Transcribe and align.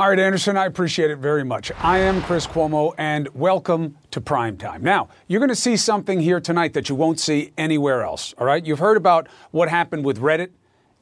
All 0.00 0.08
right, 0.08 0.18
Anderson, 0.18 0.56
I 0.56 0.64
appreciate 0.64 1.10
it 1.10 1.16
very 1.16 1.44
much. 1.44 1.70
I 1.76 1.98
am 1.98 2.22
Chris 2.22 2.46
Cuomo, 2.46 2.94
and 2.96 3.28
welcome 3.34 3.98
to 4.12 4.20
Prime 4.22 4.56
Time. 4.56 4.82
Now, 4.82 5.10
you're 5.28 5.40
going 5.40 5.50
to 5.50 5.54
see 5.54 5.76
something 5.76 6.20
here 6.20 6.40
tonight 6.40 6.72
that 6.72 6.88
you 6.88 6.94
won't 6.94 7.20
see 7.20 7.52
anywhere 7.58 8.02
else. 8.02 8.32
All 8.38 8.46
right, 8.46 8.64
you've 8.64 8.78
heard 8.78 8.96
about 8.96 9.28
what 9.50 9.68
happened 9.68 10.06
with 10.06 10.18
Reddit 10.18 10.52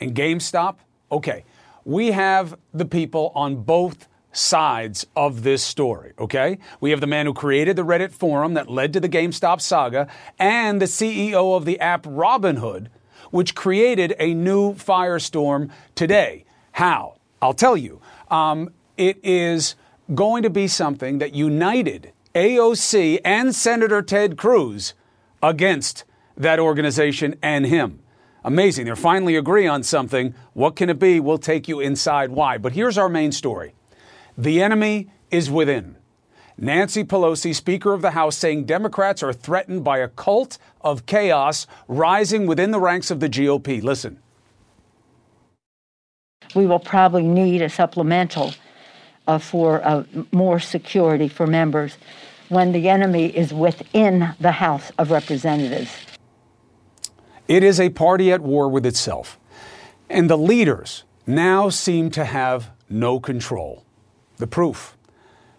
and 0.00 0.16
GameStop. 0.16 0.78
Okay, 1.12 1.44
we 1.84 2.10
have 2.10 2.58
the 2.74 2.84
people 2.84 3.30
on 3.36 3.62
both 3.62 4.08
sides 4.32 5.06
of 5.14 5.44
this 5.44 5.62
story, 5.62 6.14
okay? 6.18 6.58
We 6.80 6.90
have 6.90 7.00
the 7.00 7.06
man 7.06 7.26
who 7.26 7.34
created 7.34 7.76
the 7.76 7.84
Reddit 7.84 8.10
forum 8.10 8.54
that 8.54 8.68
led 8.68 8.92
to 8.94 8.98
the 8.98 9.08
GameStop 9.08 9.60
saga 9.60 10.08
and 10.40 10.82
the 10.82 10.86
CEO 10.86 11.56
of 11.56 11.66
the 11.66 11.78
app 11.78 12.02
Robinhood, 12.02 12.88
which 13.30 13.54
created 13.54 14.16
a 14.18 14.34
new 14.34 14.74
firestorm 14.74 15.70
today. 15.94 16.44
How? 16.72 17.14
I'll 17.40 17.54
tell 17.54 17.76
you. 17.76 18.00
Um, 18.28 18.70
it 18.98 19.18
is 19.22 19.74
going 20.14 20.42
to 20.42 20.50
be 20.50 20.68
something 20.68 21.18
that 21.18 21.34
united 21.34 22.12
AOC 22.34 23.20
and 23.24 23.54
Senator 23.54 24.02
Ted 24.02 24.36
Cruz 24.36 24.94
against 25.42 26.04
that 26.36 26.58
organization 26.58 27.36
and 27.42 27.66
him. 27.66 28.00
Amazing. 28.44 28.86
They're 28.86 28.96
finally 28.96 29.36
agree 29.36 29.66
on 29.66 29.82
something. 29.82 30.34
What 30.52 30.76
can 30.76 30.88
it 30.88 30.98
be? 30.98 31.20
We'll 31.20 31.38
take 31.38 31.68
you 31.68 31.80
inside 31.80 32.30
why. 32.30 32.58
But 32.58 32.72
here's 32.72 32.96
our 32.96 33.08
main 33.08 33.32
story. 33.32 33.74
The 34.36 34.62
enemy 34.62 35.10
is 35.30 35.50
within. 35.50 35.96
Nancy 36.56 37.04
Pelosi, 37.04 37.54
Speaker 37.54 37.92
of 37.92 38.02
the 38.02 38.12
House, 38.12 38.36
saying 38.36 38.64
Democrats 38.64 39.22
are 39.22 39.32
threatened 39.32 39.84
by 39.84 39.98
a 39.98 40.08
cult 40.08 40.58
of 40.80 41.06
chaos 41.06 41.66
rising 41.86 42.46
within 42.46 42.70
the 42.70 42.80
ranks 42.80 43.10
of 43.10 43.20
the 43.20 43.28
GOP. 43.28 43.82
Listen. 43.82 44.20
We 46.54 46.66
will 46.66 46.78
probably 46.78 47.22
need 47.24 47.62
a 47.62 47.68
supplemental 47.68 48.54
uh, 49.28 49.38
for 49.38 49.86
uh, 49.86 50.04
more 50.32 50.58
security 50.58 51.28
for 51.28 51.46
members 51.46 51.96
when 52.48 52.72
the 52.72 52.88
enemy 52.88 53.26
is 53.26 53.52
within 53.52 54.34
the 54.40 54.52
House 54.52 54.90
of 54.98 55.10
Representatives. 55.10 55.90
It 57.46 57.62
is 57.62 57.78
a 57.78 57.90
party 57.90 58.32
at 58.32 58.40
war 58.40 58.68
with 58.68 58.84
itself. 58.84 59.38
And 60.10 60.28
the 60.28 60.38
leaders 60.38 61.04
now 61.26 61.68
seem 61.68 62.10
to 62.10 62.24
have 62.24 62.70
no 62.88 63.20
control. 63.20 63.84
The 64.38 64.46
proof 64.46 64.96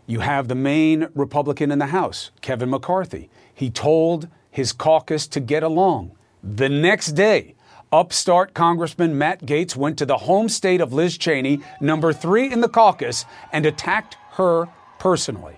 you 0.09 0.21
have 0.21 0.47
the 0.47 0.55
main 0.55 1.07
Republican 1.13 1.71
in 1.71 1.77
the 1.77 1.85
House, 1.85 2.31
Kevin 2.41 2.71
McCarthy. 2.71 3.29
He 3.53 3.69
told 3.69 4.27
his 4.49 4.73
caucus 4.73 5.27
to 5.27 5.39
get 5.39 5.61
along. 5.61 6.13
The 6.41 6.67
next 6.67 7.11
day, 7.11 7.53
Upstart 7.91 8.53
Congressman 8.53 9.17
Matt 9.17 9.45
Gaetz 9.45 9.75
went 9.75 9.97
to 9.97 10.05
the 10.05 10.17
home 10.17 10.47
state 10.47 10.79
of 10.79 10.93
Liz 10.93 11.17
Cheney, 11.17 11.61
number 11.81 12.13
three 12.13 12.51
in 12.51 12.61
the 12.61 12.69
caucus, 12.69 13.25
and 13.51 13.65
attacked 13.65 14.15
her 14.33 14.67
personally. 14.99 15.55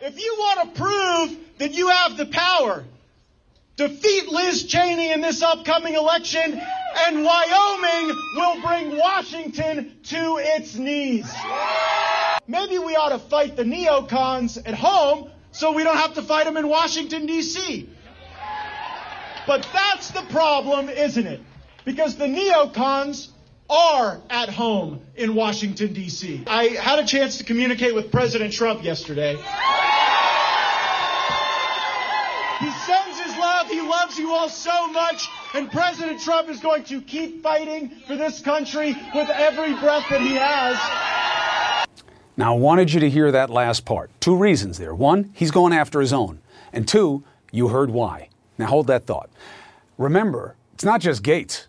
If 0.00 0.18
you 0.18 0.34
want 0.38 0.74
to 0.74 0.80
prove 0.80 1.38
that 1.58 1.72
you 1.72 1.88
have 1.88 2.16
the 2.16 2.26
power, 2.26 2.84
defeat 3.76 4.28
Liz 4.28 4.64
Cheney 4.66 5.12
in 5.12 5.20
this 5.20 5.42
upcoming 5.42 5.94
election, 5.94 6.60
and 7.06 7.24
Wyoming 7.24 8.16
will 8.36 8.60
bring 8.62 8.96
Washington 8.96 9.96
to 10.04 10.38
its 10.38 10.76
knees. 10.76 11.30
Maybe 12.46 12.78
we 12.78 12.94
ought 12.94 13.10
to 13.10 13.18
fight 13.18 13.56
the 13.56 13.64
neocons 13.64 14.62
at 14.64 14.74
home 14.74 15.30
so 15.50 15.72
we 15.72 15.82
don't 15.82 15.96
have 15.96 16.14
to 16.14 16.22
fight 16.22 16.44
them 16.44 16.56
in 16.56 16.68
Washington, 16.68 17.26
D.C. 17.26 17.88
But 19.50 19.66
that's 19.72 20.12
the 20.12 20.22
problem, 20.30 20.88
isn't 20.88 21.26
it? 21.26 21.40
Because 21.84 22.14
the 22.14 22.26
neocons 22.26 23.30
are 23.68 24.20
at 24.30 24.48
home 24.48 25.00
in 25.16 25.34
Washington, 25.34 25.92
D.C. 25.92 26.44
I 26.46 26.66
had 26.66 27.00
a 27.00 27.04
chance 27.04 27.38
to 27.38 27.42
communicate 27.42 27.92
with 27.92 28.12
President 28.12 28.52
Trump 28.52 28.84
yesterday. 28.84 29.34
He 32.60 32.70
sends 32.86 33.18
his 33.18 33.36
love. 33.38 33.66
He 33.66 33.80
loves 33.80 34.16
you 34.20 34.32
all 34.32 34.48
so 34.48 34.86
much. 34.92 35.28
And 35.52 35.68
President 35.68 36.20
Trump 36.20 36.48
is 36.48 36.60
going 36.60 36.84
to 36.84 37.00
keep 37.00 37.42
fighting 37.42 37.88
for 38.06 38.14
this 38.14 38.40
country 38.40 38.96
with 39.16 39.30
every 39.30 39.74
breath 39.74 40.04
that 40.10 40.20
he 40.20 40.36
has. 40.36 41.88
Now, 42.36 42.54
I 42.54 42.56
wanted 42.56 42.92
you 42.92 43.00
to 43.00 43.10
hear 43.10 43.32
that 43.32 43.50
last 43.50 43.84
part. 43.84 44.12
Two 44.20 44.36
reasons 44.36 44.78
there. 44.78 44.94
One, 44.94 45.32
he's 45.34 45.50
going 45.50 45.72
after 45.72 46.00
his 46.00 46.12
own. 46.12 46.40
And 46.72 46.86
two, 46.86 47.24
you 47.50 47.66
heard 47.66 47.90
why. 47.90 48.28
Now 48.60 48.66
hold 48.66 48.88
that 48.88 49.06
thought. 49.06 49.30
Remember, 49.96 50.54
it's 50.74 50.84
not 50.84 51.00
just 51.00 51.22
Gaetz. 51.22 51.66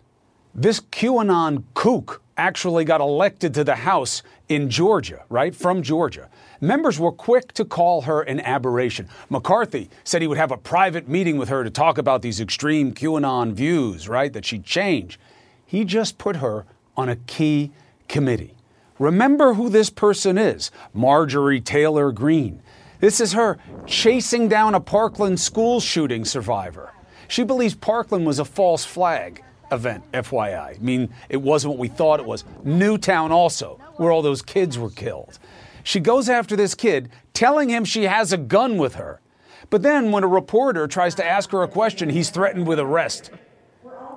This 0.54 0.78
QAnon 0.78 1.64
kook 1.72 2.20
actually 2.36 2.84
got 2.84 3.00
elected 3.00 3.54
to 3.54 3.64
the 3.64 3.76
House 3.76 4.22
in 4.50 4.68
Georgia, 4.68 5.24
right? 5.30 5.54
From 5.54 5.82
Georgia. 5.82 6.28
Members 6.60 7.00
were 7.00 7.10
quick 7.10 7.52
to 7.54 7.64
call 7.64 8.02
her 8.02 8.20
an 8.20 8.40
aberration. 8.40 9.08
McCarthy 9.30 9.88
said 10.04 10.20
he 10.20 10.28
would 10.28 10.36
have 10.36 10.50
a 10.50 10.58
private 10.58 11.08
meeting 11.08 11.38
with 11.38 11.48
her 11.48 11.64
to 11.64 11.70
talk 11.70 11.96
about 11.96 12.20
these 12.20 12.42
extreme 12.42 12.92
QAnon 12.92 13.54
views, 13.54 14.06
right? 14.06 14.30
That 14.30 14.44
she'd 14.44 14.64
change. 14.64 15.18
He 15.64 15.86
just 15.86 16.18
put 16.18 16.36
her 16.36 16.66
on 16.94 17.08
a 17.08 17.16
key 17.16 17.72
committee. 18.06 18.54
Remember 18.98 19.54
who 19.54 19.70
this 19.70 19.88
person 19.88 20.36
is 20.36 20.70
Marjorie 20.92 21.62
Taylor 21.62 22.12
Greene. 22.12 22.62
This 23.02 23.20
is 23.20 23.32
her 23.32 23.58
chasing 23.84 24.46
down 24.46 24.76
a 24.76 24.80
Parkland 24.80 25.40
school 25.40 25.80
shooting 25.80 26.24
survivor. 26.24 26.92
She 27.26 27.42
believes 27.42 27.74
Parkland 27.74 28.24
was 28.24 28.38
a 28.38 28.44
false 28.44 28.84
flag 28.84 29.42
event, 29.72 30.04
FYI. 30.12 30.76
I 30.76 30.78
mean, 30.78 31.12
it 31.28 31.38
wasn't 31.38 31.72
what 31.72 31.80
we 31.80 31.88
thought 31.88 32.20
it 32.20 32.26
was. 32.26 32.44
Newtown 32.62 33.32
also, 33.32 33.80
where 33.96 34.12
all 34.12 34.22
those 34.22 34.40
kids 34.40 34.78
were 34.78 34.88
killed. 34.88 35.40
She 35.82 35.98
goes 35.98 36.28
after 36.28 36.54
this 36.54 36.76
kid, 36.76 37.10
telling 37.34 37.68
him 37.68 37.84
she 37.84 38.04
has 38.04 38.32
a 38.32 38.36
gun 38.36 38.78
with 38.78 38.94
her. 38.94 39.20
But 39.68 39.82
then, 39.82 40.12
when 40.12 40.22
a 40.22 40.28
reporter 40.28 40.86
tries 40.86 41.16
to 41.16 41.26
ask 41.26 41.50
her 41.50 41.64
a 41.64 41.68
question, 41.68 42.08
he's 42.08 42.30
threatened 42.30 42.68
with 42.68 42.78
arrest. 42.78 43.32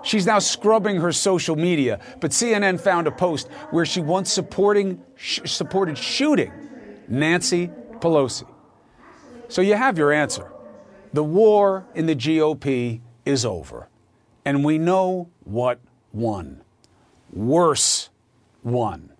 She's 0.03 0.28
now 0.28 0.38
scrubbing 0.38 0.97
her 0.97 1.12
social 1.12 1.56
media, 1.56 2.00
but 2.19 2.29
CNN 2.29 2.79
found 2.79 3.07
a 3.07 3.12
post 3.12 3.47
where 3.72 3.88
she 3.88 4.01
once 4.01 4.31
supporting, 4.31 5.01
sh- 5.16 5.40
supported 5.45 5.97
shooting 5.97 6.51
Nancy 7.07 7.72
Pelosi. 8.00 8.45
So 9.47 9.61
you 9.61 9.75
have 9.75 9.97
your 9.97 10.11
answer. 10.11 10.51
The 11.13 11.23
war 11.23 11.85
in 11.95 12.07
the 12.07 12.16
GOP 12.16 13.01
is 13.25 13.45
over. 13.45 13.88
And 14.44 14.63
we 14.63 14.78
know 14.78 15.29
what 15.44 15.79
won. 16.13 16.61
Worse 17.31 18.09
won. 18.63 19.11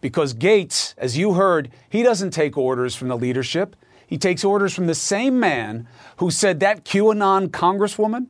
Because 0.00 0.34
Gaetz, 0.34 0.94
as 0.98 1.16
you 1.16 1.34
heard, 1.34 1.70
he 1.88 2.02
doesn't 2.02 2.30
take 2.30 2.58
orders 2.58 2.94
from 2.94 3.08
the 3.08 3.16
leadership. 3.16 3.76
He 4.06 4.18
takes 4.18 4.44
orders 4.44 4.74
from 4.74 4.86
the 4.86 4.94
same 4.94 5.40
man 5.40 5.88
who 6.18 6.30
said 6.30 6.60
that 6.60 6.84
QAnon 6.84 7.48
congresswoman 7.48 8.26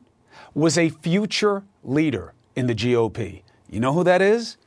was 0.53 0.77
a 0.77 0.89
future 0.89 1.63
leader 1.83 2.33
in 2.55 2.67
the 2.67 2.75
GOP. 2.75 3.41
You 3.69 3.79
know 3.81 3.91
who 3.91 4.03
that 4.05 4.21
is? 4.21 4.57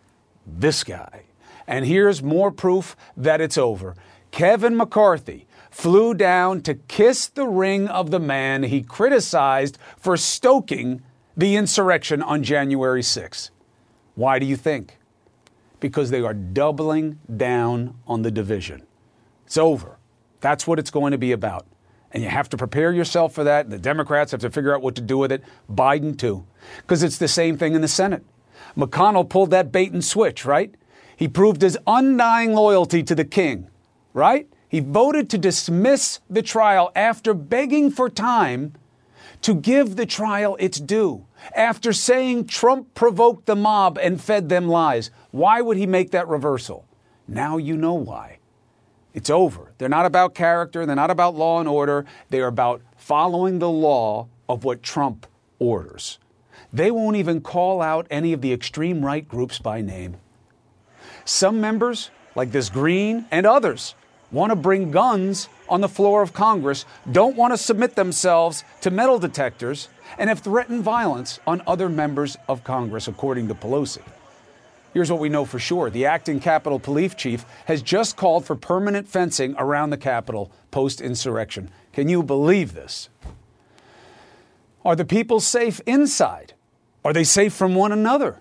This 0.46 0.84
guy. 0.84 1.24
And 1.66 1.86
here's 1.86 2.22
more 2.22 2.50
proof 2.50 2.94
that 3.16 3.40
it's 3.40 3.58
over. 3.58 3.94
Kevin 4.30 4.76
McCarthy, 4.76 5.46
flew 5.70 6.14
down 6.14 6.60
to 6.62 6.74
kiss 6.74 7.26
the 7.26 7.46
ring 7.46 7.88
of 7.88 8.10
the 8.10 8.18
man 8.18 8.64
he 8.64 8.82
criticized 8.82 9.78
for 9.96 10.16
stoking 10.16 11.02
the 11.36 11.56
insurrection 11.56 12.22
on 12.22 12.42
January 12.42 13.02
6. 13.02 13.50
Why 14.14 14.38
do 14.38 14.46
you 14.46 14.56
think? 14.56 14.98
Because 15.80 16.10
they 16.10 16.22
are 16.22 16.34
doubling 16.34 17.20
down 17.36 17.94
on 18.06 18.22
the 18.22 18.30
division. 18.30 18.82
It's 19.46 19.56
over. 19.56 19.98
That's 20.40 20.66
what 20.66 20.78
it's 20.78 20.90
going 20.90 21.12
to 21.12 21.18
be 21.18 21.32
about. 21.32 21.66
And 22.10 22.22
you 22.22 22.28
have 22.28 22.48
to 22.50 22.56
prepare 22.56 22.92
yourself 22.92 23.34
for 23.34 23.44
that. 23.44 23.70
The 23.70 23.78
Democrats 23.78 24.32
have 24.32 24.40
to 24.40 24.50
figure 24.50 24.74
out 24.74 24.82
what 24.82 24.94
to 24.96 25.02
do 25.02 25.18
with 25.18 25.30
it. 25.30 25.42
Biden, 25.70 26.18
too. 26.18 26.46
Because 26.78 27.02
it's 27.02 27.18
the 27.18 27.28
same 27.28 27.56
thing 27.56 27.74
in 27.74 27.80
the 27.80 27.88
Senate. 27.88 28.24
McConnell 28.76 29.28
pulled 29.28 29.50
that 29.50 29.70
bait 29.70 29.92
and 29.92 30.04
switch, 30.04 30.44
right? 30.44 30.74
He 31.16 31.28
proved 31.28 31.62
his 31.62 31.78
undying 31.86 32.54
loyalty 32.54 33.02
to 33.02 33.14
the 33.14 33.24
king, 33.24 33.68
right? 34.14 34.48
He 34.68 34.80
voted 34.80 35.30
to 35.30 35.38
dismiss 35.38 36.20
the 36.28 36.42
trial 36.42 36.92
after 36.94 37.32
begging 37.32 37.90
for 37.90 38.10
time 38.10 38.74
to 39.42 39.54
give 39.54 39.96
the 39.96 40.06
trial 40.06 40.56
its 40.58 40.78
due. 40.78 41.26
After 41.54 41.92
saying 41.92 42.46
Trump 42.46 42.94
provoked 42.94 43.46
the 43.46 43.56
mob 43.56 43.98
and 43.98 44.20
fed 44.20 44.48
them 44.48 44.68
lies, 44.68 45.10
why 45.30 45.60
would 45.60 45.76
he 45.76 45.86
make 45.86 46.10
that 46.10 46.28
reversal? 46.28 46.86
Now 47.26 47.56
you 47.56 47.76
know 47.76 47.94
why. 47.94 48.38
It's 49.14 49.30
over. 49.30 49.72
They're 49.78 49.88
not 49.88 50.06
about 50.06 50.34
character, 50.34 50.84
they're 50.84 50.96
not 50.96 51.10
about 51.10 51.34
law 51.34 51.60
and 51.60 51.68
order, 51.68 52.04
they 52.30 52.40
are 52.40 52.48
about 52.48 52.82
following 52.96 53.58
the 53.58 53.70
law 53.70 54.28
of 54.48 54.64
what 54.64 54.82
Trump 54.82 55.26
orders. 55.58 56.18
They 56.72 56.90
won't 56.90 57.16
even 57.16 57.40
call 57.40 57.80
out 57.80 58.06
any 58.10 58.32
of 58.32 58.42
the 58.42 58.52
extreme 58.52 59.04
right 59.04 59.26
groups 59.26 59.58
by 59.58 59.80
name. 59.80 60.16
Some 61.24 61.60
members, 61.60 62.10
like 62.34 62.52
this 62.52 62.68
Greene 62.68 63.26
and 63.30 63.46
others, 63.46 63.94
want 64.30 64.50
to 64.50 64.56
bring 64.56 64.90
guns 64.90 65.48
on 65.68 65.80
the 65.80 65.88
floor 65.88 66.22
of 66.22 66.32
Congress, 66.32 66.84
don't 67.10 67.36
want 67.36 67.52
to 67.52 67.58
submit 67.58 67.94
themselves 67.94 68.64
to 68.80 68.90
metal 68.90 69.18
detectors, 69.18 69.88
and 70.18 70.28
have 70.28 70.40
threatened 70.40 70.82
violence 70.82 71.38
on 71.46 71.62
other 71.66 71.88
members 71.88 72.36
of 72.48 72.64
Congress, 72.64 73.08
according 73.08 73.48
to 73.48 73.54
Pelosi. 73.54 74.02
Here's 74.94 75.10
what 75.10 75.20
we 75.20 75.28
know 75.28 75.44
for 75.44 75.58
sure 75.58 75.90
the 75.90 76.06
acting 76.06 76.40
Capitol 76.40 76.78
Police 76.78 77.14
Chief 77.14 77.44
has 77.66 77.82
just 77.82 78.16
called 78.16 78.44
for 78.44 78.56
permanent 78.56 79.06
fencing 79.06 79.54
around 79.58 79.90
the 79.90 79.96
Capitol 79.96 80.50
post 80.70 81.00
insurrection. 81.00 81.70
Can 81.92 82.08
you 82.08 82.22
believe 82.22 82.74
this? 82.74 83.08
Are 84.84 84.96
the 84.96 85.04
people 85.04 85.40
safe 85.40 85.80
inside? 85.86 86.54
Are 87.04 87.12
they 87.12 87.24
safe 87.24 87.52
from 87.52 87.74
one 87.74 87.92
another? 87.92 88.40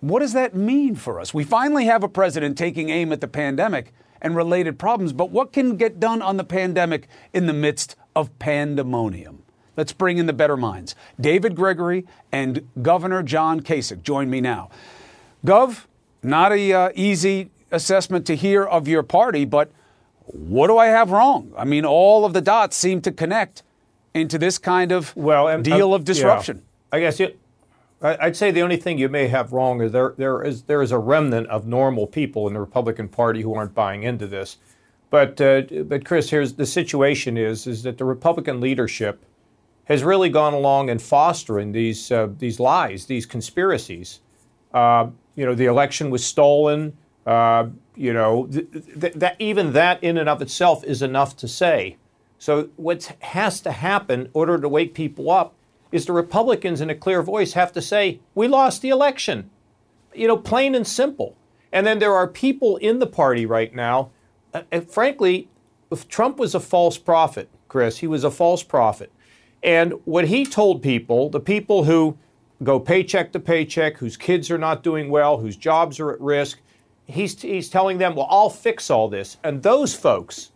What 0.00 0.20
does 0.20 0.32
that 0.32 0.54
mean 0.54 0.94
for 0.94 1.20
us? 1.20 1.34
We 1.34 1.42
finally 1.42 1.86
have 1.86 2.04
a 2.04 2.08
president 2.08 2.56
taking 2.56 2.90
aim 2.90 3.12
at 3.12 3.20
the 3.20 3.28
pandemic 3.28 3.92
and 4.20 4.36
related 4.36 4.78
problems, 4.78 5.12
but 5.12 5.30
what 5.30 5.52
can 5.52 5.76
get 5.76 6.00
done 6.00 6.22
on 6.22 6.36
the 6.36 6.44
pandemic 6.44 7.08
in 7.32 7.46
the 7.46 7.52
midst 7.52 7.96
of 8.14 8.36
pandemonium? 8.38 9.42
Let's 9.76 9.92
bring 9.92 10.18
in 10.18 10.26
the 10.26 10.32
better 10.32 10.56
minds. 10.56 10.96
David 11.20 11.54
Gregory 11.54 12.04
and 12.32 12.68
Governor 12.82 13.22
John 13.22 13.60
Kasich 13.60 14.02
join 14.02 14.28
me 14.28 14.40
now. 14.40 14.70
Gov, 15.46 15.86
not 16.22 16.52
a 16.52 16.72
uh, 16.72 16.90
easy 16.96 17.50
assessment 17.70 18.26
to 18.26 18.34
hear 18.34 18.64
of 18.64 18.88
your 18.88 19.02
party, 19.02 19.44
but 19.44 19.70
what 20.26 20.66
do 20.66 20.78
I 20.78 20.86
have 20.86 21.10
wrong? 21.10 21.52
I 21.56 21.64
mean, 21.64 21.84
all 21.84 22.24
of 22.24 22.32
the 22.32 22.40
dots 22.40 22.76
seem 22.76 23.00
to 23.02 23.12
connect 23.12 23.62
into 24.14 24.38
this 24.38 24.58
kind 24.58 24.90
of 24.90 25.14
well, 25.16 25.48
and, 25.48 25.64
deal 25.64 25.94
of 25.94 26.04
disruption. 26.04 26.56
Yeah. 26.56 26.96
I 26.96 27.00
guess 27.00 27.20
it, 27.20 27.38
I'd 28.00 28.36
say 28.36 28.50
the 28.52 28.62
only 28.62 28.76
thing 28.76 28.98
you 28.98 29.08
may 29.08 29.26
have 29.26 29.52
wrong 29.52 29.80
is 29.82 29.90
there 29.90 30.14
there 30.16 30.42
is 30.44 30.62
there 30.62 30.82
is 30.82 30.92
a 30.92 30.98
remnant 30.98 31.48
of 31.48 31.66
normal 31.66 32.06
people 32.06 32.46
in 32.46 32.54
the 32.54 32.60
Republican 32.60 33.08
Party 33.08 33.42
who 33.42 33.54
aren't 33.54 33.74
buying 33.74 34.04
into 34.04 34.26
this. 34.26 34.58
But 35.10 35.40
uh, 35.40 35.62
but 35.84 36.04
Chris, 36.04 36.30
here's 36.30 36.54
the 36.54 36.66
situation 36.66 37.36
is 37.36 37.66
is 37.66 37.82
that 37.82 37.98
the 37.98 38.04
Republican 38.04 38.60
leadership 38.60 39.24
has 39.84 40.04
really 40.04 40.28
gone 40.28 40.54
along 40.54 40.90
and 40.90 41.02
fostering 41.02 41.72
these 41.72 42.12
uh, 42.12 42.28
these 42.38 42.60
lies, 42.60 43.06
these 43.06 43.26
conspiracies. 43.26 44.20
Uh, 44.72 45.08
you 45.34 45.44
know, 45.44 45.54
the 45.54 45.66
election 45.66 46.10
was 46.10 46.24
stolen. 46.24 46.96
Uh, 47.26 47.68
you 47.96 48.12
know, 48.12 48.46
th- 48.46 48.66
th- 49.00 49.14
that 49.14 49.36
even 49.38 49.72
that 49.72 50.02
in 50.04 50.16
and 50.18 50.28
of 50.28 50.40
itself 50.40 50.84
is 50.84 51.02
enough 51.02 51.36
to 51.36 51.48
say. 51.48 51.96
So 52.38 52.68
what 52.76 53.16
has 53.20 53.60
to 53.62 53.72
happen 53.72 54.20
in 54.20 54.30
order 54.32 54.58
to 54.58 54.68
wake 54.68 54.94
people 54.94 55.30
up 55.30 55.54
is 55.90 56.06
the 56.06 56.12
Republicans 56.12 56.80
in 56.80 56.90
a 56.90 56.94
clear 56.94 57.22
voice 57.22 57.54
have 57.54 57.72
to 57.72 57.82
say, 57.82 58.20
we 58.34 58.48
lost 58.48 58.82
the 58.82 58.90
election. 58.90 59.50
You 60.14 60.28
know, 60.28 60.36
plain 60.36 60.74
and 60.74 60.86
simple. 60.86 61.36
And 61.72 61.86
then 61.86 61.98
there 61.98 62.14
are 62.14 62.26
people 62.26 62.76
in 62.78 62.98
the 62.98 63.06
party 63.06 63.46
right 63.46 63.74
now, 63.74 64.10
uh, 64.54 64.62
and 64.72 64.90
frankly, 64.90 65.48
if 65.90 66.08
Trump 66.08 66.38
was 66.38 66.54
a 66.54 66.60
false 66.60 66.98
prophet, 66.98 67.48
Chris, 67.68 67.98
he 67.98 68.06
was 68.06 68.24
a 68.24 68.30
false 68.30 68.62
prophet. 68.62 69.12
And 69.62 69.94
what 70.04 70.28
he 70.28 70.46
told 70.46 70.82
people, 70.82 71.28
the 71.28 71.40
people 71.40 71.84
who 71.84 72.16
go 72.62 72.80
paycheck 72.80 73.32
to 73.32 73.40
paycheck, 73.40 73.98
whose 73.98 74.16
kids 74.16 74.50
are 74.50 74.58
not 74.58 74.82
doing 74.82 75.10
well, 75.10 75.38
whose 75.38 75.56
jobs 75.56 76.00
are 76.00 76.10
at 76.10 76.20
risk, 76.20 76.60
he's, 77.06 77.40
he's 77.40 77.68
telling 77.68 77.98
them, 77.98 78.14
well, 78.14 78.28
I'll 78.30 78.50
fix 78.50 78.90
all 78.90 79.08
this. 79.08 79.36
And 79.44 79.62
those 79.62 79.94
folks, 79.94 80.52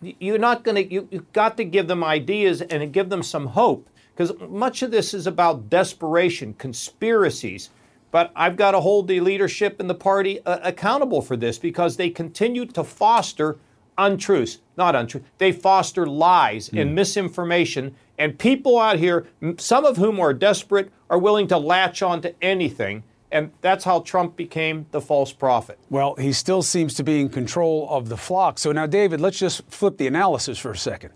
you're 0.00 0.38
not 0.38 0.64
going 0.64 0.74
to, 0.76 0.92
you, 0.92 1.08
you've 1.10 1.32
got 1.32 1.56
to 1.58 1.64
give 1.64 1.86
them 1.86 2.02
ideas 2.02 2.60
and 2.62 2.92
give 2.92 3.08
them 3.08 3.22
some 3.22 3.48
hope 3.48 3.88
because 4.14 4.32
much 4.48 4.82
of 4.82 4.90
this 4.90 5.14
is 5.14 5.26
about 5.26 5.70
desperation, 5.70 6.54
conspiracies. 6.54 7.70
But 8.10 8.30
I've 8.36 8.56
got 8.56 8.72
to 8.72 8.80
hold 8.80 9.08
the 9.08 9.20
leadership 9.20 9.80
in 9.80 9.86
the 9.86 9.94
party 9.94 10.44
uh, 10.44 10.58
accountable 10.62 11.22
for 11.22 11.36
this 11.36 11.58
because 11.58 11.96
they 11.96 12.10
continue 12.10 12.66
to 12.66 12.84
foster 12.84 13.58
untruths, 13.96 14.58
not 14.76 14.94
untruths. 14.94 15.26
They 15.38 15.50
foster 15.50 16.06
lies 16.06 16.68
mm. 16.68 16.80
and 16.80 16.90
hmm. 16.90 16.96
misinformation. 16.96 17.94
And 18.18 18.38
people 18.38 18.78
out 18.78 18.98
here, 18.98 19.26
some 19.58 19.84
of 19.84 19.96
whom 19.96 20.20
are 20.20 20.34
desperate, 20.34 20.92
are 21.08 21.18
willing 21.18 21.48
to 21.48 21.58
latch 21.58 22.02
on 22.02 22.20
to 22.22 22.34
anything. 22.42 23.02
And 23.30 23.50
that's 23.62 23.84
how 23.84 24.00
Trump 24.00 24.36
became 24.36 24.86
the 24.90 25.00
false 25.00 25.32
prophet. 25.32 25.78
Well, 25.88 26.14
he 26.16 26.34
still 26.34 26.60
seems 26.60 26.92
to 26.94 27.02
be 27.02 27.18
in 27.18 27.30
control 27.30 27.88
of 27.88 28.10
the 28.10 28.16
flock. 28.18 28.58
So 28.58 28.72
now, 28.72 28.86
David, 28.86 29.22
let's 29.22 29.38
just 29.38 29.62
flip 29.70 29.96
the 29.96 30.06
analysis 30.06 30.58
for 30.58 30.70
a 30.70 30.76
second. 30.76 31.14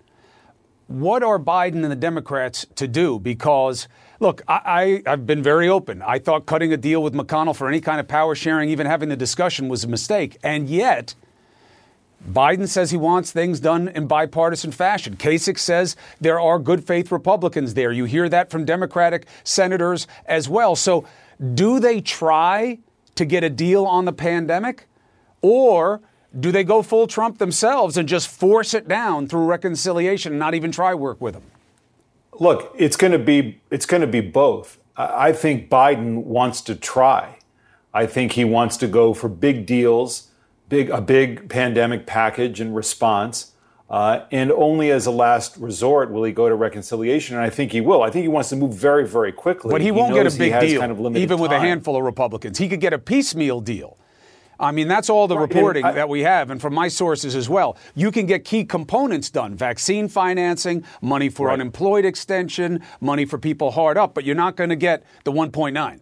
What 0.89 1.25
are 1.25 1.39
Biden 1.39 1.83
and 1.83 1.91
the 1.91 1.97
Democrats 1.97 2.65
to 2.77 2.87
do? 2.87 3.19
Because, 3.19 3.89
look, 4.21 4.43
I, 4.47 5.03
have 5.05 5.27
been 5.27 5.43
very 5.43 5.69
open. 5.69 6.01
I 6.01 6.21
thought 6.21 6.47
cutting 6.47 6.73
a 6.73 6.77
deal 6.77 7.03
with 7.03 7.13
McConnell 7.13 7.57
for 7.57 7.69
any 7.69 7.81
kind 7.81 7.99
of 7.99 8.07
power 8.07 8.37
sharing, 8.37 8.71
even 8.71 8.87
having 8.87 9.09
the 9.09 9.17
discussion, 9.17 9.69
was 9.69 9.83
a 9.83 9.89
mistake. 9.89 10.37
And 10.45 10.69
yet, 10.69 11.17
Biden 12.25 12.69
says 12.69 12.93
he 12.93 12.97
wants 12.97 13.33
things 13.33 13.59
done 13.59 13.89
in 13.89 14.07
bipartisan 14.07 14.71
fashion. 14.71 15.17
Kasich 15.17 15.59
says 15.59 15.97
there 16.21 16.41
are 16.41 16.59
good 16.59 16.87
faith 16.87 17.11
Republicans 17.11 17.75
there. 17.75 17.91
You 17.91 18.05
hear 18.05 18.29
that 18.29 18.51
from 18.51 18.65
Democratic 18.65 19.27
senators 19.43 20.07
as 20.27 20.49
well. 20.49 20.77
So, 20.77 21.05
do 21.55 21.81
they 21.81 22.01
try 22.01 22.79
to 23.17 23.25
get 23.25 23.45
a 23.45 23.51
deal 23.51 23.85
on 23.85 24.05
the 24.05 24.13
pandemic? 24.13 24.89
Or 25.43 26.01
do 26.39 26.53
they 26.53 26.65
go 26.65 26.83
full 26.83 27.07
Trump 27.07 27.39
themselves 27.39 27.97
and 27.97 28.09
just 28.09 28.29
force 28.29 28.75
it 28.75 28.89
down 28.89 29.27
through 29.27 29.45
reconciliation 29.45 30.33
and 30.33 30.39
not 30.39 30.55
even 30.55 30.71
try 30.71 30.95
work 30.95 31.21
with 31.21 31.35
him? 31.35 31.43
Look, 32.39 32.75
it's 32.77 32.97
going 32.97 33.13
to 33.13 33.19
be 33.19 33.61
it's 33.71 33.87
going 33.87 34.03
to 34.03 34.07
be 34.07 34.21
both. 34.21 34.79
I 34.97 35.33
think 35.33 35.69
Biden 35.69 36.25
wants 36.25 36.61
to 36.63 36.75
try. 36.75 37.39
I 37.93 38.07
think 38.07 38.33
he 38.33 38.45
wants 38.45 38.77
to 38.79 38.87
go 38.87 39.15
for 39.15 39.29
big 39.29 39.67
deals 39.67 40.31
big 40.69 40.91
a 40.91 41.01
big 41.01 41.49
pandemic 41.49 42.07
package 42.07 42.61
and 42.61 42.75
response. 42.75 43.53
Uh, 43.89 44.25
and 44.33 44.51
only 44.51 44.91
as 44.91 45.07
a 45.07 45.11
last 45.13 45.57
resort 45.59 46.11
will 46.11 46.25
he 46.25 46.33
go 46.33 46.49
to 46.49 46.57
reconciliation, 46.57 47.37
and 47.37 47.45
I 47.45 47.51
think 47.51 47.71
he 47.71 47.81
will. 47.81 48.03
I 48.03 48.11
think 48.11 48.25
he 48.25 48.29
wants 48.29 48.49
to 48.49 48.57
move 48.57 48.75
very, 48.75 49.07
very 49.07 49.31
quickly. 49.31 49.71
But 49.71 49.81
he, 49.81 49.87
he 49.87 49.91
won't 49.93 50.13
get 50.13 50.27
a 50.27 50.37
big 50.37 50.59
deal, 50.59 50.81
kind 50.81 50.91
of 50.91 51.17
even 51.17 51.39
with 51.39 51.53
a 51.53 51.61
handful 51.61 51.95
of 51.95 52.03
Republicans. 52.03 52.59
He 52.59 52.69
could 52.69 52.81
get 52.81 52.93
a 52.93 52.99
piecemeal 52.99 53.61
deal. 53.61 53.97
I 54.59 54.73
mean, 54.73 54.89
that's 54.89 55.11
all 55.11 55.29
the 55.29 55.39
reporting 55.39 55.85
I, 55.85 55.93
that 55.93 56.09
we 56.09 56.23
have, 56.23 56.51
and 56.51 56.61
from 56.61 56.75
my 56.75 56.89
sources 56.89 57.35
as 57.35 57.49
well. 57.49 57.77
You 57.95 58.11
can 58.11 58.27
get 58.27 58.45
key 58.45 58.65
components 58.65 59.31
done 59.31 59.55
vaccine 59.55 60.09
financing, 60.09 60.85
money 61.01 61.29
for 61.29 61.49
right. 61.49 61.55
unemployed 61.55 62.05
extension, 62.05 62.83
money 63.01 63.25
for 63.25 63.39
people 63.39 63.73
hard 63.73 63.99
up, 63.99 64.15
but 64.15 64.25
you're 64.25 64.35
not 64.35 64.57
going 64.57 64.71
to 64.71 64.77
get 64.77 65.05
the 65.25 65.33
1.9. 65.33 66.01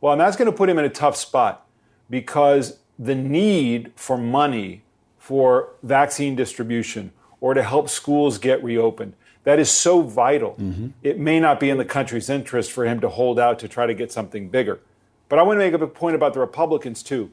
Well, 0.00 0.12
and 0.12 0.20
that's 0.20 0.36
going 0.36 0.50
to 0.50 0.56
put 0.56 0.68
him 0.68 0.78
in 0.78 0.84
a 0.84 0.90
tough 0.90 1.16
spot 1.16 1.66
because 2.10 2.78
the 2.98 3.14
need 3.14 3.92
for 3.96 4.16
money 4.16 4.82
for 5.18 5.70
vaccine 5.82 6.36
distribution 6.36 7.12
or 7.40 7.54
to 7.54 7.62
help 7.62 7.88
schools 7.88 8.38
get 8.38 8.62
reopened. 8.62 9.14
That 9.44 9.58
is 9.58 9.70
so 9.70 10.02
vital. 10.02 10.56
Mm-hmm. 10.58 10.88
It 11.02 11.18
may 11.18 11.38
not 11.38 11.60
be 11.60 11.70
in 11.70 11.78
the 11.78 11.84
country's 11.84 12.28
interest 12.28 12.72
for 12.72 12.84
him 12.84 13.00
to 13.00 13.08
hold 13.08 13.38
out 13.38 13.58
to 13.60 13.68
try 13.68 13.86
to 13.86 13.94
get 13.94 14.10
something 14.10 14.48
bigger. 14.48 14.80
But 15.28 15.38
I 15.38 15.42
want 15.42 15.60
to 15.60 15.70
make 15.70 15.80
a 15.80 15.86
point 15.86 16.16
about 16.16 16.34
the 16.34 16.40
Republicans, 16.40 17.02
too. 17.02 17.32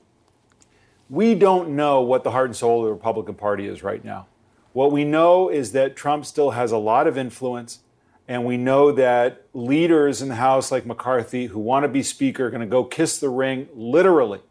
We 1.14 1.36
don't 1.36 1.76
know 1.76 2.02
what 2.02 2.24
the 2.24 2.32
heart 2.32 2.48
and 2.48 2.56
soul 2.56 2.80
of 2.80 2.86
the 2.88 2.92
Republican 2.92 3.36
Party 3.36 3.68
is 3.68 3.84
right 3.84 4.04
now. 4.04 4.26
What 4.72 4.92
we 4.92 5.06
know 5.06 5.48
is 5.48 5.72
that 5.74 5.96
Trump 5.96 6.26
still 6.26 6.50
has 6.50 6.72
a 6.72 6.80
lot 6.80 7.06
of 7.06 7.20
influence, 7.20 7.82
and 8.28 8.44
we 8.46 8.58
know 8.58 8.92
that 8.92 9.46
leaders 9.54 10.24
in 10.24 10.30
the 10.30 10.38
House 10.38 10.72
like 10.72 10.88
McCarthy 10.88 11.46
who 11.46 11.60
want 11.60 11.84
to 11.84 11.88
be 11.88 12.02
Speaker 12.02 12.48
are 12.48 12.50
going 12.50 12.62
to 12.62 12.66
go 12.66 12.84
kiss 12.84 13.20
the 13.20 13.30
ring 13.30 13.70
literally 13.76 14.42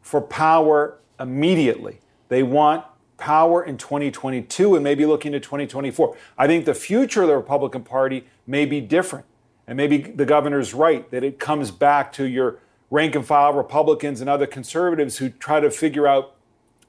for 0.00 0.22
power 0.22 0.98
immediately. 1.20 2.00
They 2.30 2.42
want 2.42 2.86
power 3.18 3.62
in 3.62 3.76
2022 3.76 4.76
and 4.76 4.82
maybe 4.82 5.04
looking 5.04 5.32
to 5.32 5.40
2024. 5.40 6.16
I 6.38 6.46
think 6.46 6.64
the 6.64 6.72
future 6.72 7.20
of 7.20 7.28
the 7.28 7.36
Republican 7.36 7.82
Party 7.82 8.24
may 8.46 8.64
be 8.64 8.80
different. 8.80 9.26
And 9.66 9.76
maybe 9.76 9.98
the 9.98 10.24
governor's 10.24 10.72
right 10.72 11.10
that 11.10 11.22
it 11.22 11.38
comes 11.38 11.70
back 11.70 12.14
to 12.14 12.24
your 12.24 12.60
rank 12.90 13.14
and 13.14 13.26
file 13.26 13.52
Republicans 13.52 14.20
and 14.20 14.30
other 14.30 14.46
conservatives 14.46 15.18
who 15.18 15.28
try 15.28 15.60
to 15.60 15.70
figure 15.70 16.06
out 16.06 16.34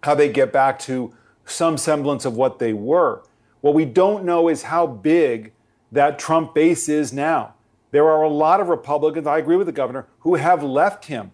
how 0.03 0.15
they 0.15 0.31
get 0.31 0.51
back 0.51 0.79
to 0.79 1.13
some 1.45 1.77
semblance 1.77 2.25
of 2.25 2.35
what 2.35 2.59
they 2.59 2.73
were. 2.73 3.23
What 3.61 3.73
we 3.73 3.85
don't 3.85 4.23
know 4.23 4.47
is 4.47 4.63
how 4.63 4.87
big 4.87 5.51
that 5.91 6.19
Trump 6.19 6.53
base 6.53 6.87
is 6.87 7.11
now. 7.11 7.55
There 7.91 8.07
are 8.09 8.21
a 8.21 8.29
lot 8.29 8.61
of 8.61 8.69
Republicans, 8.69 9.27
I 9.27 9.39
agree 9.39 9.55
with 9.55 9.67
the 9.67 9.73
governor, 9.73 10.07
who 10.19 10.35
have 10.35 10.63
left 10.63 11.05
him 11.05 11.31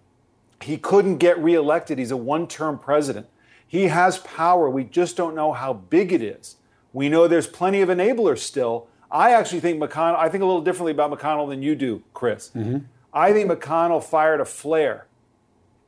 he 0.61 0.77
couldn't 0.77 1.17
get 1.17 1.37
reelected. 1.37 1.99
He's 1.99 2.11
a 2.11 2.17
one 2.17 2.47
term 2.47 2.79
president. 2.79 3.27
He 3.67 3.87
has 3.87 4.19
power. 4.19 4.69
We 4.69 4.83
just 4.83 5.17
don't 5.17 5.35
know 5.35 5.53
how 5.53 5.73
big 5.73 6.13
it 6.13 6.21
is. 6.21 6.57
We 6.93 7.09
know 7.09 7.27
there's 7.27 7.47
plenty 7.47 7.81
of 7.81 7.89
enablers 7.89 8.39
still. 8.39 8.87
I 9.11 9.31
actually 9.33 9.59
think 9.59 9.81
McConnell, 9.81 10.17
I 10.17 10.29
think 10.29 10.43
a 10.43 10.45
little 10.45 10.61
differently 10.61 10.91
about 10.91 11.11
McConnell 11.11 11.49
than 11.49 11.61
you 11.61 11.75
do, 11.75 12.03
Chris. 12.13 12.49
Mm-hmm. 12.55 12.79
I 13.15 13.31
think 13.31 13.49
McConnell 13.49 14.03
fired 14.03 14.41
a 14.41 14.45
flare 14.45 15.07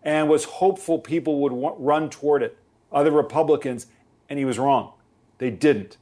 and 0.02 0.30
was 0.30 0.46
hopeful 0.46 0.98
people 0.98 1.42
would 1.42 1.50
w- 1.50 1.76
run 1.78 2.10
toward 2.10 2.42
it, 2.42 2.58
other 2.90 3.12
Republicans, 3.12 3.88
and 4.30 4.40
he 4.40 4.46
was 4.46 4.58
wrong. 4.58 4.94
They 5.38 5.52
didn't. 5.52 5.98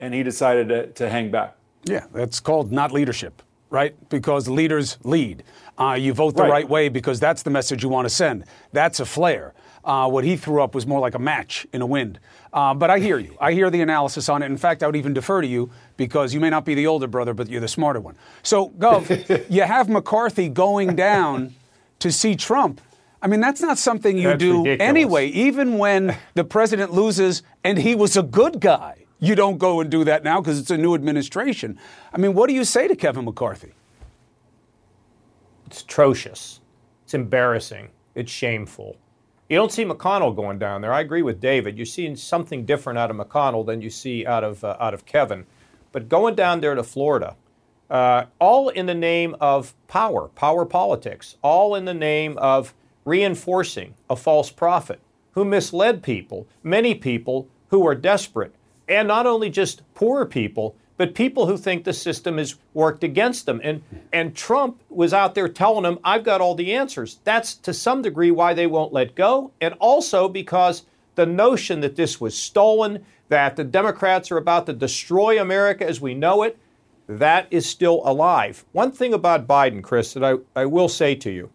And 0.00 0.14
he 0.14 0.22
decided 0.22 0.68
to, 0.70 0.86
to 0.86 1.10
hang 1.10 1.30
back. 1.30 1.56
Yeah, 1.84 2.06
that's 2.12 2.40
called 2.40 2.72
not 2.72 2.90
leadership, 2.90 3.42
right? 3.68 3.94
Because 4.08 4.48
leaders 4.48 4.96
lead. 5.04 5.42
Uh, 5.78 5.92
you 5.92 6.14
vote 6.14 6.36
the 6.36 6.42
right. 6.42 6.50
right. 6.50 6.68
way 6.68 6.88
because 6.88 7.20
that's 7.20 7.42
the 7.42 7.50
message 7.50 7.82
you 7.82 7.90
want 7.90 8.06
to 8.06 8.14
send. 8.14 8.44
That's 8.72 8.98
a 8.98 9.04
flare. 9.04 9.52
Uh, 9.84 10.08
what 10.08 10.24
he 10.24 10.36
threw 10.36 10.62
up 10.62 10.74
was 10.74 10.86
more 10.86 11.00
like 11.00 11.14
a 11.14 11.18
match 11.18 11.66
in 11.72 11.82
a 11.82 11.86
wind. 11.86 12.18
Uh, 12.52 12.72
but 12.72 12.88
I 12.88 12.98
hear 12.98 13.18
you. 13.18 13.36
I 13.40 13.52
hear 13.52 13.68
the 13.68 13.80
analysis 13.80 14.28
on 14.28 14.42
it. 14.42 14.46
In 14.46 14.56
fact, 14.56 14.82
I 14.82 14.86
would 14.86 14.96
even 14.96 15.12
defer 15.12 15.40
to 15.40 15.46
you 15.46 15.70
because 16.06 16.34
you 16.34 16.40
may 16.40 16.50
not 16.50 16.64
be 16.64 16.74
the 16.74 16.86
older 16.86 17.06
brother, 17.06 17.34
but 17.34 17.48
you're 17.48 17.60
the 17.60 17.68
smarter 17.68 18.00
one. 18.00 18.16
So, 18.42 18.70
Gov, 18.70 19.46
you 19.50 19.62
have 19.62 19.88
McCarthy 19.88 20.48
going 20.48 20.96
down 20.96 21.54
to 22.00 22.10
see 22.10 22.34
Trump. 22.34 22.80
I 23.22 23.28
mean, 23.28 23.40
that's 23.40 23.60
not 23.60 23.78
something 23.78 24.16
you 24.18 24.28
That's 24.28 24.40
do 24.40 24.58
ridiculous. 24.58 24.88
anyway. 24.88 25.26
Even 25.28 25.78
when 25.78 26.16
the 26.34 26.42
president 26.42 26.92
loses 26.92 27.42
and 27.62 27.78
he 27.78 27.94
was 27.94 28.16
a 28.16 28.22
good 28.22 28.58
guy, 28.60 29.04
you 29.20 29.36
don't 29.36 29.58
go 29.58 29.80
and 29.80 29.88
do 29.88 30.02
that 30.04 30.24
now 30.24 30.40
because 30.40 30.58
it's 30.58 30.72
a 30.72 30.76
new 30.76 30.94
administration. 30.94 31.78
I 32.12 32.18
mean, 32.18 32.34
what 32.34 32.48
do 32.48 32.54
you 32.54 32.64
say 32.64 32.88
to 32.88 32.96
Kevin 32.96 33.24
McCarthy? 33.24 33.72
It's 35.66 35.82
atrocious. 35.82 36.60
It's 37.04 37.14
embarrassing. 37.14 37.90
It's 38.16 38.32
shameful. 38.32 38.96
You 39.48 39.56
don't 39.56 39.70
see 39.70 39.84
McConnell 39.84 40.34
going 40.34 40.58
down 40.58 40.80
there. 40.80 40.92
I 40.92 41.00
agree 41.00 41.22
with 41.22 41.40
David. 41.40 41.76
You're 41.76 41.86
seeing 41.86 42.16
something 42.16 42.64
different 42.64 42.98
out 42.98 43.10
of 43.10 43.16
McConnell 43.16 43.64
than 43.64 43.80
you 43.80 43.90
see 43.90 44.26
out 44.26 44.42
of 44.42 44.64
uh, 44.64 44.76
out 44.80 44.94
of 44.94 45.04
Kevin. 45.06 45.46
But 45.92 46.08
going 46.08 46.34
down 46.34 46.60
there 46.60 46.74
to 46.74 46.82
Florida, 46.82 47.36
uh, 47.90 48.24
all 48.38 48.70
in 48.70 48.86
the 48.86 48.94
name 48.94 49.36
of 49.40 49.74
power, 49.86 50.28
power 50.28 50.64
politics, 50.64 51.36
all 51.42 51.74
in 51.74 51.84
the 51.84 51.94
name 51.94 52.38
of 52.38 52.74
reinforcing 53.04 53.94
a 54.08 54.16
false 54.16 54.50
prophet 54.50 55.00
who 55.32 55.44
misled 55.44 56.02
people, 56.02 56.46
many 56.62 56.94
people 56.94 57.48
who 57.68 57.86
are 57.86 57.94
desperate, 57.94 58.54
and 58.88 59.08
not 59.08 59.26
only 59.26 59.50
just 59.50 59.82
poor 59.94 60.24
people, 60.24 60.74
but 60.96 61.14
people 61.14 61.46
who 61.46 61.56
think 61.56 61.84
the 61.84 61.92
system 61.92 62.38
has 62.38 62.56
worked 62.74 63.02
against 63.02 63.46
them. 63.46 63.60
And, 63.64 63.82
and 64.12 64.36
Trump 64.36 64.80
was 64.88 65.12
out 65.12 65.34
there 65.34 65.48
telling 65.48 65.82
them, 65.82 65.98
I've 66.04 66.24
got 66.24 66.40
all 66.40 66.54
the 66.54 66.74
answers. 66.74 67.18
That's 67.24 67.54
to 67.56 67.74
some 67.74 68.02
degree 68.02 68.30
why 68.30 68.54
they 68.54 68.66
won't 68.66 68.92
let 68.92 69.14
go, 69.14 69.52
and 69.60 69.74
also 69.80 70.28
because 70.28 70.84
the 71.14 71.26
notion 71.26 71.80
that 71.80 71.96
this 71.96 72.20
was 72.20 72.36
stolen, 72.36 73.04
that 73.32 73.56
the 73.56 73.64
Democrats 73.64 74.30
are 74.30 74.36
about 74.36 74.66
to 74.66 74.74
destroy 74.74 75.40
America 75.40 75.88
as 75.88 76.02
we 76.02 76.12
know 76.12 76.42
it, 76.42 76.58
that 77.08 77.46
is 77.50 77.66
still 77.66 78.02
alive. 78.04 78.62
One 78.72 78.92
thing 78.92 79.14
about 79.14 79.46
Biden, 79.46 79.82
Chris, 79.82 80.12
that 80.12 80.22
I, 80.22 80.34
I 80.54 80.66
will 80.66 80.90
say 80.90 81.14
to 81.14 81.30
you, 81.30 81.48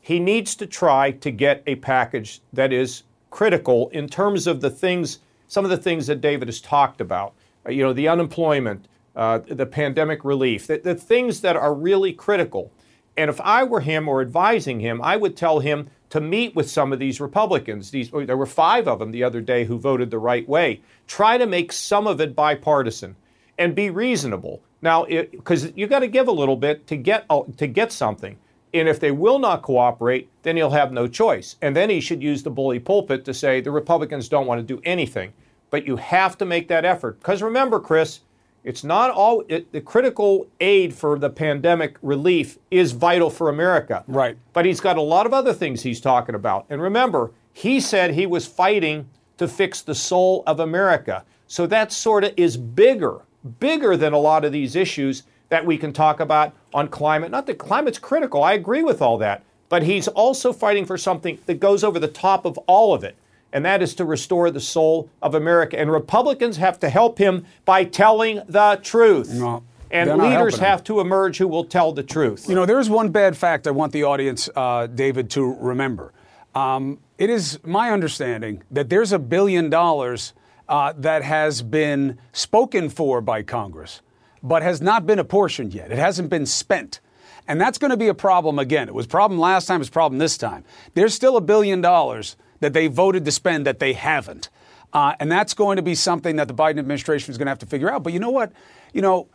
he 0.00 0.18
needs 0.18 0.56
to 0.56 0.66
try 0.66 1.12
to 1.12 1.30
get 1.30 1.62
a 1.68 1.76
package 1.76 2.40
that 2.52 2.72
is 2.72 3.04
critical 3.30 3.90
in 3.90 4.08
terms 4.08 4.48
of 4.48 4.60
the 4.60 4.70
things, 4.70 5.20
some 5.46 5.64
of 5.64 5.70
the 5.70 5.76
things 5.76 6.08
that 6.08 6.20
David 6.20 6.48
has 6.48 6.60
talked 6.60 7.00
about. 7.00 7.34
Uh, 7.64 7.70
you 7.70 7.84
know, 7.84 7.92
the 7.92 8.08
unemployment, 8.08 8.88
uh, 9.14 9.38
the 9.46 9.66
pandemic 9.66 10.24
relief, 10.24 10.66
the, 10.66 10.78
the 10.78 10.96
things 10.96 11.42
that 11.42 11.54
are 11.54 11.72
really 11.72 12.12
critical. 12.12 12.72
And 13.16 13.30
if 13.30 13.40
I 13.40 13.62
were 13.62 13.82
him 13.82 14.08
or 14.08 14.20
advising 14.20 14.80
him, 14.80 15.00
I 15.00 15.16
would 15.16 15.36
tell 15.36 15.60
him 15.60 15.90
to 16.10 16.20
meet 16.20 16.54
with 16.54 16.68
some 16.68 16.92
of 16.92 16.98
these 16.98 17.20
Republicans. 17.20 17.90
These, 17.90 18.10
there 18.10 18.36
were 18.36 18.46
five 18.46 18.86
of 18.86 18.98
them 18.98 19.12
the 19.12 19.24
other 19.24 19.40
day 19.40 19.64
who 19.64 19.78
voted 19.78 20.10
the 20.10 20.18
right 20.18 20.48
way. 20.48 20.82
Try 21.06 21.38
to 21.38 21.46
make 21.46 21.72
some 21.72 22.06
of 22.06 22.20
it 22.20 22.36
bipartisan 22.36 23.16
and 23.58 23.74
be 23.74 23.90
reasonable. 23.90 24.62
Now, 24.82 25.04
because 25.04 25.72
you 25.76 25.86
got 25.86 26.00
to 26.00 26.08
give 26.08 26.28
a 26.28 26.32
little 26.32 26.56
bit 26.56 26.86
to 26.88 26.96
get 26.96 27.26
uh, 27.30 27.42
to 27.56 27.66
get 27.66 27.92
something. 27.92 28.36
And 28.72 28.88
if 28.88 29.00
they 29.00 29.10
will 29.10 29.38
not 29.38 29.62
cooperate, 29.62 30.30
then 30.42 30.56
he'll 30.56 30.70
have 30.70 30.92
no 30.92 31.08
choice. 31.08 31.56
And 31.60 31.74
then 31.74 31.90
he 31.90 32.00
should 32.00 32.22
use 32.22 32.42
the 32.42 32.50
bully 32.50 32.78
pulpit 32.78 33.24
to 33.24 33.34
say 33.34 33.60
the 33.60 33.70
Republicans 33.70 34.28
don't 34.28 34.46
want 34.46 34.60
to 34.60 34.74
do 34.74 34.80
anything. 34.84 35.32
But 35.70 35.86
you 35.86 35.96
have 35.96 36.38
to 36.38 36.44
make 36.44 36.68
that 36.68 36.84
effort. 36.84 37.18
Because 37.18 37.42
remember, 37.42 37.80
Chris, 37.80 38.20
it's 38.62 38.84
not 38.84 39.10
all 39.10 39.42
it, 39.48 39.72
the 39.72 39.80
critical 39.80 40.46
aid 40.60 40.94
for 40.94 41.18
the 41.18 41.30
pandemic 41.30 41.96
relief 42.02 42.58
is 42.70 42.92
vital 42.92 43.30
for 43.30 43.48
America. 43.48 44.04
Right. 44.06 44.36
But 44.52 44.66
he's 44.66 44.80
got 44.80 44.96
a 44.96 45.02
lot 45.02 45.26
of 45.26 45.32
other 45.32 45.54
things 45.54 45.82
he's 45.82 46.00
talking 46.00 46.34
about. 46.34 46.66
And 46.68 46.82
remember, 46.82 47.32
he 47.52 47.80
said 47.80 48.12
he 48.12 48.26
was 48.26 48.46
fighting 48.46 49.08
to 49.38 49.48
fix 49.48 49.80
the 49.80 49.94
soul 49.94 50.42
of 50.46 50.60
America. 50.60 51.24
So 51.46 51.66
that 51.66 51.90
sort 51.92 52.24
of 52.24 52.34
is 52.36 52.56
bigger, 52.56 53.22
bigger 53.58 53.96
than 53.96 54.12
a 54.12 54.18
lot 54.18 54.44
of 54.44 54.52
these 54.52 54.76
issues 54.76 55.22
that 55.48 55.64
we 55.64 55.78
can 55.78 55.92
talk 55.92 56.20
about 56.20 56.54
on 56.74 56.88
climate. 56.88 57.30
Not 57.30 57.46
that 57.46 57.58
climate's 57.58 57.98
critical, 57.98 58.44
I 58.44 58.52
agree 58.52 58.82
with 58.82 59.02
all 59.02 59.18
that. 59.18 59.42
But 59.68 59.84
he's 59.84 60.08
also 60.08 60.52
fighting 60.52 60.84
for 60.84 60.98
something 60.98 61.38
that 61.46 61.60
goes 61.60 61.82
over 61.82 61.98
the 61.98 62.08
top 62.08 62.44
of 62.44 62.58
all 62.66 62.92
of 62.92 63.04
it 63.04 63.16
and 63.52 63.64
that 63.64 63.82
is 63.82 63.94
to 63.96 64.04
restore 64.04 64.50
the 64.50 64.60
soul 64.60 65.10
of 65.22 65.34
America. 65.34 65.78
And 65.78 65.90
Republicans 65.90 66.56
have 66.58 66.78
to 66.80 66.88
help 66.88 67.18
him 67.18 67.46
by 67.64 67.84
telling 67.84 68.42
the 68.48 68.80
truth. 68.82 69.32
No, 69.32 69.64
and 69.90 70.18
leaders 70.18 70.58
have 70.58 70.84
to 70.84 71.00
emerge 71.00 71.38
who 71.38 71.48
will 71.48 71.64
tell 71.64 71.92
the 71.92 72.02
truth. 72.02 72.48
You 72.48 72.54
know, 72.54 72.66
there's 72.66 72.88
one 72.88 73.10
bad 73.10 73.36
fact 73.36 73.66
I 73.66 73.72
want 73.72 73.92
the 73.92 74.04
audience, 74.04 74.48
uh, 74.54 74.86
David, 74.86 75.30
to 75.30 75.54
remember. 75.54 76.12
Um, 76.54 76.98
it 77.18 77.30
is 77.30 77.58
my 77.64 77.90
understanding 77.90 78.62
that 78.70 78.88
there's 78.88 79.12
a 79.12 79.18
billion 79.18 79.70
dollars 79.70 80.32
uh, 80.68 80.92
that 80.98 81.22
has 81.22 81.62
been 81.62 82.18
spoken 82.32 82.88
for 82.88 83.20
by 83.20 83.42
Congress, 83.42 84.00
but 84.42 84.62
has 84.62 84.80
not 84.80 85.06
been 85.06 85.18
apportioned 85.18 85.74
yet. 85.74 85.90
It 85.90 85.98
hasn't 85.98 86.30
been 86.30 86.46
spent. 86.46 87.00
And 87.48 87.60
that's 87.60 87.78
going 87.78 87.90
to 87.90 87.96
be 87.96 88.06
a 88.06 88.14
problem 88.14 88.60
again. 88.60 88.88
It 88.88 88.94
was 88.94 89.06
a 89.06 89.08
problem 89.08 89.40
last 89.40 89.66
time, 89.66 89.80
it's 89.80 89.88
a 89.88 89.92
problem 89.92 90.18
this 90.18 90.38
time. 90.38 90.64
There's 90.94 91.14
still 91.14 91.36
a 91.36 91.40
billion 91.40 91.80
dollars 91.80 92.36
that 92.60 92.72
they 92.72 92.86
voted 92.86 93.24
to 93.24 93.32
spend 93.32 93.66
that 93.66 93.78
they 93.78 93.92
haven't. 93.92 94.48
Uh, 94.92 95.14
and 95.20 95.30
that's 95.30 95.54
going 95.54 95.76
to 95.76 95.82
be 95.82 95.94
something 95.94 96.36
that 96.36 96.48
the 96.48 96.54
Biden 96.54 96.78
administration 96.78 97.30
is 97.30 97.38
going 97.38 97.46
to 97.46 97.50
have 97.50 97.58
to 97.60 97.66
figure 97.66 97.90
out. 97.90 98.02
But 98.02 98.12
you 98.12 98.18
know 98.18 98.30
what? 98.30 98.52
You 98.92 99.02
know, 99.02 99.28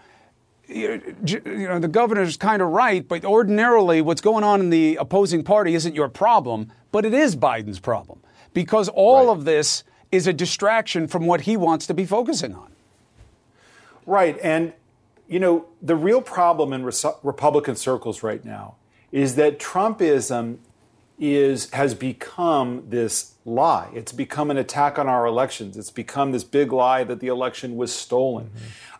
you 0.67 1.01
know, 1.45 1.79
the 1.79 1.87
governor's 1.87 2.37
kind 2.37 2.61
of 2.61 2.69
right, 2.69 3.07
but 3.07 3.23
ordinarily 3.23 4.01
what's 4.01 4.21
going 4.21 4.43
on 4.43 4.59
in 4.59 4.69
the 4.69 4.95
opposing 4.97 5.43
party 5.43 5.75
isn't 5.75 5.95
your 5.95 6.09
problem, 6.09 6.71
but 6.91 7.05
it 7.05 7.13
is 7.13 7.35
Biden's 7.35 7.79
problem 7.79 8.19
because 8.53 8.89
all 8.89 9.27
Right. 9.27 9.31
of 9.31 9.45
this 9.45 9.83
is 10.11 10.27
a 10.27 10.33
distraction 10.33 11.07
from 11.07 11.25
what 11.25 11.41
he 11.41 11.55
wants 11.55 11.87
to 11.87 11.93
be 11.93 12.05
focusing 12.05 12.53
on. 12.55 12.71
Right. 14.05 14.37
And, 14.41 14.73
you 15.27 15.39
know, 15.39 15.65
the 15.81 15.95
real 15.95 16.21
problem 16.21 16.73
in 16.73 16.83
Res- 16.83 17.05
Republican 17.23 17.75
circles 17.75 18.23
right 18.23 18.43
now 18.43 18.75
is 19.11 19.35
that 19.35 19.59
Trumpism 19.59 20.57
is 21.17 21.71
has 21.71 21.93
become 21.93 22.83
this 22.89 23.35
lie. 23.45 23.89
It's 23.93 24.11
become 24.11 24.51
an 24.51 24.57
attack 24.57 24.99
on 24.99 25.07
our 25.07 25.25
elections. 25.25 25.77
It's 25.77 25.91
become 25.91 26.31
this 26.31 26.43
big 26.43 26.71
lie 26.71 27.03
that 27.03 27.19
the 27.19 27.27
election 27.27 27.77
was 27.77 27.93
stolen. 27.93 28.51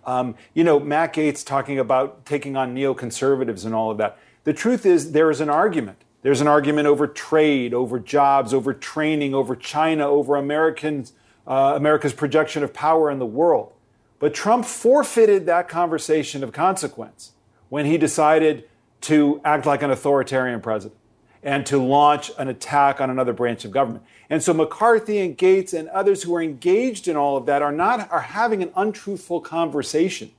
Um, 0.06 0.36
you 0.54 0.64
know, 0.64 0.80
Matt 0.80 1.14
Gaetz 1.14 1.44
talking 1.46 1.80
about 1.80 2.26
taking 2.26 2.56
on 2.56 2.76
neoconservatives 2.76 3.66
and 3.66 3.74
all 3.74 3.92
of 3.92 3.98
that. 3.98 4.18
The 4.44 4.54
truth 4.54 4.86
is, 4.86 5.12
there 5.12 5.32
is 5.32 5.42
an 5.42 5.50
argument. 5.50 6.04
There's 6.22 6.42
an 6.42 6.48
argument 6.48 6.88
over 6.88 7.08
trade, 7.08 7.74
over 7.74 8.00
jobs, 8.00 8.54
over 8.54 8.74
training, 8.74 9.34
over 9.34 9.56
China, 9.56 10.08
over 10.08 10.36
Americans, 10.36 11.14
uh, 11.48 11.74
America's 11.76 12.14
projection 12.14 12.64
of 12.64 12.74
power 12.74 13.12
in 13.12 13.20
the 13.20 13.26
world. 13.26 13.74
But 14.20 14.34
Trump 14.34 14.66
forfeited 14.66 15.46
that 15.48 15.68
conversation 15.68 16.44
of 16.44 16.52
consequence 16.52 17.34
when 17.70 17.86
he 17.86 17.98
decided 17.98 18.70
to 19.02 19.42
act 19.44 19.66
like 19.66 19.84
an 19.84 19.92
authoritarian 19.92 20.62
president 20.62 21.00
and 21.46 21.64
to 21.68 21.78
launch 21.78 22.32
an 22.40 22.48
attack 22.48 23.00
on 23.00 23.12
another 23.12 23.32
branch 23.32 23.64
of 23.64 23.72
government. 23.72 24.04
And 24.32 24.42
so 24.42 24.52
McCarthy 24.52 25.20
and 25.20 25.38
Gaetz 25.38 25.78
and 25.78 25.88
others 25.90 26.24
who 26.24 26.36
are 26.36 26.42
engaged 26.42 27.08
in 27.08 27.16
all 27.16 27.38
of 27.38 27.46
that 27.46 27.62
are 27.62 27.72
not 27.72 28.12
are 28.12 28.22
having 28.22 28.64
an 28.64 28.72
untruthful 28.76 29.42
conversation. 29.42 30.32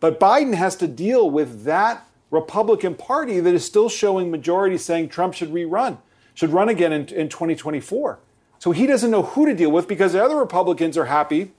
But 0.00 0.18
Biden 0.18 0.54
has 0.54 0.74
to 0.76 0.88
deal 0.88 1.30
with 1.30 1.62
that 1.62 2.04
Republican 2.32 2.96
Party 2.96 3.38
that 3.38 3.54
is 3.54 3.64
still 3.64 3.88
showing 3.88 4.32
majority 4.32 4.76
saying 4.76 5.08
Trump 5.08 5.34
should 5.34 5.50
rerun, 5.50 5.98
should 6.34 6.50
run 6.50 6.68
again 6.68 6.92
in, 6.92 7.06
in 7.08 7.28
2024. 7.28 8.18
So 8.58 8.72
he 8.72 8.86
doesn't 8.88 9.12
know 9.12 9.22
who 9.22 9.46
to 9.46 9.54
deal 9.54 9.70
with 9.70 9.86
because 9.86 10.12
the 10.12 10.22
other 10.22 10.36
Republicans 10.36 10.98
are 10.98 11.04
happy 11.04 11.52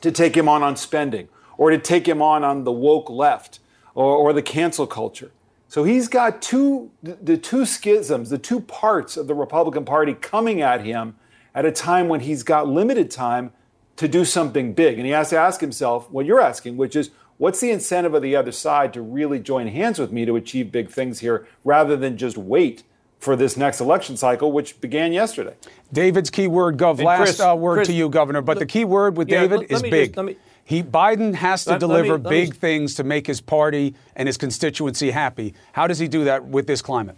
to 0.00 0.10
take 0.10 0.34
him 0.34 0.48
on 0.48 0.62
on 0.62 0.76
spending 0.76 1.28
or 1.58 1.70
to 1.70 1.78
take 1.78 2.08
him 2.08 2.22
on 2.22 2.42
on 2.42 2.64
the 2.64 2.72
woke 2.72 3.10
left 3.10 3.60
or, 3.94 4.16
or 4.16 4.32
the 4.32 4.42
cancel 4.42 4.86
culture. 4.86 5.30
So 5.70 5.84
he's 5.84 6.08
got 6.08 6.42
two, 6.42 6.90
the, 7.00 7.16
the 7.22 7.36
two 7.36 7.64
schisms, 7.64 8.28
the 8.28 8.38
two 8.38 8.58
parts 8.58 9.16
of 9.16 9.28
the 9.28 9.36
Republican 9.36 9.84
Party 9.84 10.14
coming 10.14 10.60
at 10.60 10.84
him 10.84 11.14
at 11.54 11.64
a 11.64 11.70
time 11.70 12.08
when 12.08 12.18
he's 12.18 12.42
got 12.42 12.66
limited 12.66 13.08
time 13.08 13.52
to 13.94 14.08
do 14.08 14.24
something 14.24 14.72
big. 14.72 14.98
And 14.98 15.06
he 15.06 15.12
has 15.12 15.30
to 15.30 15.36
ask 15.38 15.60
himself 15.60 16.10
what 16.10 16.26
you're 16.26 16.40
asking, 16.40 16.76
which 16.76 16.96
is 16.96 17.10
what's 17.38 17.60
the 17.60 17.70
incentive 17.70 18.14
of 18.14 18.20
the 18.22 18.34
other 18.34 18.50
side 18.50 18.92
to 18.94 19.00
really 19.00 19.38
join 19.38 19.68
hands 19.68 20.00
with 20.00 20.10
me 20.10 20.24
to 20.24 20.34
achieve 20.34 20.72
big 20.72 20.90
things 20.90 21.20
here 21.20 21.46
rather 21.64 21.96
than 21.96 22.16
just 22.16 22.36
wait 22.36 22.82
for 23.20 23.36
this 23.36 23.56
next 23.56 23.80
election 23.80 24.16
cycle, 24.16 24.50
which 24.50 24.80
began 24.80 25.12
yesterday? 25.12 25.54
David's 25.92 26.30
key 26.30 26.48
word, 26.48 26.78
Gov. 26.78 26.96
And 26.96 27.02
Last 27.04 27.18
Chris- 27.20 27.40
uh, 27.40 27.54
word 27.56 27.76
Chris, 27.76 27.88
to 27.88 27.94
you, 27.94 28.08
Governor. 28.08 28.42
But 28.42 28.58
the 28.58 28.66
key 28.66 28.84
word 28.84 29.16
with 29.16 29.28
Yeah, 29.28 29.42
David 29.42 29.60
let- 29.60 29.70
let 29.70 29.76
is 29.76 29.82
me 29.84 29.90
big. 29.90 30.08
just- 30.08 30.16
let 30.16 30.26
me- 30.26 30.36
he 30.70 30.84
Biden 30.84 31.34
has 31.34 31.64
to 31.64 31.70
Let- 31.70 31.80
deliver 31.80 32.12
let 32.12 32.22
me- 32.22 32.30
big 32.30 32.54
things 32.54 32.94
to 32.94 33.02
make 33.02 33.26
his 33.26 33.40
party 33.40 33.92
and 34.14 34.28
his 34.28 34.36
constituency 34.36 35.10
happy. 35.10 35.52
How 35.72 35.88
does 35.88 35.98
he 35.98 36.06
do 36.06 36.22
that 36.22 36.44
with 36.44 36.68
this 36.68 36.80
climate? 36.80 37.16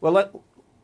Well, 0.00 0.12
let, 0.12 0.30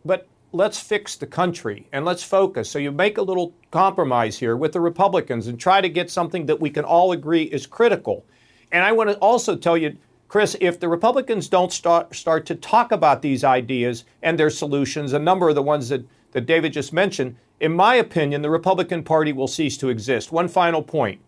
but 0.05 0.27
let's 0.53 0.81
fix 0.81 1.15
the 1.15 1.27
country 1.27 1.87
and 1.93 2.05
let's 2.05 2.25
focus. 2.25 2.69
So 2.69 2.81
you 2.81 2.91
make 2.91 3.19
a 3.19 3.23
little 3.23 3.55
compromise 3.71 4.37
here 4.37 4.57
with 4.57 4.73
the 4.73 4.81
Republicans 4.81 5.47
and 5.47 5.61
try 5.61 5.81
to 5.81 5.89
get 5.89 6.11
something 6.11 6.47
that 6.47 6.61
we 6.61 6.71
can 6.71 6.85
all 6.85 7.13
agree 7.13 7.45
is 7.45 7.69
critical. 7.69 8.25
And 8.73 8.83
I 8.83 8.91
want 8.91 9.11
to 9.11 9.17
also 9.19 9.55
tell 9.55 9.79
you, 9.79 9.97
Chris, 10.27 10.57
if 10.61 10.81
the 10.81 10.89
Republicans 10.89 11.49
don't 11.49 11.73
start 11.73 12.17
start 12.17 12.47
to 12.47 12.57
talk 12.57 12.91
about 12.91 13.23
these 13.23 13.45
ideas 13.45 14.05
and 14.25 14.37
their 14.37 14.51
solutions, 14.51 15.13
a 15.13 15.21
number 15.21 15.49
of 15.49 15.55
the 15.55 15.63
ones 15.63 15.89
that, 15.91 16.05
that 16.33 16.47
David 16.47 16.73
just 16.73 16.93
mentioned, 16.93 17.37
in 17.61 17.73
my 17.73 17.95
opinion, 17.95 18.43
the 18.43 18.51
Republican 18.51 19.05
Party 19.05 19.33
will 19.33 19.47
cease 19.47 19.77
to 19.79 19.89
exist. 19.89 20.33
One 20.33 20.49
final 20.49 20.83
point. 20.83 21.21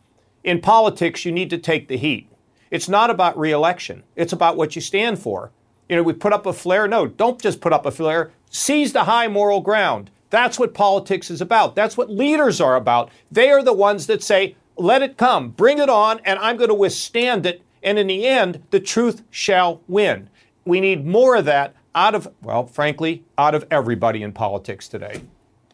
In 0.43 0.61
politics, 0.61 1.25
you 1.25 1.33
need 1.33 1.51
to 1.51 1.59
take 1.59 1.89
the 1.89 1.97
heat. 1.99 2.29
It's 2.71 2.89
not 2.89 3.11
about 3.11 3.39
reelection. 3.39 4.05
It's 4.17 4.33
about 4.33 4.57
what 4.57 4.75
you 4.75 4.81
stand 4.81 5.19
for. 5.19 5.51
You 5.89 5.97
know, 5.97 6.03
we 6.03 6.13
put 6.13 6.33
up 6.33 6.47
a 6.47 6.53
flare. 6.53 6.87
No, 6.87 7.07
don't 7.07 7.41
just 7.41 7.61
put 7.61 7.73
up 7.73 7.85
a 7.85 7.91
flare. 7.91 8.31
Seize 8.49 8.93
the 8.93 9.05
high 9.05 9.29
moral 9.29 9.61
ground. 9.61 10.11
That's 10.31 10.59
what 10.59 10.73
politics 10.73 11.31
is 11.31 11.41
about. 11.41 11.75
That's 11.75 11.97
what 11.97 12.11
leaders 12.11 12.61
are 12.61 12.77
about. 12.77 13.11
They 13.31 13.51
are 13.51 13.63
the 13.63 13.73
ones 13.73 14.07
that 14.07 14.23
say, 14.23 14.57
let 14.77 15.03
it 15.03 15.17
come, 15.17 15.51
bring 15.51 15.79
it 15.79 15.91
on, 15.91 16.21
and 16.25 16.39
I'm 16.39 16.57
going 16.57 16.69
to 16.69 16.75
withstand 16.75 17.45
it. 17.45 17.63
And 17.83 17.99
in 17.99 18.07
the 18.07 18.27
end, 18.27 18.63
the 18.71 18.81
truth 18.81 19.25
shall 19.31 19.83
win. 19.89 20.31
We 20.65 20.81
need 20.81 21.07
more 21.07 21.37
of 21.37 21.45
that 21.47 21.75
out 21.95 22.15
of, 22.15 22.33
well, 22.43 22.67
frankly, 22.67 23.25
out 23.37 23.55
of 23.55 23.67
everybody 23.71 24.23
in 24.23 24.33
politics 24.33 24.87
today. 24.87 25.23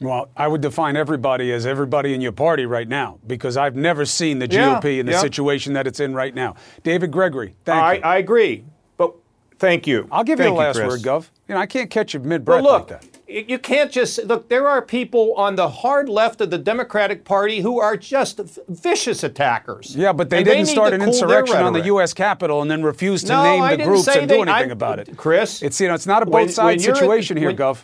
Well, 0.01 0.29
I 0.37 0.47
would 0.47 0.61
define 0.61 0.95
everybody 0.97 1.53
as 1.53 1.65
everybody 1.65 2.13
in 2.15 2.21
your 2.21 2.33
party 2.33 2.67
right 2.67 2.87
now 2.89 3.19
because 3.27 3.57
I've 3.57 3.77
never 3.77 4.05
seen 4.05 4.39
the 4.41 4.47
Yeah, 4.49 4.79
GOP 4.81 4.99
in 5.01 5.07
the 5.07 5.13
yeah. 5.13 5.21
situation 5.21 5.73
that 5.73 5.87
it's 5.87 6.01
in 6.01 6.13
right 6.15 6.35
now. 6.35 6.55
David 6.83 7.11
Gregory, 7.11 7.55
thank 7.65 7.83
I, 7.83 7.95
you. 7.95 8.01
I 8.03 8.17
agree. 8.19 8.65
But 8.99 9.15
thank 9.59 9.87
you. 9.87 10.07
I'll 10.13 10.23
give 10.25 10.39
Thank 10.39 10.49
you 10.51 10.55
the 10.55 10.59
last 10.61 10.77
Chris. 10.77 10.89
word, 10.89 11.01
Gov. 11.01 11.29
You 11.49 11.55
know, 11.55 11.61
I 11.61 11.67
can't 11.67 11.89
catch 11.89 12.13
you 12.13 12.21
mid 12.21 12.45
breath 12.45 12.63
look, 12.63 12.91
like 12.91 13.01
that. 13.01 13.49
you 13.49 13.59
can't 13.59 13.91
just 13.91 14.23
look. 14.25 14.49
There 14.51 14.69
are 14.69 14.83
people 14.83 15.33
on 15.35 15.57
the 15.57 15.69
hard 15.69 16.11
left 16.11 16.43
of 16.43 16.51
the 16.51 16.59
Democratic 16.59 17.25
Party 17.25 17.61
who 17.61 17.81
are 17.81 17.97
just 17.97 18.39
vicious 18.69 19.23
attackers. 19.25 19.97
Yeah, 19.97 20.13
but 20.13 20.29
they 20.29 20.39
And 20.39 20.45
didn't 20.45 20.65
need 20.67 20.73
start 20.73 20.93
an 20.93 21.01
cool 21.01 21.09
insurrection 21.09 21.57
on 21.59 21.73
the. 21.73 21.85
U.S. 21.87 22.13
Capitol 22.13 22.61
and 22.61 22.71
then 22.71 22.83
refuse 22.83 23.23
to 23.25 23.29
No, 23.33 23.43
name 23.45 23.63
I 23.63 23.77
the 23.77 23.85
groups 23.85 24.09
and 24.09 24.29
do 24.29 24.43
anything 24.43 24.51
I- 24.71 24.73
about 24.73 24.99
it. 24.99 25.17
Chris, 25.17 25.63
it's 25.63 25.81
you 25.81 25.89
know, 25.89 25.95
it's 25.95 26.07
not 26.07 26.23
a 26.23 26.27
both 26.27 26.35
when- 26.35 26.49
sides 26.51 26.83
when 26.87 26.95
you're- 26.95 26.99
situation 27.01 27.37
here, 27.39 27.49
when- 27.49 27.57
Gov. 27.57 27.79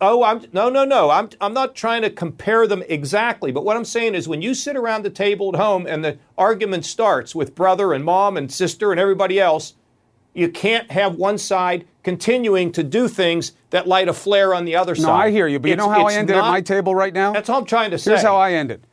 Oh, 0.00 0.22
I'm 0.22 0.44
no, 0.52 0.68
no, 0.68 0.84
no. 0.84 1.10
I'm 1.10 1.28
I'm 1.40 1.52
not 1.52 1.74
trying 1.74 2.02
to 2.02 2.10
compare 2.10 2.66
them 2.66 2.84
exactly, 2.88 3.50
but 3.50 3.64
what 3.64 3.76
I'm 3.76 3.84
saying 3.84 4.14
is 4.14 4.28
when 4.28 4.42
you 4.42 4.54
sit 4.54 4.76
around 4.76 5.04
the 5.04 5.10
table 5.10 5.50
at 5.52 5.60
home 5.60 5.86
and 5.86 6.04
the 6.04 6.18
argument 6.36 6.84
starts 6.84 7.34
with 7.34 7.54
brother 7.54 7.92
and 7.92 8.04
mom 8.04 8.36
and 8.36 8.50
sister 8.50 8.92
and 8.92 9.00
everybody 9.00 9.40
else, 9.40 9.74
you 10.34 10.48
can't 10.48 10.90
have 10.92 11.16
one 11.16 11.36
side 11.36 11.84
continuing 12.04 12.70
to 12.72 12.84
do 12.84 13.08
things 13.08 13.52
that 13.70 13.88
light 13.88 14.08
a 14.08 14.12
flare 14.12 14.54
on 14.54 14.64
the 14.64 14.76
other 14.76 14.94
No, 14.94 15.02
side. 15.02 15.26
I 15.26 15.30
hear 15.30 15.48
you, 15.48 15.58
but 15.58 15.68
you 15.68 15.76
know 15.76 15.90
how 15.90 16.04
I 16.04 16.10
it's 16.10 16.16
ended 16.18 16.36
at 16.36 16.42
my 16.42 16.60
table 16.60 16.94
right 16.94 17.12
now? 17.12 17.32
That's 17.32 17.48
all 17.48 17.58
I'm 17.58 17.66
trying 17.66 17.90
to 17.90 17.98
say. 17.98 18.12
Here's 18.12 18.22
how 18.22 18.36
I 18.36 18.52
ended. 18.52 18.86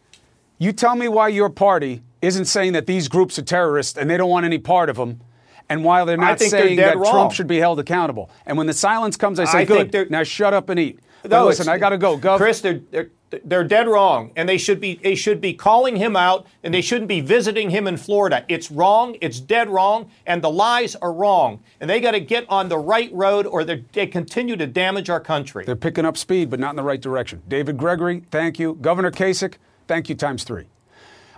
You 0.57 0.71
tell 0.71 0.95
me 0.95 1.07
why 1.07 1.27
your 1.27 1.49
party 1.49 2.01
isn't 2.21 2.45
saying 2.45 2.73
that 2.73 2.87
these 2.87 3.07
groups 3.07 3.37
are 3.37 3.43
terrorists 3.43 3.97
and 3.97 4.09
they 4.09 4.17
don't 4.17 4.29
want 4.29 4.45
any 4.45 4.57
part 4.57 4.89
of 4.89 4.95
them, 4.95 5.21
and 5.69 5.83
while 5.83 6.05
they're 6.05 6.17
not 6.17 6.39
think 6.39 6.51
they're 6.51 6.61
saying 6.61 6.77
that 6.77 6.97
wrong. 6.97 7.11
Trump 7.11 7.31
should 7.31 7.47
be 7.47 7.57
held 7.57 7.79
accountable. 7.79 8.29
And 8.45 8.57
when 8.57 8.67
the 8.67 8.73
silence 8.73 9.17
comes, 9.17 9.39
I 9.39 9.45
say, 9.45 9.59
I 9.59 9.65
good, 9.65 10.11
now 10.11 10.23
shut 10.23 10.53
up 10.53 10.69
and 10.69 10.79
eat. 10.79 10.99
But 11.21 11.31
No, 11.31 11.45
listen, 11.45 11.67
I 11.67 11.77
got 11.77 11.89
to 11.89 11.97
go. 11.97 12.17
Gov, 12.17 12.37
Chris, 12.37 12.61
they're, 12.61 12.81
they're 12.91 13.09
they're 13.43 13.63
dead 13.63 13.87
wrong, 13.87 14.31
and 14.35 14.47
they 14.47 14.57
should 14.57 14.79
be 14.79 14.95
they 15.01 15.15
should 15.15 15.41
be 15.41 15.53
calling 15.53 15.95
him 15.95 16.15
out, 16.15 16.45
and 16.63 16.73
they 16.73 16.81
shouldn't 16.81 17.07
be 17.07 17.21
visiting 17.21 17.69
him 17.69 17.87
in 17.87 17.97
Florida. 17.97 18.45
It's 18.47 18.69
wrong. 18.71 19.17
It's 19.21 19.39
dead 19.39 19.69
wrong, 19.69 20.09
and 20.25 20.41
the 20.41 20.49
lies 20.49 20.95
are 20.95 21.11
wrong, 21.11 21.61
and 21.79 21.89
they 21.89 21.99
got 21.99 22.11
to 22.11 22.19
get 22.19 22.45
on 22.49 22.69
the 22.69 22.77
right 22.77 23.11
road, 23.13 23.45
or 23.45 23.63
they 23.63 24.07
continue 24.07 24.55
to 24.55 24.67
damage 24.67 25.09
our 25.09 25.19
country. 25.19 25.65
they're 25.65 25.75
picking 25.75 26.05
up 26.05 26.17
speed, 26.17 26.49
but 26.49 26.59
not 26.59 26.69
in 26.71 26.75
the 26.75 26.83
right 26.83 27.01
direction. 27.01 27.41
David 27.47 27.77
Gregory, 27.77 28.23
thank 28.31 28.59
you. 28.59 28.75
Governor 28.75 29.11
Kasich, 29.11 29.55
thank 29.87 30.07
you 30.09 30.15
times 30.15 30.43
three. 30.43 30.65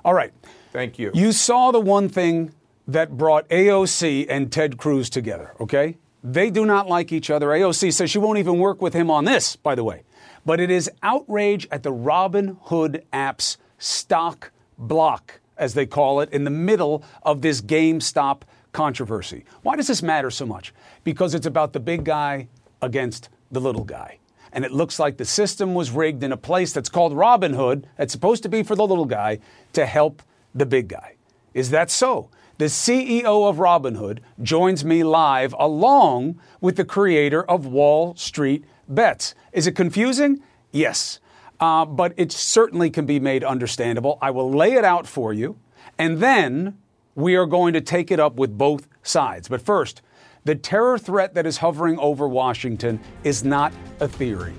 All 0.04 0.14
right. 0.14 0.34
Thank 0.74 1.00
you. 1.00 1.12
You 1.14 1.32
saw 1.32 1.72
the 1.72 1.80
one 1.80 2.08
thing 2.10 2.52
that 2.88 3.18
brought 3.18 3.48
AOC 3.50 4.26
and 4.30 4.52
Ted 4.52 4.78
Cruz 4.78 5.10
together, 5.10 5.54
okay? 5.60 5.98
They 6.24 6.50
do 6.50 6.66
not 6.66 6.88
like 6.88 7.12
each 7.12 7.30
other. 7.30 7.48
AOC 7.48 7.94
says 7.94 8.10
she 8.10 8.20
won't 8.20 8.40
even 8.40 8.60
work 8.60 8.82
with 8.82 8.94
him 8.94 9.12
on 9.12 9.26
this, 9.26 9.56
by 9.56 9.76
the 9.76 9.84
way. 9.84 10.04
But 10.46 10.60
it 10.60 10.72
is 10.72 10.90
outrage 11.04 11.68
at 11.72 11.84
the 11.84 11.92
Robinhood 11.92 13.04
app's 13.12 13.58
stock 13.78 14.52
block, 14.78 15.40
as 15.58 15.74
they 15.74 15.86
call 15.86 16.22
it, 16.22 16.32
in 16.32 16.44
the 16.44 16.50
middle 16.50 17.04
of 17.24 17.42
this 17.42 17.62
GameStop 17.62 18.44
controversy. 18.72 19.44
Why 19.64 19.76
does 19.76 19.88
this 19.88 20.02
matter 20.02 20.32
so 20.32 20.46
much? 20.46 20.74
Because 21.04 21.36
it's 21.36 21.46
about 21.46 21.74
the 21.74 21.80
big 21.80 22.06
guy 22.06 22.48
against 22.82 23.30
the 23.52 23.60
little 23.60 23.84
guy. 23.84 24.20
And 24.54 24.64
it 24.64 24.72
looks 24.72 25.00
like 25.00 25.18
the 25.18 25.26
system 25.26 25.74
was 25.74 25.92
rigged 25.92 26.24
in 26.24 26.32
a 26.32 26.38
place 26.38 26.72
that's 26.72 26.90
called 26.90 27.14
Robinhood, 27.14 27.84
that's 27.98 28.14
supposed 28.14 28.44
to 28.44 28.50
be 28.50 28.64
for 28.64 28.76
the 28.76 28.88
little 28.88 29.06
guy, 29.06 29.40
to 29.74 29.86
help 29.86 30.22
the 30.56 30.66
big 30.66 30.88
guy. 30.88 31.16
Is 31.54 31.72
that 31.72 31.92
so? 31.92 32.30
The 32.58 32.66
CEO 32.66 33.48
of 33.48 33.58
Robinhood 33.58 34.18
joins 34.42 34.84
me 34.84 35.04
live 35.04 35.54
along 35.60 36.40
with 36.60 36.76
the 36.76 36.86
creator 36.86 37.44
of 37.44 37.68
Wall 37.68 38.16
Street 38.16 38.66
Bets. 38.90 39.36
Is 39.54 39.68
it 39.68 39.74
confusing? 39.74 40.42
Yes. 40.72 41.20
Uh, 41.60 41.86
but 41.86 42.16
it 42.18 42.32
certainly 42.32 42.90
can 42.90 43.06
be 43.06 43.20
made 43.20 43.44
understandable. 43.44 44.18
I 44.24 44.32
will 44.32 44.52
lay 44.52 44.74
it 44.74 44.84
out 44.84 45.06
for 45.06 45.34
you, 45.34 45.60
and 46.00 46.18
then 46.18 46.80
we 47.14 47.36
are 47.36 47.46
going 47.46 47.74
to 47.74 47.82
take 47.82 48.10
it 48.10 48.20
up 48.20 48.38
with 48.38 48.58
both 48.58 48.88
sides. 49.04 49.48
But 49.48 49.62
first, 49.62 50.02
the 50.44 50.56
terror 50.56 50.98
threat 50.98 51.36
that 51.36 51.46
is 51.46 51.58
hovering 51.58 52.00
over 52.00 52.28
Washington 52.28 53.00
is 53.24 53.44
not 53.44 53.72
a 54.00 54.08
theory, 54.08 54.56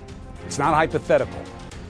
it's 0.47 0.59
not 0.59 0.73
hypothetical. 0.73 1.43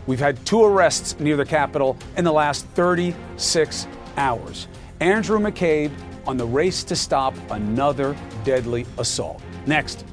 We've 0.07 0.19
had 0.19 0.43
two 0.47 0.65
arrests 0.65 1.21
near 1.21 1.37
the 1.37 1.45
Capitol 1.45 1.99
in 2.17 2.25
the 2.25 2.33
last 2.33 2.65
36 2.69 3.87
hours. 4.17 4.69
Andrew 5.01 5.39
McCabe 5.39 5.93
on 6.27 6.37
the 6.37 6.47
race 6.47 6.83
to 6.85 6.97
stop 6.97 7.35
another 7.51 8.17
deadly 8.45 8.85
assault. 8.99 9.41
Next. 9.67 10.05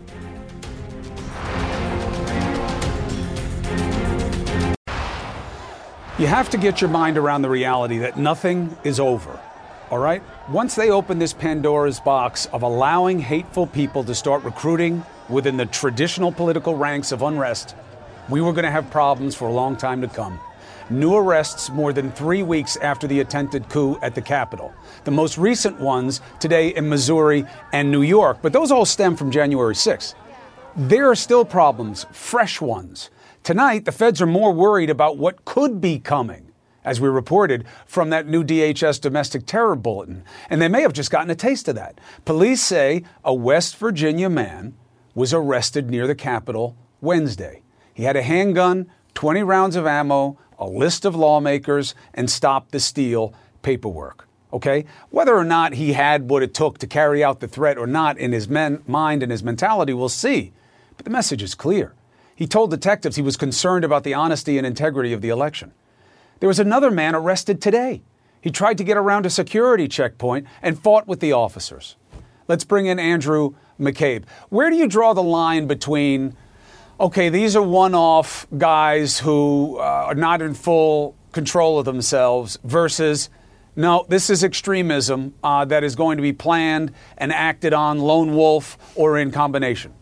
You 6.17 6.27
have 6.27 6.49
to 6.51 6.57
get 6.57 6.79
your 6.81 6.89
mind 6.89 7.17
around 7.17 7.41
the 7.41 7.49
reality 7.49 7.97
that 7.97 8.17
nothing 8.17 8.77
is 8.83 8.99
over. 8.99 9.39
All 9.89 9.97
right? 9.97 10.23
Once 10.49 10.75
they 10.75 10.89
open 10.89 11.19
this 11.19 11.33
Pandora's 11.33 11.99
box 11.99 12.45
of 12.47 12.61
allowing 12.61 13.19
hateful 13.19 13.67
people 13.67 14.03
to 14.03 14.15
start 14.15 14.43
recruiting 14.43 15.03
within 15.29 15.57
the 15.57 15.65
traditional 15.65 16.31
political 16.31 16.75
ranks 16.75 17.11
of 17.11 17.21
unrest, 17.23 17.75
we 18.29 18.39
were 18.39 18.53
going 18.53 18.65
to 18.65 18.71
have 18.71 18.89
problems 18.91 19.35
for 19.35 19.47
a 19.47 19.51
long 19.51 19.75
time 19.75 20.01
to 20.01 20.07
come. 20.07 20.39
New 20.89 21.15
arrests 21.15 21.71
more 21.71 21.91
than 21.91 22.11
three 22.11 22.43
weeks 22.43 22.77
after 22.77 23.07
the 23.07 23.19
attempted 23.19 23.67
coup 23.69 23.97
at 24.03 24.13
the 24.13 24.21
Capitol. 24.21 24.71
The 25.03 25.11
most 25.11 25.37
recent 25.37 25.79
ones 25.79 26.21
today 26.39 26.75
in 26.75 26.87
Missouri 26.87 27.43
and 27.73 27.91
New 27.91 28.03
York, 28.03 28.37
but 28.43 28.53
those 28.53 28.71
all 28.71 28.85
stem 28.85 29.15
from 29.15 29.31
January 29.31 29.73
6th. 29.73 30.13
There 30.75 31.09
are 31.09 31.15
still 31.15 31.43
problems, 31.43 32.05
fresh 32.11 32.61
ones. 32.61 33.09
Tonight, 33.41 33.85
the 33.85 33.91
feds 33.91 34.21
are 34.21 34.27
more 34.27 34.51
worried 34.51 34.91
about 34.91 35.17
what 35.17 35.43
could 35.43 35.81
be 35.81 35.97
coming, 35.97 36.51
as 36.83 37.01
we 37.01 37.09
reported 37.09 37.65
from 37.87 38.11
that 38.11 38.27
new 38.27 38.43
DHS 38.43 39.01
domestic 39.01 39.47
terror 39.47 39.75
bulletin. 39.75 40.23
And 40.51 40.61
they 40.61 40.67
may 40.67 40.81
have 40.81 40.93
just 40.93 41.09
gotten 41.09 41.31
a 41.31 41.35
taste 41.35 41.67
of 41.67 41.75
that. 41.75 41.99
Police 42.25 42.61
say 42.61 43.03
a 43.23 43.33
West 43.33 43.77
Virginia 43.77 44.29
man 44.29 44.75
was 45.15 45.33
arrested 45.33 45.89
near 45.89 46.05
the 46.05 46.13
Capitol 46.13 46.75
Wednesday. 47.01 47.63
He 47.93 48.03
had 48.03 48.15
a 48.15 48.21
handgun, 48.21 48.91
20 49.15 49.41
rounds 49.43 49.75
of 49.75 49.87
ammo, 49.87 50.37
a 50.57 50.67
list 50.67 51.05
of 51.05 51.15
lawmakers, 51.15 51.95
and 52.13 52.29
stop 52.29 52.71
the 52.71 52.79
steal 52.79 53.33
paperwork. 53.61 54.27
Okay? 54.53 54.85
Whether 55.09 55.35
or 55.35 55.43
not 55.43 55.73
he 55.73 55.93
had 55.93 56.29
what 56.29 56.43
it 56.43 56.53
took 56.53 56.77
to 56.77 56.87
carry 56.87 57.23
out 57.23 57.39
the 57.39 57.47
threat 57.47 57.77
or 57.77 57.87
not 57.87 58.17
in 58.17 58.31
his 58.31 58.47
men- 58.47 58.81
mind 58.87 59.23
and 59.23 59.31
his 59.31 59.43
mentality, 59.43 59.93
we'll 59.93 60.09
see. 60.09 60.53
But 60.95 61.03
the 61.03 61.11
message 61.11 61.43
is 61.43 61.55
clear. 61.55 61.93
He 62.35 62.47
told 62.47 62.69
detectives 62.69 63.15
he 63.15 63.21
was 63.21 63.37
concerned 63.37 63.83
about 63.83 64.03
the 64.03 64.13
honesty 64.13 64.57
and 64.57 64.67
integrity 64.67 65.13
of 65.13 65.21
the 65.21 65.29
election. 65.29 65.73
There 66.39 66.49
was 66.49 66.59
another 66.59 66.91
man 66.91 67.15
arrested 67.15 67.61
today. 67.61 68.01
He 68.41 68.51
tried 68.51 68.77
to 68.77 68.83
get 68.83 68.97
around 68.97 69.25
a 69.25 69.29
security 69.29 69.87
checkpoint 69.87 70.45
and 70.61 70.77
fought 70.77 71.07
with 71.07 71.19
the 71.19 71.31
officers. 71.31 71.95
Let's 72.47 72.63
bring 72.63 72.85
in 72.85 72.99
Andrew 72.99 73.55
McCabe. 73.79 74.25
Where 74.49 74.69
do 74.69 74.75
you 74.75 74.87
draw 74.87 75.13
the 75.13 75.23
line 75.23 75.65
between, 75.65 76.35
okay, 76.99 77.29
these 77.29 77.55
are 77.55 77.61
one 77.61 77.93
off 77.93 78.47
guys 78.57 79.19
who 79.19 79.77
uh, 79.79 79.81
are 79.81 80.15
not 80.15 80.41
in 80.41 80.53
full 80.53 81.15
control 81.31 81.79
of 81.79 81.85
themselves 81.85 82.57
versus, 82.63 83.29
no, 83.75 84.05
this 84.07 84.29
is 84.29 84.43
extremism 84.43 85.33
uh, 85.43 85.65
that 85.65 85.83
is 85.83 85.95
going 85.95 86.17
to 86.17 86.21
be 86.21 86.33
planned 86.33 86.93
and 87.17 87.33
acted 87.33 87.73
on 87.73 87.99
lone 87.99 88.35
wolf 88.35 88.77
or 88.95 89.17
in 89.17 89.31
combination? 89.31 89.93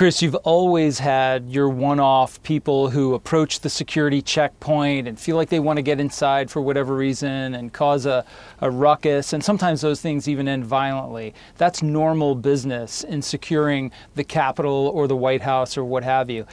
Chris, 0.00 0.22
you've 0.22 0.34
always 0.36 0.98
had 0.98 1.50
your 1.50 1.68
one 1.68 2.00
off 2.00 2.42
people 2.42 2.88
who 2.88 3.12
approach 3.12 3.60
the 3.60 3.68
security 3.68 4.22
checkpoint 4.22 5.06
and 5.06 5.20
feel 5.20 5.36
like 5.36 5.50
they 5.50 5.60
want 5.60 5.76
to 5.76 5.82
get 5.82 6.00
inside 6.00 6.50
for 6.50 6.62
whatever 6.62 6.94
reason 6.96 7.54
and 7.54 7.70
cause 7.74 8.06
a, 8.06 8.24
a 8.62 8.70
ruckus. 8.70 9.34
And 9.34 9.44
sometimes 9.44 9.82
those 9.82 10.00
things 10.00 10.26
even 10.26 10.48
end 10.48 10.64
violently. 10.64 11.34
That's 11.58 11.82
normal 11.82 12.34
business 12.34 13.04
in 13.04 13.20
securing 13.20 13.92
the 14.14 14.24
Capitol 14.24 14.90
or 14.94 15.06
the 15.06 15.16
White 15.16 15.42
House 15.42 15.76
or 15.76 15.84
what 15.84 16.02
have 16.02 16.30
you. 16.30 16.46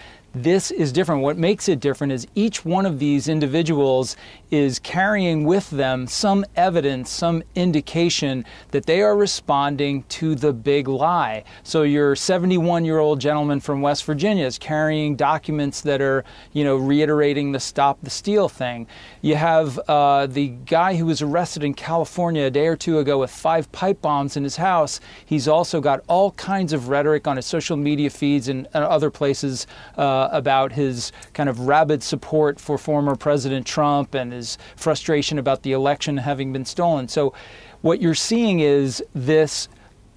This 0.44 0.70
is 0.70 0.92
different. 0.92 1.24
What 1.24 1.40
makes 1.40 1.68
it 1.68 1.80
different 1.80 2.14
is 2.14 2.28
each 2.36 2.64
one 2.64 2.86
of 2.86 3.00
these 3.00 3.28
individuals 3.28 4.16
is 4.52 4.78
carrying 4.78 5.46
with 5.46 5.68
them 5.72 6.06
some 6.06 6.46
evidence, 6.56 7.10
some 7.10 7.42
indication 7.56 8.46
that 8.70 8.86
they 8.86 9.02
are 9.02 9.18
responding 9.18 10.04
to 10.04 10.36
the 10.36 10.54
big 10.54 10.88
lie. 10.88 11.44
So 11.64 11.82
your 11.82 12.16
71 12.16 12.86
year 12.86 13.00
old 13.00 13.20
gentleman 13.20 13.60
from 13.62 13.82
West 13.82 14.06
Virginia 14.06 14.46
is 14.46 14.60
carrying 14.60 15.16
documents 15.16 15.82
that 15.82 16.02
are, 16.02 16.24
you 16.54 16.64
know, 16.64 16.76
reiterating 16.76 17.52
the 17.52 17.60
stop 17.60 17.98
the 18.04 18.12
steal 18.12 18.48
thing. 18.48 18.86
You 19.22 19.38
have 19.38 19.80
uh, 19.88 20.28
the 20.28 20.50
guy 20.50 20.98
who 20.98 21.08
was 21.08 21.24
arrested 21.24 21.64
in 21.64 21.74
California 21.74 22.46
a 22.46 22.52
day 22.52 22.68
or 22.68 22.76
two 22.76 23.00
ago 23.00 23.18
with 23.18 23.32
five 23.32 23.72
pipe 23.72 24.04
bombs 24.04 24.38
in 24.38 24.44
his 24.44 24.58
house. 24.58 25.00
He's 25.26 25.48
also 25.48 25.82
got 25.82 26.04
all 26.08 26.32
kinds 26.34 26.74
of 26.74 26.90
rhetoric 26.90 27.26
on 27.26 27.38
his 27.38 27.48
social 27.48 27.76
media 27.76 28.12
feeds 28.12 28.50
and, 28.50 28.68
and 28.76 28.84
other 28.84 29.10
places 29.10 29.66
uh, 29.98 30.27
about 30.32 30.74
his 30.74 31.12
kind 31.34 31.50
of 31.50 31.62
rabid 31.62 32.04
support 32.04 32.60
for 32.60 32.78
former 32.78 33.16
President 33.16 33.66
Trump 33.66 34.14
and 34.14 34.32
his 34.32 34.58
frustration 34.76 35.40
about 35.40 35.64
the 35.64 35.72
election 35.72 36.18
having 36.18 36.54
been 36.54 36.66
stolen. 36.66 37.08
So, 37.08 37.34
what 37.82 38.02
you're 38.02 38.16
seeing 38.16 38.60
is 38.60 39.04
this 39.14 39.70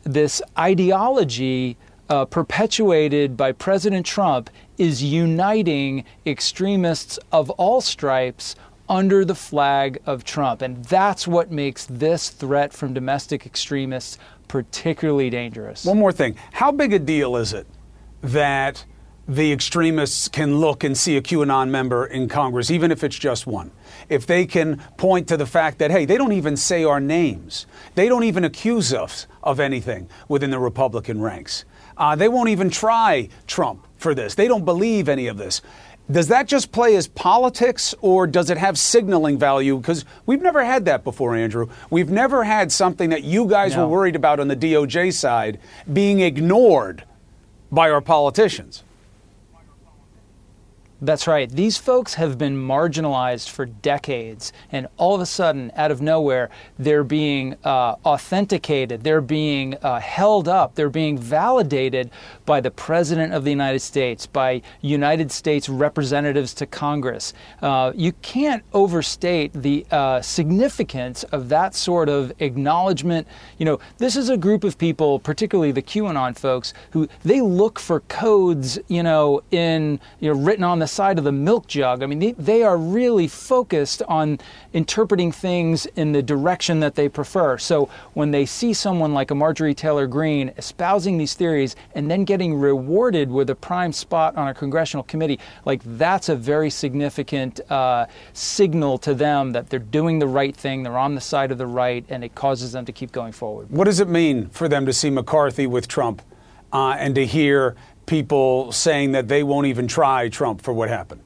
this 0.02 0.40
ideology 0.58 1.76
uh, 2.08 2.24
perpetuated 2.24 3.36
by 3.36 3.52
President 3.52 4.04
Trump 4.04 4.50
is 4.78 5.02
uniting 5.02 6.04
extremists 6.26 7.18
of 7.30 7.50
all 7.50 7.80
stripes 7.80 8.56
under 8.88 9.24
the 9.24 9.34
flag 9.36 10.00
of 10.04 10.24
Trump. 10.24 10.62
And 10.62 10.84
that's 10.86 11.28
what 11.28 11.52
makes 11.52 11.86
this 11.86 12.28
threat 12.30 12.72
from 12.72 12.92
domestic 12.92 13.46
extremists 13.46 14.18
particularly 14.48 15.30
dangerous. 15.30 15.84
One 15.84 15.98
more 15.98 16.12
thing. 16.12 16.34
How 16.52 16.72
big 16.72 16.92
a 16.92 16.98
deal 16.98 17.36
is 17.36 17.52
it 17.52 17.68
that 18.22 18.84
the 19.30 19.52
extremists 19.52 20.26
can 20.26 20.58
look 20.58 20.82
and 20.82 20.98
see 20.98 21.16
a 21.16 21.22
QAnon 21.22 21.68
member 21.70 22.04
in 22.04 22.28
Congress, 22.28 22.68
even 22.70 22.90
if 22.90 23.04
it's 23.04 23.16
just 23.18 23.46
one? 23.46 23.70
If 24.08 24.26
they 24.26 24.44
can 24.44 24.78
point 24.96 25.28
to 25.28 25.36
the 25.36 25.46
fact 25.46 25.78
that, 25.78 25.92
hey, 25.92 26.04
they 26.04 26.16
don't 26.16 26.32
even 26.32 26.56
say 26.56 26.82
our 26.82 26.98
names, 27.00 27.66
they 27.94 28.08
don't 28.08 28.24
even 28.24 28.44
accuse 28.44 28.92
us 28.92 29.28
of 29.42 29.60
anything 29.60 30.08
within 30.28 30.50
the 30.50 30.58
Republican 30.58 31.20
ranks. 31.20 31.64
Uh, 31.96 32.16
they 32.16 32.28
won't 32.28 32.48
even 32.48 32.70
try 32.70 33.28
Trump 33.46 33.86
for 33.98 34.14
this. 34.14 34.34
They 34.34 34.48
don't 34.48 34.64
believe 34.64 35.08
any 35.08 35.28
of 35.28 35.36
this. 35.36 35.62
Does 36.10 36.26
that 36.26 36.48
just 36.48 36.72
play 36.72 36.96
as 36.96 37.06
politics 37.06 37.94
or 38.00 38.26
does 38.26 38.50
it 38.50 38.58
have 38.58 38.76
signaling 38.76 39.38
value? 39.38 39.76
Because 39.76 40.04
we've 40.26 40.42
never 40.42 40.64
had 40.64 40.86
that 40.86 41.04
before, 41.04 41.36
Andrew. 41.36 41.68
We've 41.88 42.10
never 42.10 42.42
had 42.42 42.72
something 42.72 43.10
that 43.10 43.22
you 43.22 43.46
guys 43.46 43.76
No. 43.76 43.82
were 43.86 43.92
worried 43.92 44.16
about 44.16 44.40
on 44.40 44.48
the 44.48 44.56
DOJ 44.56 45.12
side 45.12 45.60
being 45.92 46.18
ignored 46.18 47.04
by 47.70 47.90
our 47.90 48.00
politicians. 48.00 48.82
That's 51.02 51.26
right. 51.26 51.50
These 51.50 51.78
folks 51.78 52.14
have 52.14 52.36
been 52.36 52.54
marginalized 52.54 53.48
for 53.48 53.64
decades, 53.64 54.52
and 54.70 54.86
all 54.98 55.14
of 55.14 55.22
a 55.22 55.26
sudden, 55.26 55.72
out 55.74 55.90
of 55.90 56.02
nowhere, 56.02 56.50
they're 56.78 57.04
being 57.04 57.56
uh, 57.64 57.94
authenticated, 58.04 59.02
they're 59.02 59.22
being 59.22 59.76
uh, 59.76 59.98
held 59.98 60.46
up, 60.46 60.74
they're 60.74 60.90
being 60.90 61.16
validated 61.16 62.10
by 62.44 62.60
the 62.60 62.70
President 62.70 63.32
of 63.32 63.44
the 63.44 63.50
United 63.50 63.80
States, 63.80 64.26
by 64.26 64.60
United 64.82 65.32
States 65.32 65.70
representatives 65.70 66.52
to 66.52 66.66
Congress. 66.66 67.32
Uh, 67.62 67.92
you 67.94 68.12
can't 68.20 68.62
overstate 68.74 69.54
the 69.54 69.86
uh, 69.90 70.20
significance 70.20 71.22
of 71.24 71.48
that 71.48 71.74
sort 71.74 72.10
of 72.10 72.30
acknowledgement. 72.40 73.26
You 73.56 73.64
know, 73.64 73.80
this 73.96 74.16
is 74.16 74.28
a 74.28 74.36
group 74.36 74.64
of 74.64 74.76
people, 74.76 75.18
particularly 75.18 75.72
the 75.72 75.82
QAnon 75.82 76.38
folks, 76.38 76.74
who 76.90 77.08
they 77.24 77.40
look 77.40 77.78
for 77.78 78.00
codes, 78.00 78.78
you 78.88 79.02
know, 79.02 79.42
in 79.50 79.98
you 80.18 80.34
know 80.34 80.38
written 80.38 80.64
on 80.64 80.78
the 80.78 80.89
side 80.90 81.18
of 81.18 81.24
the 81.24 81.32
milk 81.32 81.66
jug. 81.66 82.02
I 82.02 82.06
mean, 82.06 82.18
they, 82.18 82.32
they 82.32 82.62
are 82.62 82.76
really 82.76 83.28
focused 83.28 84.02
on 84.08 84.38
interpreting 84.72 85.32
things 85.32 85.86
in 85.96 86.12
the 86.12 86.22
direction 86.22 86.80
that 86.80 86.94
they 86.94 87.08
prefer. 87.08 87.58
So 87.58 87.88
when 88.14 88.30
they 88.30 88.46
see 88.46 88.72
someone 88.72 89.14
like 89.14 89.30
a 89.30 89.34
Marjorie 89.34 89.74
Taylor 89.74 90.06
Greene 90.06 90.52
espousing 90.56 91.18
these 91.18 91.34
theories 91.34 91.76
and 91.94 92.10
then 92.10 92.24
getting 92.24 92.54
rewarded 92.54 93.30
with 93.30 93.50
a 93.50 93.54
prime 93.54 93.92
spot 93.92 94.36
on 94.36 94.48
a 94.48 94.54
congressional 94.54 95.04
committee, 95.04 95.38
like 95.64 95.80
that's 95.84 96.28
a 96.28 96.36
very 96.36 96.70
significant 96.70 97.60
uh, 97.70 98.06
signal 98.32 98.98
to 98.98 99.14
them 99.14 99.52
that 99.52 99.70
they're 99.70 99.78
doing 99.78 100.18
the 100.18 100.26
right 100.26 100.56
thing, 100.56 100.82
they're 100.82 100.98
on 100.98 101.14
the 101.14 101.20
side 101.20 101.50
of 101.50 101.58
the 101.58 101.66
right, 101.66 102.04
and 102.08 102.24
it 102.24 102.34
causes 102.34 102.72
them 102.72 102.84
to 102.84 102.92
keep 102.92 103.12
going 103.12 103.32
forward. 103.32 103.70
What 103.70 103.84
does 103.84 104.00
it 104.00 104.08
mean 104.08 104.48
for 104.50 104.68
them 104.68 104.86
to 104.86 104.92
see 104.92 105.10
McCarthy 105.10 105.66
with 105.66 105.88
Trump 105.88 106.22
uh, 106.72 106.96
and 106.98 107.14
to 107.14 107.26
hear 107.26 107.76
people 108.10 108.72
saying 108.72 109.12
that 109.12 109.28
they 109.28 109.42
won't 109.42 109.66
even 109.68 109.88
try 109.88 110.28
Trump 110.28 110.60
for 110.60 110.74
what 110.74 110.88
happened? 110.88 111.22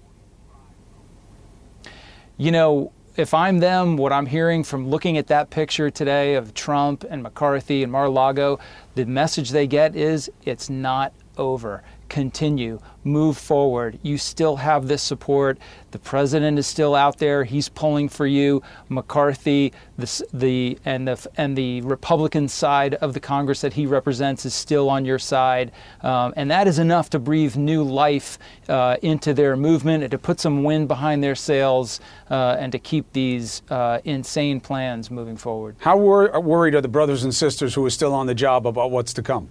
you 2.36 2.50
know, 2.50 2.92
if 3.16 3.32
I'm 3.32 3.58
them, 3.58 3.96
what 3.96 4.12
I'm 4.12 4.26
hearing 4.26 4.64
from 4.64 4.88
looking 4.88 5.16
at 5.18 5.28
that 5.28 5.50
picture 5.50 5.88
today 5.88 6.34
of 6.34 6.52
Trump 6.52 7.04
and 7.08 7.22
McCarthy 7.22 7.84
and 7.84 7.92
Mar-a-Lago, 7.92 8.58
the 8.96 9.06
message 9.06 9.50
they 9.50 9.66
get 9.66 9.94
is 9.94 10.30
it's 10.44 10.68
not 10.68 11.12
over. 11.38 11.82
Continue, 12.14 12.78
move 13.02 13.36
forward. 13.36 13.98
You 14.02 14.18
still 14.18 14.54
have 14.54 14.86
this 14.86 15.02
support. 15.02 15.58
The 15.90 15.98
president 15.98 16.60
is 16.60 16.66
still 16.68 16.94
out 16.94 17.18
there. 17.18 17.42
He's 17.42 17.68
pulling 17.68 18.08
for 18.08 18.24
you. 18.24 18.62
McCarthy, 18.88 19.72
the, 19.98 20.24
the 20.32 20.78
and 20.84 21.08
the 21.08 21.28
and 21.36 21.58
the 21.58 21.80
Republican 21.80 22.46
side 22.46 22.94
of 22.94 23.14
the 23.14 23.18
Congress 23.18 23.62
that 23.62 23.72
he 23.72 23.86
represents 23.86 24.46
is 24.46 24.54
still 24.54 24.88
on 24.88 25.04
your 25.04 25.18
side, 25.18 25.72
um, 26.02 26.32
and 26.36 26.48
that 26.52 26.68
is 26.68 26.78
enough 26.78 27.10
to 27.10 27.18
breathe 27.18 27.56
new 27.56 27.82
life 27.82 28.38
uh, 28.68 28.96
into 29.02 29.34
their 29.34 29.56
movement 29.56 30.04
and 30.04 30.12
to 30.12 30.18
put 30.18 30.38
some 30.38 30.62
wind 30.62 30.86
behind 30.86 31.20
their 31.20 31.34
sails 31.34 31.98
uh, 32.30 32.56
and 32.60 32.70
to 32.70 32.78
keep 32.78 33.12
these 33.12 33.62
uh, 33.70 33.98
insane 34.04 34.60
plans 34.60 35.10
moving 35.10 35.36
forward. 35.36 35.74
How 35.80 35.96
wor- 35.96 36.40
worried 36.40 36.76
are 36.76 36.80
the 36.80 36.86
brothers 36.86 37.24
and 37.24 37.34
sisters 37.34 37.74
who 37.74 37.84
are 37.84 37.90
still 37.90 38.14
on 38.14 38.28
the 38.28 38.36
job 38.36 38.68
about 38.68 38.92
what's 38.92 39.12
to 39.14 39.22
come? 39.22 39.50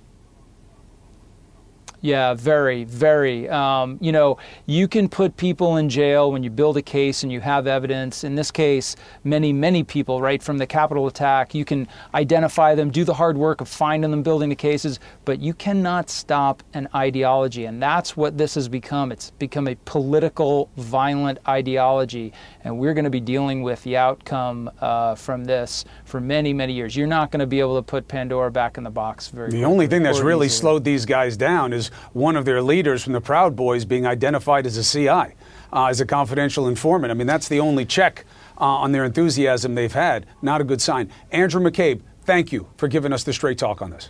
Yeah, 2.04 2.34
very, 2.34 2.84
very. 2.84 3.48
Um, 3.48 3.98
you 4.02 4.12
know, 4.12 4.38
you 4.66 4.90
can 4.90 5.08
put 5.08 5.38
people 5.38 5.78
in 5.78 5.88
jail 5.88 6.34
when 6.34 6.44
you 6.44 6.50
build 6.50 6.76
a 6.76 6.82
case 6.82 7.24
and 7.24 7.32
you 7.32 7.40
have 7.40 7.66
evidence. 7.66 8.26
In 8.26 8.36
this 8.36 8.52
case, 8.52 8.98
many, 9.24 9.54
many 9.54 9.86
people, 9.86 10.20
right, 10.20 10.44
from 10.44 10.58
the 10.58 10.68
Capitol 10.68 11.08
attack, 11.08 11.56
you 11.56 11.64
can 11.64 11.88
identify 12.14 12.76
them, 12.76 12.92
do 12.92 13.06
the 13.06 13.14
hard 13.14 13.38
work 13.38 13.62
of 13.62 13.70
finding 13.70 14.12
them, 14.12 14.22
building 14.22 14.50
the 14.50 14.56
cases, 14.56 15.00
but 15.24 15.40
you 15.40 15.54
cannot 15.54 16.10
stop 16.10 16.62
an 16.74 16.90
ideology. 16.94 17.64
And 17.64 17.82
that's 17.82 18.18
what 18.18 18.38
this 18.38 18.56
has 18.56 18.68
become. 18.68 19.14
It's 19.14 19.32
become 19.40 19.70
a 19.70 19.76
political, 19.86 20.70
violent 20.76 21.40
ideology. 21.48 22.34
And 22.66 22.78
we're 22.78 22.94
going 22.94 23.06
to 23.06 23.12
be 23.12 23.22
dealing 23.22 23.64
with 23.64 23.82
the 23.84 23.96
outcome 23.96 24.70
uh, 24.82 25.16
from 25.16 25.46
this 25.46 25.86
for 26.04 26.20
many, 26.20 26.52
many 26.52 26.74
years. 26.74 26.98
You're 26.98 27.08
not 27.08 27.32
going 27.32 27.40
to 27.40 27.48
be 27.48 27.62
able 27.62 27.78
to 27.78 27.82
put 27.82 28.10
Pandora 28.10 28.52
back 28.52 28.78
in 28.78 28.84
the 28.84 28.90
box 28.90 29.30
very 29.30 29.52
The 29.52 29.64
only 29.64 29.88
thing 29.88 30.04
that's 30.04 30.20
really 30.20 30.48
easily. 30.48 30.60
slowed 30.60 30.84
these 30.84 31.06
guys 31.06 31.38
down 31.38 31.72
is 31.72 31.93
one 32.14 32.36
of 32.36 32.46
their 32.46 32.62
leaders 32.62 33.04
from 33.04 33.14
the 33.14 33.22
Proud 33.22 33.56
Boys 33.56 33.86
being 33.86 34.06
identified 34.06 34.66
as 34.66 34.78
a 34.78 34.84
CI, 34.84 35.36
uh, 35.72 35.86
as 35.86 36.02
a 36.02 36.06
confidential 36.06 36.68
informant. 36.68 37.12
I 37.12 37.14
mean, 37.14 37.28
that's 37.28 37.48
the 37.48 37.60
only 37.60 37.86
check 37.86 38.26
uh, 38.60 38.66
on 38.66 38.92
their 38.92 39.06
enthusiasm 39.06 39.76
they've 39.76 39.92
had. 39.92 40.26
Not 40.42 40.62
a 40.62 40.64
good 40.64 40.82
sign. 40.82 41.10
Andrew 41.32 41.62
McCabe, 41.62 42.02
thank 42.24 42.52
you 42.52 42.68
for 42.78 42.88
giving 42.88 43.14
us 43.14 43.24
the 43.24 43.34
straight 43.34 43.58
talk 43.58 43.82
on 43.82 43.92
this. 43.92 44.10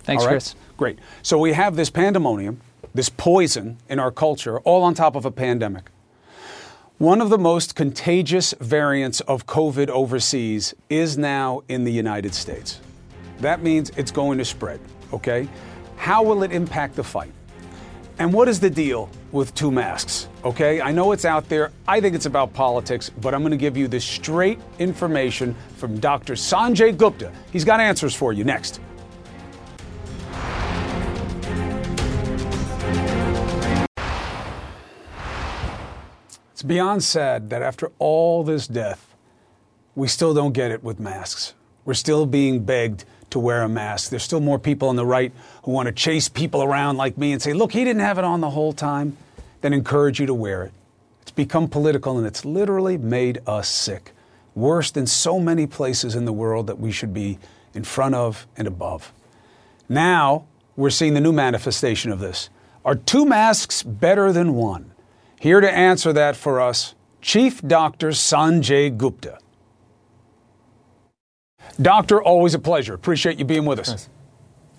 Thanks, 0.00 0.24
right? 0.24 0.32
Chris. 0.32 0.54
Great. 0.76 0.98
So 1.22 1.38
we 1.38 1.52
have 1.52 1.74
this 1.76 1.90
pandemonium, 1.90 2.60
this 2.94 3.08
poison 3.08 3.78
in 3.88 3.98
our 3.98 4.10
culture, 4.10 4.60
all 4.60 4.82
on 4.82 4.94
top 4.94 5.16
of 5.16 5.24
a 5.24 5.30
pandemic. 5.30 5.90
One 6.98 7.20
of 7.20 7.28
the 7.28 7.36
most 7.36 7.74
contagious 7.74 8.54
variants 8.58 9.20
of 9.20 9.46
COVID 9.46 9.90
overseas 9.90 10.74
is 10.88 11.18
now 11.18 11.62
in 11.68 11.84
the 11.84 11.92
United 11.92 12.34
States. 12.34 12.80
That 13.40 13.62
means 13.62 13.90
it's 13.98 14.10
going 14.10 14.38
to 14.38 14.46
spread, 14.46 14.80
okay? 15.12 15.46
How 15.96 16.22
will 16.22 16.42
it 16.42 16.52
impact 16.52 16.94
the 16.94 17.04
fight? 17.04 17.32
And 18.18 18.32
what 18.32 18.48
is 18.48 18.60
the 18.60 18.70
deal 18.70 19.10
with 19.32 19.54
two 19.54 19.70
masks? 19.70 20.28
Okay, 20.44 20.80
I 20.80 20.90
know 20.90 21.12
it's 21.12 21.24
out 21.24 21.48
there. 21.48 21.72
I 21.86 22.00
think 22.00 22.14
it's 22.14 22.26
about 22.26 22.54
politics, 22.54 23.10
but 23.10 23.34
I'm 23.34 23.42
going 23.42 23.50
to 23.50 23.58
give 23.58 23.76
you 23.76 23.88
the 23.88 24.00
straight 24.00 24.58
information 24.78 25.54
from 25.76 25.98
Dr. 26.00 26.34
Sanjay 26.34 26.96
Gupta. 26.96 27.30
He's 27.52 27.64
got 27.64 27.80
answers 27.80 28.14
for 28.14 28.32
you 28.32 28.44
next. 28.44 28.80
It's 36.52 36.62
beyond 36.62 37.04
sad 37.04 37.50
that 37.50 37.60
after 37.60 37.92
all 37.98 38.42
this 38.44 38.66
death, 38.66 39.14
we 39.94 40.08
still 40.08 40.32
don't 40.32 40.52
get 40.52 40.70
it 40.70 40.82
with 40.82 40.98
masks. 40.98 41.52
We're 41.84 41.94
still 41.94 42.24
being 42.24 42.64
begged 42.64 43.04
to 43.36 43.40
wear 43.40 43.62
a 43.62 43.68
mask. 43.68 44.08
There's 44.08 44.22
still 44.22 44.40
more 44.40 44.58
people 44.58 44.88
on 44.88 44.96
the 44.96 45.04
right 45.04 45.30
who 45.64 45.70
want 45.70 45.86
to 45.86 45.92
chase 45.92 46.26
people 46.28 46.62
around 46.62 46.96
like 46.96 47.18
me 47.18 47.32
and 47.32 47.42
say, 47.42 47.52
look, 47.52 47.72
he 47.72 47.84
didn't 47.84 48.00
have 48.00 48.16
it 48.18 48.24
on 48.24 48.40
the 48.40 48.50
whole 48.50 48.72
time, 48.72 49.16
then 49.60 49.74
encourage 49.74 50.18
you 50.18 50.26
to 50.26 50.34
wear 50.34 50.64
it. 50.64 50.72
It's 51.20 51.30
become 51.30 51.68
political 51.68 52.16
and 52.16 52.26
it's 52.26 52.46
literally 52.46 52.96
made 52.96 53.40
us 53.46 53.68
sick. 53.68 54.12
Worse 54.54 54.90
than 54.90 55.06
so 55.06 55.38
many 55.38 55.66
places 55.66 56.14
in 56.14 56.24
the 56.24 56.32
world 56.32 56.66
that 56.66 56.78
we 56.78 56.90
should 56.90 57.12
be 57.12 57.38
in 57.74 57.84
front 57.84 58.14
of 58.14 58.46
and 58.56 58.66
above. 58.66 59.12
Now, 59.86 60.46
we're 60.76 60.90
seeing 60.90 61.12
the 61.12 61.20
new 61.20 61.32
manifestation 61.32 62.10
of 62.10 62.20
this 62.20 62.48
Are 62.86 62.94
two 62.94 63.26
masks 63.26 63.82
better 63.82 64.32
than 64.32 64.54
one? 64.54 64.92
Here 65.38 65.60
to 65.60 65.70
answer 65.70 66.14
that 66.14 66.36
for 66.36 66.58
us, 66.58 66.94
Chief 67.20 67.60
Dr. 67.60 68.08
Sanjay 68.08 68.96
Gupta. 68.96 69.38
Doctor, 71.80 72.22
always 72.22 72.54
a 72.54 72.58
pleasure. 72.58 72.94
Appreciate 72.94 73.38
you 73.38 73.44
being 73.44 73.64
with 73.64 73.78
us. 73.78 74.08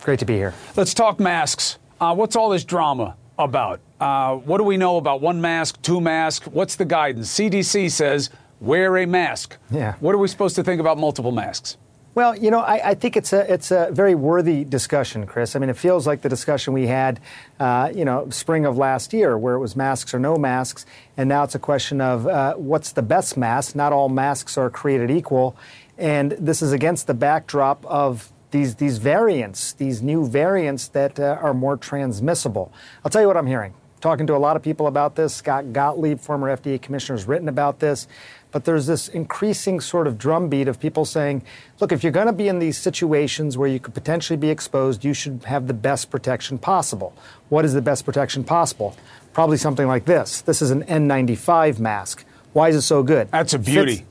Great 0.01 0.19
to 0.19 0.25
be 0.25 0.35
here. 0.35 0.53
Let's 0.75 0.93
talk 0.93 1.19
masks. 1.19 1.77
Uh, 1.99 2.13
what's 2.15 2.35
all 2.35 2.49
this 2.49 2.63
drama 2.63 3.15
about? 3.37 3.79
Uh, 3.99 4.35
what 4.35 4.57
do 4.57 4.63
we 4.63 4.77
know 4.77 4.97
about 4.97 5.21
one 5.21 5.41
mask, 5.41 5.81
two 5.81 5.99
masks? 5.99 6.47
What's 6.47 6.75
the 6.75 6.85
guidance? 6.85 7.33
CDC 7.33 7.91
says 7.91 8.29
wear 8.59 8.97
a 8.97 9.05
mask. 9.05 9.57
Yeah. 9.71 9.95
What 9.99 10.15
are 10.15 10.17
we 10.17 10.27
supposed 10.27 10.55
to 10.55 10.63
think 10.63 10.79
about 10.79 10.97
multiple 10.97 11.31
masks? 11.31 11.77
Well, 12.17 12.35
you 12.35 12.49
know, 12.49 12.61
I, 12.61 12.89
I, 12.89 12.93
think 12.95 13.15
it's 13.15 13.31
a 13.31 13.53
it's 13.53 13.69
a 13.69 13.89
very 13.91 14.15
worthy 14.15 14.63
discussion, 14.63 15.27
Chris. 15.27 15.55
I 15.55 15.59
mean, 15.59 15.69
it 15.69 15.77
feels 15.77 16.07
like 16.07 16.23
the 16.23 16.29
discussion 16.29 16.73
we 16.73 16.87
had, 16.87 17.19
uh, 17.59 17.91
you 17.93 18.05
know, 18.05 18.27
spring 18.31 18.65
of 18.65 18.75
last 18.75 19.13
year, 19.13 19.37
where 19.37 19.53
it 19.53 19.59
was 19.59 19.75
masks 19.75 20.15
or 20.15 20.19
no 20.19 20.35
masks, 20.35 20.87
and 21.15 21.29
now 21.29 21.43
it's 21.43 21.53
a 21.53 21.59
question 21.59 22.01
of 22.01 22.25
uh, 22.25 22.55
what's 22.55 22.91
the 22.91 23.03
best 23.03 23.37
mask. 23.37 23.75
Not 23.75 23.93
all 23.93 24.09
masks 24.09 24.57
are 24.57 24.71
created 24.71 25.11
equal, 25.11 25.55
and 25.97 26.31
this 26.33 26.61
is 26.61 26.71
against 26.71 27.07
the 27.07 27.13
backdrop 27.13 27.85
of 27.85 28.31
these 28.51 28.75
these 28.75 28.97
variants, 28.97 29.73
these 29.73 30.01
new 30.01 30.27
variants 30.27 30.87
that 30.89 31.19
uh, 31.19 31.37
are 31.41 31.53
more 31.53 31.77
transmissible. 31.77 32.71
I'll 33.03 33.11
tell 33.11 33.21
you 33.21 33.27
what 33.27 33.37
I'm 33.37 33.47
hearing. 33.47 33.73
Talking 33.99 34.27
to 34.27 34.35
a 34.35 34.37
lot 34.37 34.55
of 34.55 34.61
people 34.61 34.85
about 34.85 35.15
this. 35.15 35.33
Scott 35.33 35.73
Gottlieb, 35.73 36.19
former 36.19 36.55
FDA 36.55 36.79
commissioner, 36.79 37.17
has 37.17 37.27
written 37.27 37.49
about 37.49 37.79
this 37.79 38.07
but 38.51 38.65
there's 38.65 38.87
this 38.87 39.07
increasing 39.07 39.79
sort 39.79 40.07
of 40.07 40.17
drumbeat 40.17 40.67
of 40.67 40.79
people 40.79 41.05
saying, 41.05 41.43
look, 41.79 41.91
if 41.91 42.03
you're 42.03 42.11
going 42.11 42.27
to 42.27 42.33
be 42.33 42.47
in 42.47 42.59
these 42.59 42.77
situations 42.77 43.57
where 43.57 43.67
you 43.67 43.79
could 43.79 43.93
potentially 43.93 44.37
be 44.37 44.49
exposed, 44.49 45.03
you 45.03 45.13
should 45.13 45.43
have 45.45 45.67
the 45.67 45.73
best 45.73 46.09
protection 46.09 46.57
possible. 46.57 47.13
What 47.49 47.65
is 47.65 47.73
the 47.73 47.81
best 47.81 48.05
protection 48.05 48.43
possible? 48.43 48.95
Probably 49.33 49.57
something 49.57 49.87
like 49.87 50.05
this. 50.05 50.41
This 50.41 50.61
is 50.61 50.71
an 50.71 50.83
N95 50.85 51.79
mask. 51.79 52.25
Why 52.53 52.69
is 52.69 52.75
it 52.77 52.81
so 52.81 53.03
good? 53.03 53.29
That's 53.31 53.53
a 53.53 53.59
beauty. 53.59 53.97
Fits, 53.97 54.07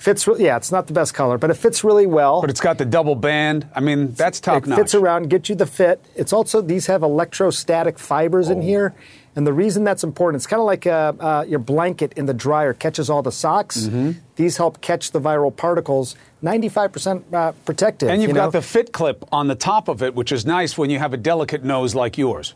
fits 0.00 0.26
yeah, 0.38 0.56
it's 0.56 0.72
not 0.72 0.86
the 0.86 0.92
best 0.92 1.14
color, 1.14 1.38
but 1.38 1.50
it 1.50 1.54
fits 1.54 1.84
really 1.84 2.06
well. 2.06 2.40
But 2.40 2.50
it's 2.50 2.60
got 2.60 2.78
the 2.78 2.84
double 2.84 3.14
band. 3.14 3.68
I 3.74 3.80
mean, 3.80 4.12
that's 4.12 4.40
top 4.40 4.62
it 4.62 4.66
notch. 4.66 4.78
It 4.78 4.82
fits 4.82 4.94
around, 4.94 5.28
get 5.28 5.48
you 5.48 5.54
the 5.54 5.66
fit. 5.66 6.04
It's 6.16 6.32
also 6.32 6.60
these 6.62 6.86
have 6.86 7.02
electrostatic 7.02 7.98
fibers 7.98 8.48
oh. 8.48 8.52
in 8.52 8.62
here, 8.62 8.94
and 9.36 9.46
the 9.46 9.52
reason 9.52 9.84
that's 9.84 10.02
important, 10.02 10.40
it's 10.40 10.46
kind 10.46 10.60
of 10.60 10.66
like 10.66 10.86
uh, 10.86 11.12
uh, 11.20 11.44
your 11.46 11.58
blanket 11.58 12.14
in 12.14 12.26
the 12.26 12.34
dryer 12.34 12.72
catches 12.72 13.10
all 13.10 13.22
the 13.22 13.30
socks. 13.30 13.82
Mm-hmm. 13.82 14.12
These 14.36 14.56
help 14.56 14.80
catch 14.80 15.12
the 15.12 15.20
viral 15.20 15.54
particles. 15.54 16.16
95% 16.42 17.34
uh, 17.34 17.52
protective. 17.66 18.08
And 18.08 18.22
you've 18.22 18.30
you 18.30 18.34
got 18.34 18.52
the 18.52 18.62
fit 18.62 18.92
clip 18.92 19.24
on 19.30 19.46
the 19.46 19.54
top 19.54 19.88
of 19.88 20.02
it, 20.02 20.14
which 20.14 20.32
is 20.32 20.46
nice 20.46 20.78
when 20.78 20.88
you 20.88 20.98
have 20.98 21.12
a 21.12 21.18
delicate 21.18 21.62
nose 21.62 21.94
like 21.94 22.16
yours. 22.16 22.54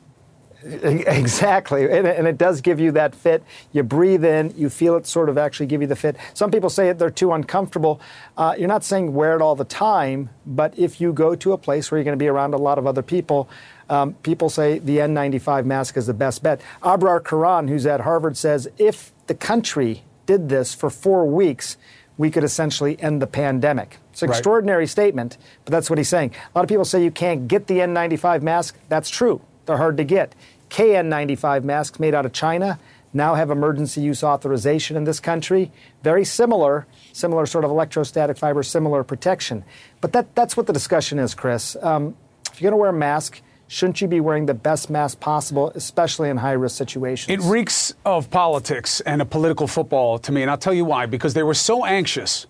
Exactly, 1.24 1.84
and, 1.84 2.06
and, 2.06 2.26
it 2.26 2.38
does 2.38 2.62
give 2.62 2.80
you 2.80 2.92
that 2.92 3.14
fit. 3.14 3.42
You 3.72 3.82
breathe 3.82 4.24
in, 4.24 4.54
you 4.56 4.70
feel 4.70 4.96
it 4.96 5.06
sort 5.06 5.28
of 5.28 5.36
actually 5.36 5.66
give 5.66 5.82
you 5.82 5.86
the 5.86 5.96
fit. 5.96 6.16
Some 6.32 6.50
people 6.50 6.70
say 6.70 6.90
they're 6.92 7.10
too 7.10 7.32
uncomfortable. 7.32 8.00
Uh, 8.38 8.54
you're 8.56 8.68
not 8.68 8.82
saying 8.82 9.12
wear 9.12 9.36
it 9.36 9.42
all 9.42 9.56
the 9.56 9.64
time, 9.64 10.30
but 10.46 10.78
if 10.78 11.02
you 11.02 11.12
go 11.12 11.34
to 11.34 11.52
a 11.52 11.58
place 11.58 11.90
where 11.90 11.98
you're 11.98 12.04
going 12.04 12.18
to 12.18 12.22
be 12.22 12.28
around 12.28 12.54
a 12.54 12.58
lot 12.58 12.78
of 12.78 12.86
other 12.86 13.02
people, 13.02 13.48
um, 13.90 14.14
people 14.22 14.48
say 14.48 14.78
the 14.78 14.98
N95 14.98 15.66
mask 15.66 15.98
is 15.98 16.06
the 16.06 16.14
best 16.14 16.42
bet. 16.42 16.62
Abrar 16.82 17.22
Karan, 17.22 17.68
who's 17.68 17.84
at 17.84 18.00
Harvard, 18.00 18.36
says 18.36 18.66
if 18.78 19.12
the 19.26 19.34
country 19.34 20.02
did 20.24 20.48
this 20.48 20.74
for 20.74 20.88
four 20.88 21.26
weeks, 21.26 21.76
we 22.16 22.30
could 22.30 22.44
essentially 22.44 22.98
end 23.00 23.20
the 23.20 23.26
pandemic. 23.26 23.98
It's 24.12 24.22
an 24.22 24.30
right. 24.30 24.38
extraordinary 24.38 24.86
statement, 24.86 25.36
but 25.64 25.72
that's 25.72 25.90
what 25.90 25.98
he's 25.98 26.08
saying. 26.08 26.32
A 26.54 26.58
lot 26.58 26.62
of 26.62 26.68
people 26.68 26.84
say 26.84 27.02
you 27.02 27.10
can't 27.10 27.48
get 27.48 27.66
the 27.66 27.78
N95 27.78 28.42
mask. 28.42 28.78
That's 28.88 29.10
true. 29.10 29.42
They're 29.66 29.76
hard 29.76 29.96
to 29.96 30.04
get. 30.04 30.34
KN95 30.74 31.62
masks 31.62 32.00
made 32.00 32.16
out 32.16 32.26
of 32.26 32.32
China 32.32 32.80
now 33.12 33.36
have 33.36 33.52
emergency 33.52 34.00
use 34.00 34.24
authorization 34.24 34.96
in 34.96 35.04
this 35.04 35.20
country. 35.20 35.70
Very 36.02 36.24
similar, 36.24 36.88
similar 37.12 37.46
sort 37.46 37.64
of 37.64 37.70
electrostatic 37.70 38.36
fiber, 38.36 38.64
similar 38.64 39.04
protection. 39.04 39.64
But 40.00 40.12
that, 40.14 40.34
that's 40.34 40.56
what 40.56 40.66
the 40.66 40.72
discussion 40.72 41.20
is, 41.20 41.32
Chris. 41.32 41.76
Um, 41.80 42.16
if 42.50 42.60
you're 42.60 42.72
going 42.72 42.78
to 42.78 42.82
wear 42.82 42.90
a 42.90 42.92
mask, 42.92 43.40
shouldn't 43.68 44.00
you 44.00 44.08
be 44.08 44.18
wearing 44.18 44.46
the 44.46 44.54
best 44.54 44.90
mask 44.90 45.20
possible, 45.20 45.70
especially 45.76 46.28
in 46.28 46.38
high 46.38 46.52
risk 46.52 46.76
situations? 46.76 47.30
It 47.30 47.46
reeks 47.48 47.94
of 48.04 48.28
politics 48.28 49.00
and 49.02 49.22
a 49.22 49.24
political 49.24 49.68
football 49.68 50.18
to 50.18 50.32
me, 50.32 50.42
and 50.42 50.50
I'll 50.50 50.58
tell 50.58 50.74
you 50.74 50.84
why. 50.84 51.06
Because 51.06 51.34
they 51.34 51.44
were 51.44 51.54
so 51.54 51.84
anxious 51.84 52.48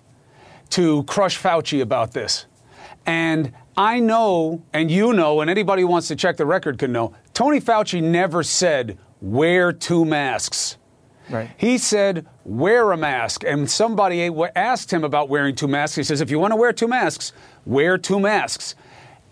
to 0.71 1.03
crush 1.03 1.39
Fauci 1.39 1.83
about 1.83 2.13
this. 2.13 2.47
And 3.05 3.53
I 3.77 4.01
know, 4.01 4.63
and 4.73 4.91
you 4.91 5.13
know, 5.13 5.43
and 5.43 5.51
anybody 5.51 5.83
who 5.83 5.89
wants 5.89 6.09
to 6.09 6.17
check 6.17 6.39
the 6.39 6.47
record 6.47 6.79
can 6.79 6.91
know, 6.91 7.15
Tony 7.35 7.61
Fauci 7.61 8.03
never 8.03 8.43
said, 8.43 8.97
wear 9.21 9.73
two 9.73 10.05
masks. 10.05 10.79
Right. 11.29 11.51
He 11.57 11.79
said, 11.79 12.27
wear 12.45 12.93
a 12.93 12.97
mask. 12.97 13.45
And 13.45 13.69
somebody 13.69 14.31
asked 14.55 14.93
him 14.93 15.05
about 15.05 15.29
wearing 15.29 15.55
two 15.55 15.69
masks. 15.69 15.97
He 15.97 16.05
says, 16.05 16.21
if 16.21 16.31
you 16.31 16.39
want 16.39 16.53
to 16.53 16.57
wear 16.57 16.73
two 16.73 16.89
masks, 16.89 17.33
wear 17.67 17.99
two 17.99 18.21
masks. 18.21 18.75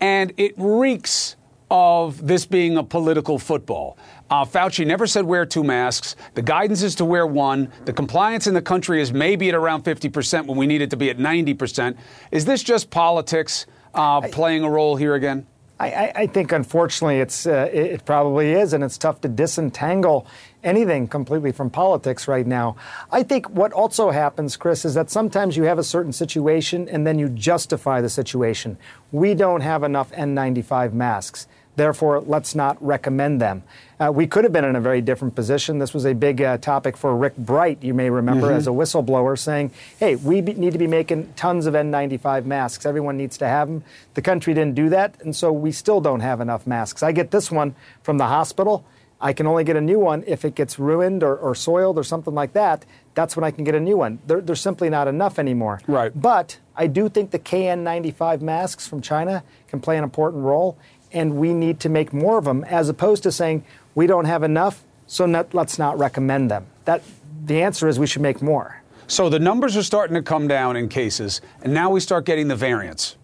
And 0.01 0.33
it 0.37 0.53
reeks 0.57 1.37
of 1.71 2.27
this 2.27 2.45
being 2.45 2.77
a 2.77 2.83
political 2.83 3.39
football. 3.39 3.97
Uh, 4.29 4.43
Fauci 4.45 4.85
never 4.85 5.07
said 5.07 5.25
wear 5.25 5.45
two 5.45 5.63
masks. 5.63 6.15
The 6.33 6.41
guidance 6.41 6.83
is 6.83 6.93
to 6.95 7.05
wear 7.05 7.25
one. 7.25 7.71
The 7.85 7.93
compliance 7.93 8.47
in 8.47 8.53
the 8.53 8.61
country 8.61 9.01
is 9.01 9.13
maybe 9.13 9.49
at 9.49 9.55
around 9.55 9.83
50% 9.83 10.45
when 10.45 10.57
we 10.57 10.67
need 10.67 10.81
it 10.81 10.89
to 10.89 10.97
be 10.97 11.09
at 11.09 11.17
90%. 11.17 11.97
Is 12.31 12.45
this 12.45 12.63
just 12.63 12.89
politics 12.89 13.65
uh, 13.93 14.21
playing 14.21 14.63
a 14.63 14.69
role 14.69 14.95
here 14.95 15.15
again? 15.15 15.47
I, 15.89 16.11
I, 16.15 16.27
think, 16.27 16.51
unfortunately, 16.51 17.19
it's 17.19 17.45
uh, 17.45 17.69
it 17.71 18.05
probably 18.05 18.53
is, 18.53 18.73
and 18.73 18.83
it's 18.83 18.97
tough 18.97 19.21
to 19.21 19.27
disentangle 19.27 20.27
anything 20.63 21.07
completely 21.07 21.51
from 21.51 21.69
politics 21.69 22.27
right 22.27 22.47
now. 22.47 22.75
I 23.11 23.23
think 23.23 23.49
what 23.49 23.73
also 23.73 24.11
happens, 24.11 24.55
Chris, 24.55 24.85
is 24.85 24.93
that 24.93 25.09
sometimes 25.09 25.57
you 25.57 25.63
have 25.63 25.79
a 25.79 25.83
certain 25.83 26.13
situation 26.13 26.87
and 26.89 27.05
then 27.05 27.19
you 27.19 27.29
justify 27.29 28.01
the 28.01 28.09
situation. 28.09 28.77
We 29.11 29.33
don't 29.33 29.61
have 29.61 29.83
enough 29.83 30.11
N95 30.11 30.93
masks. 30.93 31.47
Therefore, 31.75 32.21
let's 32.21 32.55
not 32.55 32.77
recommend 32.83 33.41
them. 33.41 33.63
Uh, 33.99 34.11
we 34.11 34.27
could 34.27 34.43
have 34.43 34.51
been 34.51 34.65
in 34.65 34.75
a 34.75 34.81
very 34.81 35.01
different 35.01 35.33
position. 35.33 35.79
This 35.79 35.93
was 35.93 36.05
a 36.05 36.13
big 36.13 36.41
uh, 36.41 36.57
topic 36.57 36.97
for 36.97 37.15
Rick 37.15 37.37
Bright, 37.37 37.81
you 37.81 37.93
may 37.93 38.09
remember, 38.09 38.47
mm-hmm. 38.47 38.57
as 38.57 38.67
a 38.67 38.71
whistleblower, 38.71 39.37
saying, 39.37 39.71
hey, 39.99 40.15
we 40.15 40.41
be- 40.41 40.53
need 40.53 40.73
to 40.73 40.79
be 40.79 40.87
making 40.87 41.33
tons 41.35 41.65
of 41.65 41.73
N95 41.73 42.45
masks. 42.45 42.85
Everyone 42.85 43.17
needs 43.17 43.37
to 43.37 43.47
have 43.47 43.67
them. 43.67 43.83
The 44.13 44.21
country 44.21 44.53
didn't 44.53 44.75
do 44.75 44.89
that, 44.89 45.15
and 45.21 45.35
so 45.35 45.51
we 45.51 45.71
still 45.71 46.01
don't 46.01 46.19
have 46.19 46.41
enough 46.41 46.67
masks. 46.67 47.01
I 47.01 47.11
get 47.11 47.31
this 47.31 47.49
one 47.49 47.75
from 48.01 48.17
the 48.17 48.27
hospital. 48.27 48.85
I 49.23 49.31
can 49.31 49.47
only 49.47 49.63
get 49.63 49.77
a 49.77 49.81
new 49.81 49.99
one 49.99 50.25
if 50.27 50.43
it 50.43 50.53
gets 50.53 50.77
ruined 50.77 51.23
or, 51.23 51.37
or 51.37 51.55
soiled 51.55 51.97
or 51.97 52.03
something 52.03 52.33
like 52.33 52.51
that. 52.53 52.85
That's 53.13 53.37
when 53.37 53.45
I 53.45 53.51
can 53.51 53.63
get 53.63 53.73
a 53.73 53.79
new 53.79 53.95
one. 53.95 54.19
They're, 54.27 54.41
they're 54.41 54.55
simply 54.55 54.89
not 54.89 55.07
enough 55.07 55.39
anymore. 55.39 55.79
Right. 55.87 56.11
But 56.13 56.57
I 56.75 56.87
do 56.87 57.07
think 57.07 57.31
the 57.31 57.39
KN95 57.39 58.41
masks 58.41 58.85
from 58.85 59.01
China 59.01 59.43
can 59.69 59.79
play 59.79 59.97
an 59.97 60.03
important 60.03 60.43
role 60.43 60.77
and 61.13 61.35
we 61.35 61.53
need 61.53 61.79
to 61.81 61.89
make 61.89 62.11
more 62.11 62.37
of 62.37 62.45
them, 62.45 62.63
as 62.65 62.89
opposed 62.89 63.23
to 63.23 63.31
saying 63.31 63.63
we 63.95 64.07
don't 64.07 64.25
have 64.25 64.43
enough, 64.43 64.83
so 65.07 65.25
not, 65.25 65.53
let's 65.53 65.77
not 65.77 65.97
recommend 65.97 66.49
them. 66.49 66.65
That 66.85 67.03
the 67.45 67.61
answer 67.61 67.87
is 67.87 67.99
we 67.99 68.07
should 68.07 68.21
make 68.21 68.41
more. 68.41 68.81
So 69.07 69.29
the 69.29 69.39
numbers 69.39 69.77
are 69.77 69.83
starting 69.83 70.15
to 70.15 70.21
come 70.21 70.47
down 70.47 70.75
in 70.75 70.89
cases, 70.89 71.41
and 71.61 71.73
now 71.73 71.89
we 71.91 71.99
start 71.99 72.25
getting 72.25 72.47
the 72.47 72.55
variants, 72.55 73.17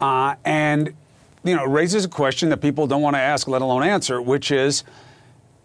uh, 0.00 0.34
and 0.44 0.94
you 1.42 1.56
know, 1.56 1.64
it 1.64 1.68
raises 1.68 2.04
a 2.04 2.08
question 2.08 2.50
that 2.50 2.60
people 2.60 2.86
don't 2.86 3.02
want 3.02 3.16
to 3.16 3.20
ask, 3.20 3.48
let 3.48 3.62
alone 3.62 3.82
answer, 3.82 4.20
which 4.20 4.50
is, 4.50 4.84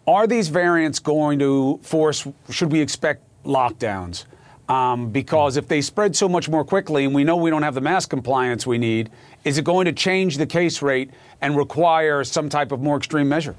are 0.07 0.27
these 0.27 0.47
variants 0.47 0.99
going 0.99 1.39
to 1.39 1.79
force? 1.81 2.27
Should 2.49 2.71
we 2.71 2.79
expect 2.79 3.23
lockdowns? 3.43 4.25
Um, 4.69 5.09
because 5.09 5.57
if 5.57 5.67
they 5.67 5.81
spread 5.81 6.15
so 6.15 6.29
much 6.29 6.47
more 6.49 6.63
quickly, 6.63 7.05
and 7.05 7.13
we 7.13 7.23
know 7.23 7.35
we 7.35 7.49
don't 7.49 7.63
have 7.63 7.75
the 7.75 7.81
mask 7.81 8.09
compliance 8.09 8.65
we 8.65 8.77
need, 8.77 9.11
is 9.45 9.57
it 9.57 9.63
going 9.63 9.85
to 9.85 9.93
change 9.93 10.37
the 10.37 10.45
case 10.45 10.81
rate 10.81 11.11
and 11.39 11.55
require 11.55 12.23
some 12.23 12.49
type 12.49 12.71
of 12.73 12.81
more 12.81 12.97
extreme 12.97 13.29
measure? 13.29 13.55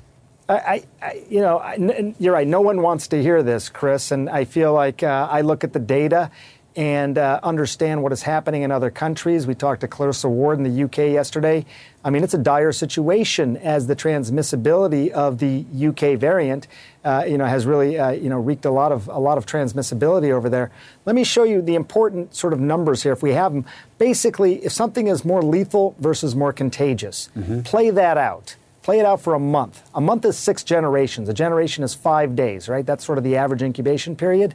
I, 0.48 0.84
I 1.02 1.24
you 1.28 1.40
know, 1.40 1.58
I, 1.58 2.14
you're 2.18 2.32
right. 2.32 2.46
No 2.46 2.60
one 2.60 2.82
wants 2.82 3.08
to 3.08 3.22
hear 3.22 3.42
this, 3.42 3.68
Chris, 3.68 4.12
and 4.12 4.28
I 4.28 4.44
feel 4.44 4.72
like 4.72 5.02
uh, 5.02 5.28
I 5.30 5.40
look 5.40 5.64
at 5.64 5.72
the 5.72 5.80
data 5.80 6.30
and 6.76 7.16
uh, 7.16 7.40
understand 7.42 8.02
what 8.02 8.12
is 8.12 8.22
happening 8.22 8.62
in 8.62 8.70
other 8.70 8.90
countries. 8.90 9.46
We 9.46 9.54
talked 9.54 9.80
to 9.80 9.88
Clarissa 9.88 10.28
Ward 10.28 10.58
in 10.58 10.64
the 10.64 10.84
UK 10.84 10.98
yesterday. 11.12 11.64
I 12.04 12.10
mean, 12.10 12.22
it's 12.22 12.34
a 12.34 12.38
dire 12.38 12.70
situation 12.70 13.56
as 13.56 13.86
the 13.86 13.96
transmissibility 13.96 15.10
of 15.10 15.38
the 15.38 15.64
UK 15.74 16.18
variant, 16.18 16.68
uh, 17.02 17.24
you 17.26 17.38
know, 17.38 17.46
has 17.46 17.64
really, 17.64 17.98
uh, 17.98 18.10
you 18.10 18.28
know, 18.28 18.38
wreaked 18.38 18.66
a 18.66 18.70
lot 18.70 18.92
of 18.92 19.08
a 19.08 19.18
lot 19.18 19.38
of 19.38 19.46
transmissibility 19.46 20.30
over 20.30 20.50
there. 20.50 20.70
Let 21.06 21.16
me 21.16 21.24
show 21.24 21.44
you 21.44 21.62
the 21.62 21.74
important 21.74 22.34
sort 22.34 22.52
of 22.52 22.60
numbers 22.60 23.02
here, 23.02 23.12
if 23.12 23.22
we 23.22 23.32
have 23.32 23.52
them. 23.52 23.64
Basically, 23.96 24.64
if 24.64 24.72
something 24.72 25.06
is 25.08 25.24
more 25.24 25.42
lethal 25.42 25.96
versus 25.98 26.36
more 26.36 26.52
contagious, 26.52 27.30
mm-hmm. 27.36 27.62
play 27.62 27.88
that 27.90 28.18
out. 28.18 28.56
Play 28.82 29.00
it 29.00 29.04
out 29.04 29.20
for 29.20 29.34
a 29.34 29.40
month. 29.40 29.82
A 29.96 30.00
month 30.00 30.24
is 30.24 30.38
six 30.38 30.62
generations. 30.62 31.28
A 31.28 31.34
generation 31.34 31.82
is 31.82 31.92
five 31.92 32.36
days, 32.36 32.68
right? 32.68 32.86
That's 32.86 33.04
sort 33.04 33.18
of 33.18 33.24
the 33.24 33.34
average 33.34 33.60
incubation 33.60 34.14
period. 34.14 34.54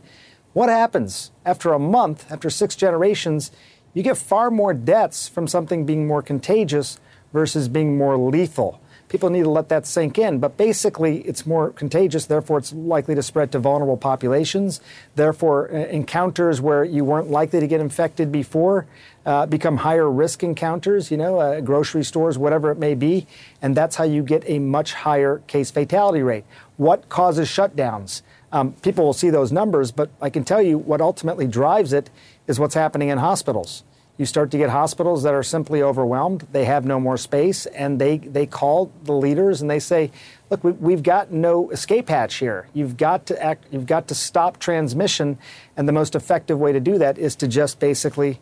What 0.54 0.68
happens 0.68 1.32
after 1.46 1.72
a 1.72 1.80
month, 1.80 2.30
after 2.30 2.50
six 2.50 2.76
generations? 2.76 3.52
You 3.94 4.04
get 4.04 4.18
far 4.18 4.52
more 4.52 4.74
deaths 4.74 5.30
from 5.30 5.48
something 5.48 5.86
being 5.86 6.08
more 6.08 6.22
contagious 6.22 7.00
versus 7.32 7.70
being 7.70 7.98
more 7.98 8.18
lethal. 8.18 8.82
People 9.08 9.30
need 9.30 9.44
to 9.44 9.50
let 9.50 9.68
that 9.70 9.86
sink 9.86 10.18
in. 10.18 10.40
But 10.40 10.56
basically, 10.56 11.20
it's 11.20 11.46
more 11.46 11.72
contagious, 11.72 12.26
therefore, 12.26 12.58
it's 12.58 12.72
likely 12.72 13.16
to 13.16 13.24
spread 13.24 13.52
to 13.52 13.60
vulnerable 13.60 13.98
populations. 13.98 14.80
Therefore, 15.16 15.68
encounters 15.68 16.62
where 16.62 16.84
you 16.84 17.04
weren't 17.04 17.30
likely 17.30 17.60
to 17.60 17.68
get 17.68 17.82
infected 17.82 18.32
before 18.32 18.88
uh, 19.26 19.46
become 19.46 19.78
higher 19.78 20.10
risk 20.10 20.44
encounters, 20.44 21.12
you 21.12 21.18
know, 21.18 21.40
uh, 21.40 21.60
grocery 21.62 22.04
stores, 22.04 22.38
whatever 22.38 22.72
it 22.72 22.78
may 22.78 22.96
be. 22.96 23.28
And 23.62 23.76
that's 23.76 23.98
how 23.98 24.06
you 24.06 24.24
get 24.24 24.44
a 24.48 24.60
much 24.60 24.94
higher 24.94 25.42
case 25.48 25.72
fatality 25.72 26.24
rate. 26.24 26.46
What 26.78 27.10
causes 27.10 27.50
shutdowns? 27.50 28.22
Um, 28.52 28.74
people 28.82 29.06
will 29.06 29.14
see 29.14 29.30
those 29.30 29.52
numbers, 29.52 29.92
but 29.92 30.10
I 30.22 30.30
can 30.30 30.44
tell 30.44 30.62
you 30.62 30.78
what 30.78 31.02
ultimately 31.02 31.48
drives 31.48 31.94
it 31.94 32.10
is 32.48 32.60
what's 32.60 32.76
happening 32.76 33.10
in 33.10 33.18
hospitals 33.18 33.84
you 34.22 34.28
start 34.28 34.52
to 34.52 34.58
get 34.60 34.70
hospitals 34.70 35.24
that 35.24 35.34
are 35.34 35.42
simply 35.42 35.82
overwhelmed. 35.82 36.46
They 36.52 36.66
have 36.66 36.86
no 36.86 37.00
more 37.00 37.18
space, 37.18 37.66
and 37.66 38.00
they, 38.00 38.20
they 38.20 38.46
call 38.46 38.92
the 39.04 39.14
leaders 39.14 39.62
and 39.62 39.70
they 39.70 39.80
say, 39.80 40.12
"Look, 40.52 40.64
we, 40.64 40.94
have 40.94 41.02
got 41.02 41.32
no 41.32 41.72
escape 41.72 42.08
hatch 42.08 42.36
here. 42.36 42.68
You've 42.72 42.98
got 42.98 43.26
to 43.26 43.44
act. 43.44 43.66
You've 43.72 43.88
got 43.88 44.08
to 44.10 44.16
stop 44.16 44.60
transmission, 44.60 45.40
and 45.76 45.88
the 45.88 45.92
most 45.92 46.14
effective 46.14 46.60
way 46.60 46.72
to 46.72 46.80
do 46.80 47.00
that 47.00 47.18
is 47.18 47.36
to 47.38 47.48
just 47.48 47.80
basically." 47.80 48.40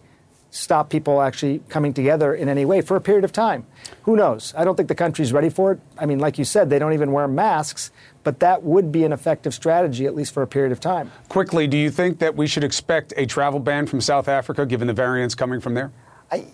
Stop 0.51 0.89
people 0.89 1.21
actually 1.21 1.61
coming 1.69 1.93
together 1.93 2.33
in 2.33 2.49
any 2.49 2.65
way 2.65 2.81
for 2.81 2.95
a 2.95 3.01
period 3.01 3.23
of 3.23 3.31
time. 3.31 3.65
Who 4.03 4.15
knows? 4.15 4.53
I 4.57 4.63
don't 4.63 4.75
think 4.75 4.89
the 4.89 4.95
country's 4.95 5.31
ready 5.31 5.49
for 5.49 5.73
it. 5.73 5.79
I 5.97 6.05
mean, 6.05 6.19
like 6.19 6.37
you 6.37 6.45
said, 6.45 6.69
they 6.69 6.79
don't 6.79 6.93
even 6.93 7.11
wear 7.11 7.27
masks 7.27 7.91
but 8.23 8.39
that 8.39 8.63
would 8.63 8.91
be 8.91 9.03
an 9.03 9.13
effective 9.13 9.53
strategy, 9.53 10.05
at 10.05 10.15
least 10.15 10.33
for 10.33 10.43
a 10.43 10.47
period 10.47 10.71
of 10.71 10.79
time. 10.79 11.11
Quickly, 11.29 11.67
do 11.67 11.77
you 11.77 11.89
think 11.89 12.19
that 12.19 12.35
we 12.35 12.47
should 12.47 12.63
expect 12.63 13.13
a 13.17 13.25
travel 13.25 13.59
ban 13.59 13.87
from 13.87 14.01
South 14.01 14.27
Africa, 14.27 14.65
given 14.65 14.87
the 14.87 14.93
variants 14.93 15.35
coming 15.35 15.59
from 15.59 15.73
there? 15.73 15.91
I, 16.31 16.45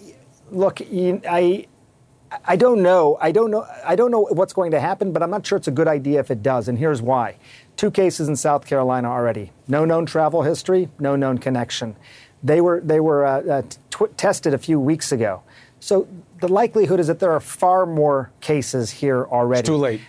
look, 0.51 0.79
I. 0.81 1.67
I 2.43 2.55
don't 2.55 2.81
know. 2.81 3.17
I 3.21 3.31
don't 3.31 3.51
know. 3.51 3.65
I 3.85 3.95
don't 3.95 4.11
know 4.11 4.27
what's 4.31 4.51
going 4.51 4.71
to 4.71 4.79
happen, 4.79 5.13
but 5.13 5.23
I'm 5.23 5.29
not 5.29 5.45
sure 5.45 5.57
it's 5.57 5.67
a 5.67 5.71
good 5.71 5.87
idea 5.87 6.19
if 6.19 6.31
it 6.31 6.41
does. 6.41 6.67
And 6.67 6.77
here's 6.77 7.01
why: 7.01 7.35
two 7.77 7.91
cases 7.91 8.27
in 8.27 8.35
South 8.35 8.65
Carolina 8.65 9.09
already. 9.09 9.51
No 9.67 9.85
known 9.85 10.05
travel 10.05 10.41
history. 10.41 10.89
No 10.99 11.15
known 11.15 11.37
connection. 11.37 11.95
They 12.45 12.61
were 12.61 12.79
they 12.81 12.99
were 12.99 13.25
uh, 13.25 13.41
uh, 13.41 13.61
t- 13.89 14.13
tested 14.17 14.53
a 14.53 14.57
few 14.57 14.79
weeks 14.79 15.11
ago. 15.11 15.41
So 15.79 16.07
the 16.39 16.47
likelihood 16.47 16.99
is 16.99 17.07
that 17.07 17.19
there 17.19 17.31
are 17.31 17.39
far 17.39 17.85
more 17.85 18.31
cases 18.39 18.91
here 18.91 19.25
already. 19.25 19.59
It's 19.59 19.69
too 19.69 19.77
late 19.77 20.01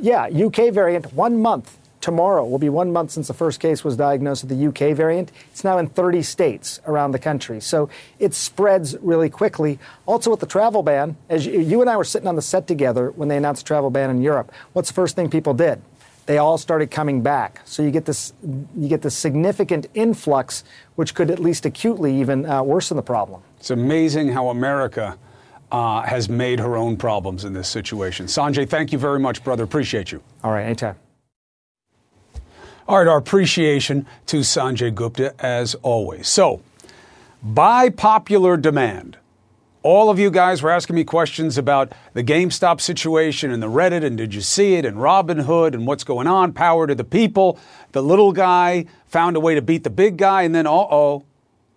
yeah, 0.00 0.26
UK 0.26 0.72
variant, 0.72 1.12
one 1.12 1.40
month. 1.40 1.78
Tomorrow 2.00 2.44
will 2.44 2.58
be 2.58 2.68
one 2.68 2.92
month 2.92 3.12
since 3.12 3.28
the 3.28 3.34
first 3.34 3.60
case 3.60 3.84
was 3.84 3.96
diagnosed 3.96 4.42
with 4.42 4.58
the 4.58 4.66
UK 4.66 4.96
variant. 4.96 5.30
It's 5.52 5.62
now 5.62 5.78
in 5.78 5.86
30 5.86 6.22
states 6.22 6.80
around 6.84 7.12
the 7.12 7.18
country. 7.20 7.60
So 7.60 7.88
it 8.18 8.34
spreads 8.34 8.96
really 8.98 9.30
quickly. 9.30 9.78
Also, 10.04 10.28
with 10.28 10.40
the 10.40 10.46
travel 10.46 10.82
ban, 10.82 11.16
as 11.28 11.46
you, 11.46 11.60
you 11.60 11.80
and 11.80 11.88
I 11.88 11.96
were 11.96 12.02
sitting 12.02 12.26
on 12.26 12.34
the 12.34 12.42
set 12.42 12.66
together 12.66 13.12
when 13.12 13.28
they 13.28 13.36
announced 13.36 13.62
the 13.62 13.68
travel 13.68 13.90
ban 13.90 14.10
in 14.10 14.20
Europe, 14.20 14.50
what's 14.72 14.88
the 14.88 14.94
first 14.94 15.14
thing 15.14 15.30
people 15.30 15.54
did? 15.54 15.80
They 16.26 16.38
all 16.38 16.56
started 16.56 16.90
coming 16.90 17.22
back. 17.22 17.60
So 17.64 17.82
you 17.82 17.90
get 17.90 18.04
this, 18.04 18.32
you 18.76 18.88
get 18.88 19.02
this 19.02 19.16
significant 19.16 19.86
influx, 19.94 20.64
which 20.94 21.14
could 21.14 21.30
at 21.30 21.38
least 21.38 21.66
acutely 21.66 22.18
even 22.20 22.46
uh, 22.46 22.62
worsen 22.62 22.96
the 22.96 23.02
problem. 23.02 23.42
It's 23.58 23.70
amazing 23.70 24.28
how 24.28 24.48
America 24.48 25.18
uh, 25.72 26.02
has 26.02 26.28
made 26.28 26.60
her 26.60 26.76
own 26.76 26.96
problems 26.96 27.44
in 27.44 27.52
this 27.52 27.68
situation. 27.68 28.26
Sanjay, 28.26 28.68
thank 28.68 28.92
you 28.92 28.98
very 28.98 29.18
much, 29.18 29.42
brother. 29.42 29.64
Appreciate 29.64 30.12
you. 30.12 30.22
All 30.44 30.52
right, 30.52 30.64
anytime. 30.64 30.96
All 32.86 32.98
right, 32.98 33.06
our 33.06 33.16
appreciation 33.16 34.06
to 34.26 34.40
Sanjay 34.40 34.94
Gupta 34.94 35.34
as 35.38 35.74
always. 35.76 36.28
So, 36.28 36.60
by 37.42 37.88
popular 37.88 38.56
demand, 38.56 39.16
all 39.82 40.10
of 40.10 40.18
you 40.18 40.30
guys 40.30 40.62
were 40.62 40.70
asking 40.70 40.96
me 40.96 41.04
questions 41.04 41.58
about 41.58 41.92
the 42.14 42.22
GameStop 42.22 42.80
situation 42.80 43.50
and 43.50 43.62
the 43.62 43.68
Reddit 43.68 44.04
and 44.04 44.16
did 44.16 44.34
you 44.34 44.40
see 44.40 44.74
it 44.74 44.84
and 44.84 44.96
Robinhood 44.96 45.74
and 45.74 45.86
what's 45.86 46.04
going 46.04 46.26
on, 46.26 46.52
power 46.52 46.86
to 46.86 46.94
the 46.94 47.04
people. 47.04 47.58
The 47.90 48.02
little 48.02 48.32
guy 48.32 48.86
found 49.06 49.36
a 49.36 49.40
way 49.40 49.54
to 49.54 49.62
beat 49.62 49.84
the 49.84 49.90
big 49.90 50.16
guy, 50.16 50.42
and 50.42 50.54
then, 50.54 50.66
uh 50.66 50.70
oh, 50.70 51.24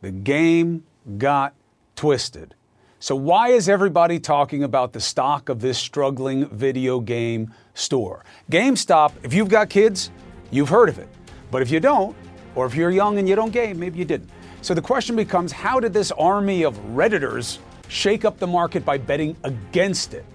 the 0.01 0.11
game 0.11 0.83
got 1.17 1.55
twisted. 1.95 2.53
So, 2.99 3.15
why 3.15 3.49
is 3.49 3.67
everybody 3.67 4.19
talking 4.19 4.63
about 4.63 4.93
the 4.93 5.01
stock 5.01 5.49
of 5.49 5.61
this 5.61 5.77
struggling 5.77 6.47
video 6.47 6.99
game 6.99 7.53
store? 7.73 8.23
GameStop, 8.51 9.13
if 9.23 9.33
you've 9.33 9.49
got 9.49 9.69
kids, 9.69 10.11
you've 10.51 10.69
heard 10.69 10.89
of 10.89 10.99
it. 10.99 11.09
But 11.51 11.61
if 11.61 11.71
you 11.71 11.79
don't, 11.79 12.15
or 12.55 12.65
if 12.65 12.75
you're 12.75 12.91
young 12.91 13.17
and 13.17 13.27
you 13.27 13.35
don't 13.35 13.51
game, 13.51 13.79
maybe 13.79 13.99
you 13.99 14.05
didn't. 14.05 14.29
So 14.61 14.73
the 14.73 14.81
question 14.81 15.15
becomes 15.15 15.51
how 15.51 15.79
did 15.79 15.93
this 15.93 16.11
army 16.11 16.63
of 16.63 16.77
Redditors 16.95 17.59
shake 17.87 18.25
up 18.25 18.37
the 18.39 18.47
market 18.47 18.85
by 18.85 18.97
betting 18.97 19.35
against 19.43 20.13
it? 20.13 20.25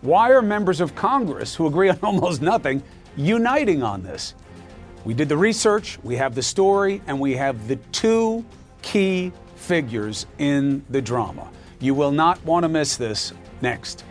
Why 0.00 0.32
are 0.32 0.42
members 0.42 0.80
of 0.80 0.94
Congress 0.94 1.54
who 1.54 1.66
agree 1.66 1.88
on 1.88 1.98
almost 2.02 2.42
nothing 2.42 2.82
uniting 3.16 3.82
on 3.82 4.02
this? 4.02 4.34
We 5.04 5.14
did 5.14 5.28
the 5.28 5.36
research, 5.36 5.98
we 6.02 6.16
have 6.16 6.34
the 6.34 6.42
story, 6.42 7.02
and 7.06 7.20
we 7.20 7.36
have 7.36 7.68
the 7.68 7.76
two 7.92 8.44
key 8.82 9.32
figures 9.56 10.26
in 10.38 10.84
the 10.90 11.00
drama. 11.00 11.50
You 11.80 11.94
will 11.94 12.12
not 12.12 12.42
want 12.44 12.64
to 12.64 12.68
miss 12.68 12.96
this 12.96 13.32
next. 13.60 14.04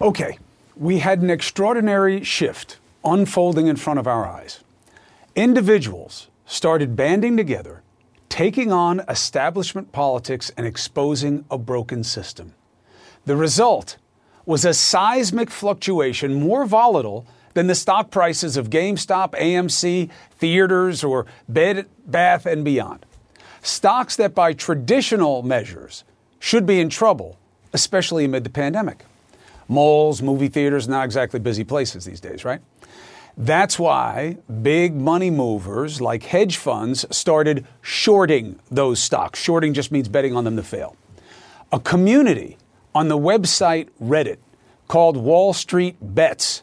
Okay, 0.00 0.38
we 0.76 0.98
had 0.98 1.22
an 1.22 1.30
extraordinary 1.30 2.24
shift 2.24 2.78
unfolding 3.04 3.68
in 3.68 3.76
front 3.76 3.98
of 3.98 4.06
our 4.06 4.26
eyes. 4.26 4.63
Individuals 5.36 6.28
started 6.46 6.94
banding 6.94 7.36
together, 7.36 7.82
taking 8.28 8.70
on 8.70 9.00
establishment 9.08 9.90
politics 9.90 10.52
and 10.56 10.64
exposing 10.64 11.44
a 11.50 11.58
broken 11.58 12.04
system. 12.04 12.54
The 13.24 13.34
result 13.34 13.96
was 14.46 14.64
a 14.64 14.72
seismic 14.72 15.50
fluctuation 15.50 16.34
more 16.34 16.66
volatile 16.66 17.26
than 17.54 17.66
the 17.66 17.74
stock 17.74 18.12
prices 18.12 18.56
of 18.56 18.70
GameStop, 18.70 19.32
AMC, 19.32 20.08
theaters, 20.38 21.02
or 21.02 21.26
Bed 21.48 21.86
Bath 22.06 22.46
and 22.46 22.64
Beyond. 22.64 23.04
Stocks 23.60 24.14
that, 24.16 24.36
by 24.36 24.52
traditional 24.52 25.42
measures, 25.42 26.04
should 26.38 26.64
be 26.64 26.78
in 26.78 26.88
trouble, 26.88 27.38
especially 27.72 28.24
amid 28.24 28.44
the 28.44 28.50
pandemic. 28.50 29.04
Malls, 29.66 30.22
movie 30.22 30.48
theaters, 30.48 30.86
not 30.86 31.04
exactly 31.04 31.40
busy 31.40 31.64
places 31.64 32.04
these 32.04 32.20
days, 32.20 32.44
right? 32.44 32.60
That's 33.36 33.78
why 33.78 34.38
big 34.62 34.94
money 34.94 35.30
movers 35.30 36.00
like 36.00 36.22
hedge 36.24 36.56
funds 36.56 37.04
started 37.10 37.66
shorting 37.82 38.60
those 38.70 39.00
stocks. 39.00 39.40
Shorting 39.40 39.74
just 39.74 39.90
means 39.90 40.08
betting 40.08 40.36
on 40.36 40.44
them 40.44 40.56
to 40.56 40.62
fail. 40.62 40.96
A 41.72 41.80
community 41.80 42.56
on 42.94 43.08
the 43.08 43.18
website 43.18 43.88
Reddit 44.00 44.38
called 44.86 45.16
Wall 45.16 45.52
Street 45.52 45.96
Bets 46.00 46.62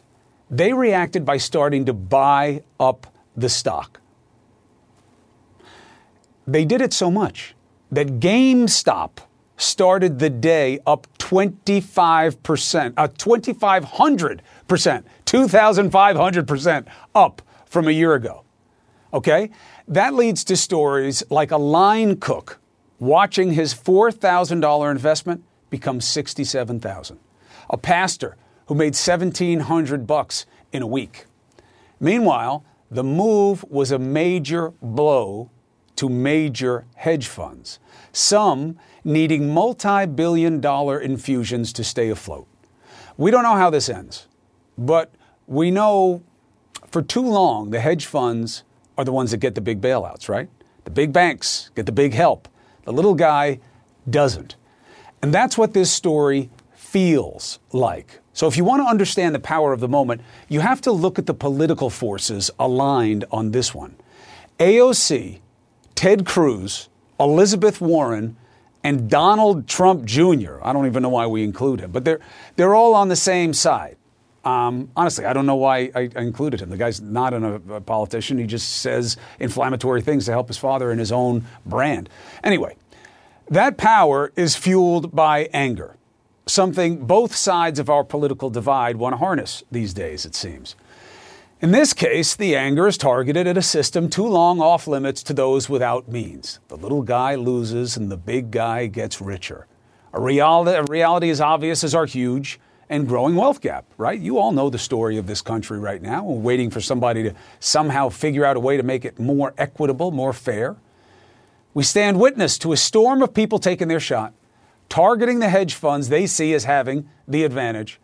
they 0.52 0.74
reacted 0.74 1.24
by 1.24 1.38
starting 1.38 1.86
to 1.86 1.94
buy 1.94 2.62
up 2.78 3.06
the 3.34 3.48
stock. 3.48 4.00
They 6.46 6.66
did 6.66 6.82
it 6.82 6.92
so 6.92 7.10
much 7.10 7.54
that 7.90 8.20
GameStop 8.20 9.12
started 9.62 10.18
the 10.18 10.30
day 10.30 10.80
up 10.86 11.06
25%, 11.18 12.94
uh, 12.96 13.08
2,500%, 13.08 15.04
2,500% 15.26 16.86
up 17.14 17.42
from 17.66 17.88
a 17.88 17.90
year 17.90 18.14
ago. 18.14 18.44
Okay? 19.14 19.50
That 19.88 20.14
leads 20.14 20.44
to 20.44 20.56
stories 20.56 21.22
like 21.30 21.50
a 21.50 21.56
line 21.56 22.18
cook 22.18 22.58
watching 22.98 23.52
his 23.52 23.74
$4,000 23.74 24.90
investment 24.90 25.42
become 25.70 26.00
67,000. 26.00 27.18
A 27.70 27.76
pastor 27.76 28.36
who 28.66 28.74
made 28.74 28.94
1700 28.94 30.06
bucks 30.06 30.46
in 30.72 30.82
a 30.82 30.86
week. 30.86 31.26
Meanwhile, 31.98 32.64
the 32.90 33.02
move 33.02 33.64
was 33.68 33.90
a 33.90 33.98
major 33.98 34.72
blow 34.82 35.50
to 35.96 36.08
major 36.08 36.84
hedge 36.94 37.26
funds, 37.26 37.78
some 38.12 38.78
needing 39.04 39.52
multi 39.52 40.06
billion 40.06 40.60
dollar 40.60 41.00
infusions 41.00 41.72
to 41.74 41.84
stay 41.84 42.08
afloat. 42.08 42.46
We 43.16 43.30
don't 43.30 43.42
know 43.42 43.56
how 43.56 43.70
this 43.70 43.88
ends, 43.88 44.26
but 44.78 45.14
we 45.46 45.70
know 45.70 46.22
for 46.86 47.02
too 47.02 47.26
long 47.26 47.70
the 47.70 47.80
hedge 47.80 48.06
funds 48.06 48.64
are 48.96 49.04
the 49.04 49.12
ones 49.12 49.30
that 49.30 49.38
get 49.38 49.54
the 49.54 49.60
big 49.60 49.80
bailouts, 49.80 50.28
right? 50.28 50.48
The 50.84 50.90
big 50.90 51.12
banks 51.12 51.70
get 51.74 51.86
the 51.86 51.92
big 51.92 52.12
help. 52.12 52.48
The 52.84 52.92
little 52.92 53.14
guy 53.14 53.60
doesn't. 54.08 54.56
And 55.22 55.32
that's 55.32 55.56
what 55.56 55.72
this 55.72 55.90
story 55.90 56.50
feels 56.74 57.60
like. 57.72 58.20
So, 58.34 58.46
if 58.46 58.56
you 58.56 58.64
want 58.64 58.82
to 58.82 58.86
understand 58.86 59.34
the 59.34 59.40
power 59.40 59.72
of 59.72 59.80
the 59.80 59.88
moment, 59.88 60.22
you 60.48 60.60
have 60.60 60.80
to 60.82 60.92
look 60.92 61.18
at 61.18 61.26
the 61.26 61.34
political 61.34 61.90
forces 61.90 62.50
aligned 62.58 63.24
on 63.30 63.52
this 63.52 63.74
one. 63.74 63.94
AOC, 64.58 65.40
Ted 65.94 66.24
Cruz, 66.24 66.88
Elizabeth 67.20 67.80
Warren, 67.80 68.36
and 68.84 69.08
Donald 69.08 69.68
Trump 69.68 70.04
Jr. 70.04 70.58
I 70.62 70.72
don't 70.72 70.86
even 70.86 71.02
know 71.02 71.08
why 71.08 71.26
we 71.26 71.44
include 71.44 71.80
him, 71.80 71.92
but 71.92 72.04
they're, 72.04 72.20
they're 72.56 72.74
all 72.74 72.94
on 72.94 73.08
the 73.08 73.16
same 73.16 73.52
side. 73.52 73.96
Um, 74.44 74.90
honestly, 74.96 75.24
I 75.24 75.32
don't 75.32 75.46
know 75.46 75.54
why 75.56 75.92
I, 75.94 76.10
included 76.16 76.60
him. 76.60 76.70
The 76.70 76.76
guy's 76.76 77.00
not 77.00 77.32
an, 77.32 77.44
a 77.70 77.80
politician. 77.80 78.38
He 78.38 78.46
just 78.46 78.68
says 78.80 79.16
inflammatory 79.38 80.02
things 80.02 80.24
to 80.26 80.32
help 80.32 80.48
his 80.48 80.58
father 80.58 80.90
and 80.90 80.98
his 80.98 81.12
own 81.12 81.44
brand. 81.64 82.08
Anyway, 82.42 82.76
That 83.48 83.76
power 83.76 84.32
is 84.34 84.56
fueled 84.56 85.14
by 85.14 85.48
anger, 85.52 85.96
something 86.46 87.06
both 87.06 87.36
sides 87.36 87.78
of 87.78 87.88
our 87.88 88.02
political 88.02 88.50
divide 88.50 88.96
want 88.96 89.12
to 89.12 89.18
harness 89.18 89.62
these 89.70 89.94
days, 89.94 90.26
it 90.26 90.34
seems. 90.34 90.74
In 91.62 91.70
this 91.70 91.92
case, 91.92 92.34
the 92.34 92.56
anger 92.56 92.88
is 92.88 92.98
targeted 92.98 93.46
at 93.46 93.56
a 93.56 93.62
system 93.62 94.10
too 94.10 94.26
long 94.26 94.60
off 94.60 94.88
limits 94.88 95.22
to 95.22 95.32
those 95.32 95.68
without 95.68 96.08
means. 96.08 96.58
The 96.66 96.76
little 96.76 97.02
guy 97.02 97.36
loses 97.36 97.96
and 97.96 98.10
the 98.10 98.16
big 98.16 98.50
guy 98.50 98.86
gets 98.88 99.20
richer. 99.20 99.68
A 100.12 100.20
reality, 100.20 100.76
a 100.76 100.82
reality 100.82 101.30
as 101.30 101.40
obvious 101.40 101.84
as 101.84 101.94
our 101.94 102.04
huge 102.04 102.58
and 102.88 103.06
growing 103.06 103.36
wealth 103.36 103.60
gap, 103.60 103.84
right? 103.96 104.18
You 104.18 104.38
all 104.38 104.50
know 104.50 104.70
the 104.70 104.78
story 104.78 105.18
of 105.18 105.28
this 105.28 105.40
country 105.40 105.78
right 105.78 106.02
now. 106.02 106.24
We're 106.24 106.40
waiting 106.40 106.68
for 106.68 106.80
somebody 106.80 107.22
to 107.22 107.34
somehow 107.60 108.08
figure 108.08 108.44
out 108.44 108.56
a 108.56 108.60
way 108.60 108.76
to 108.76 108.82
make 108.82 109.04
it 109.04 109.20
more 109.20 109.54
equitable, 109.56 110.10
more 110.10 110.32
fair. 110.32 110.74
We 111.74 111.84
stand 111.84 112.18
witness 112.18 112.58
to 112.58 112.72
a 112.72 112.76
storm 112.76 113.22
of 113.22 113.34
people 113.34 113.60
taking 113.60 113.86
their 113.86 114.00
shot, 114.00 114.32
targeting 114.88 115.38
the 115.38 115.48
hedge 115.48 115.74
funds 115.74 116.08
they 116.08 116.26
see 116.26 116.54
as 116.54 116.64
having 116.64 117.08
the 117.28 117.44
advantage 117.44 118.00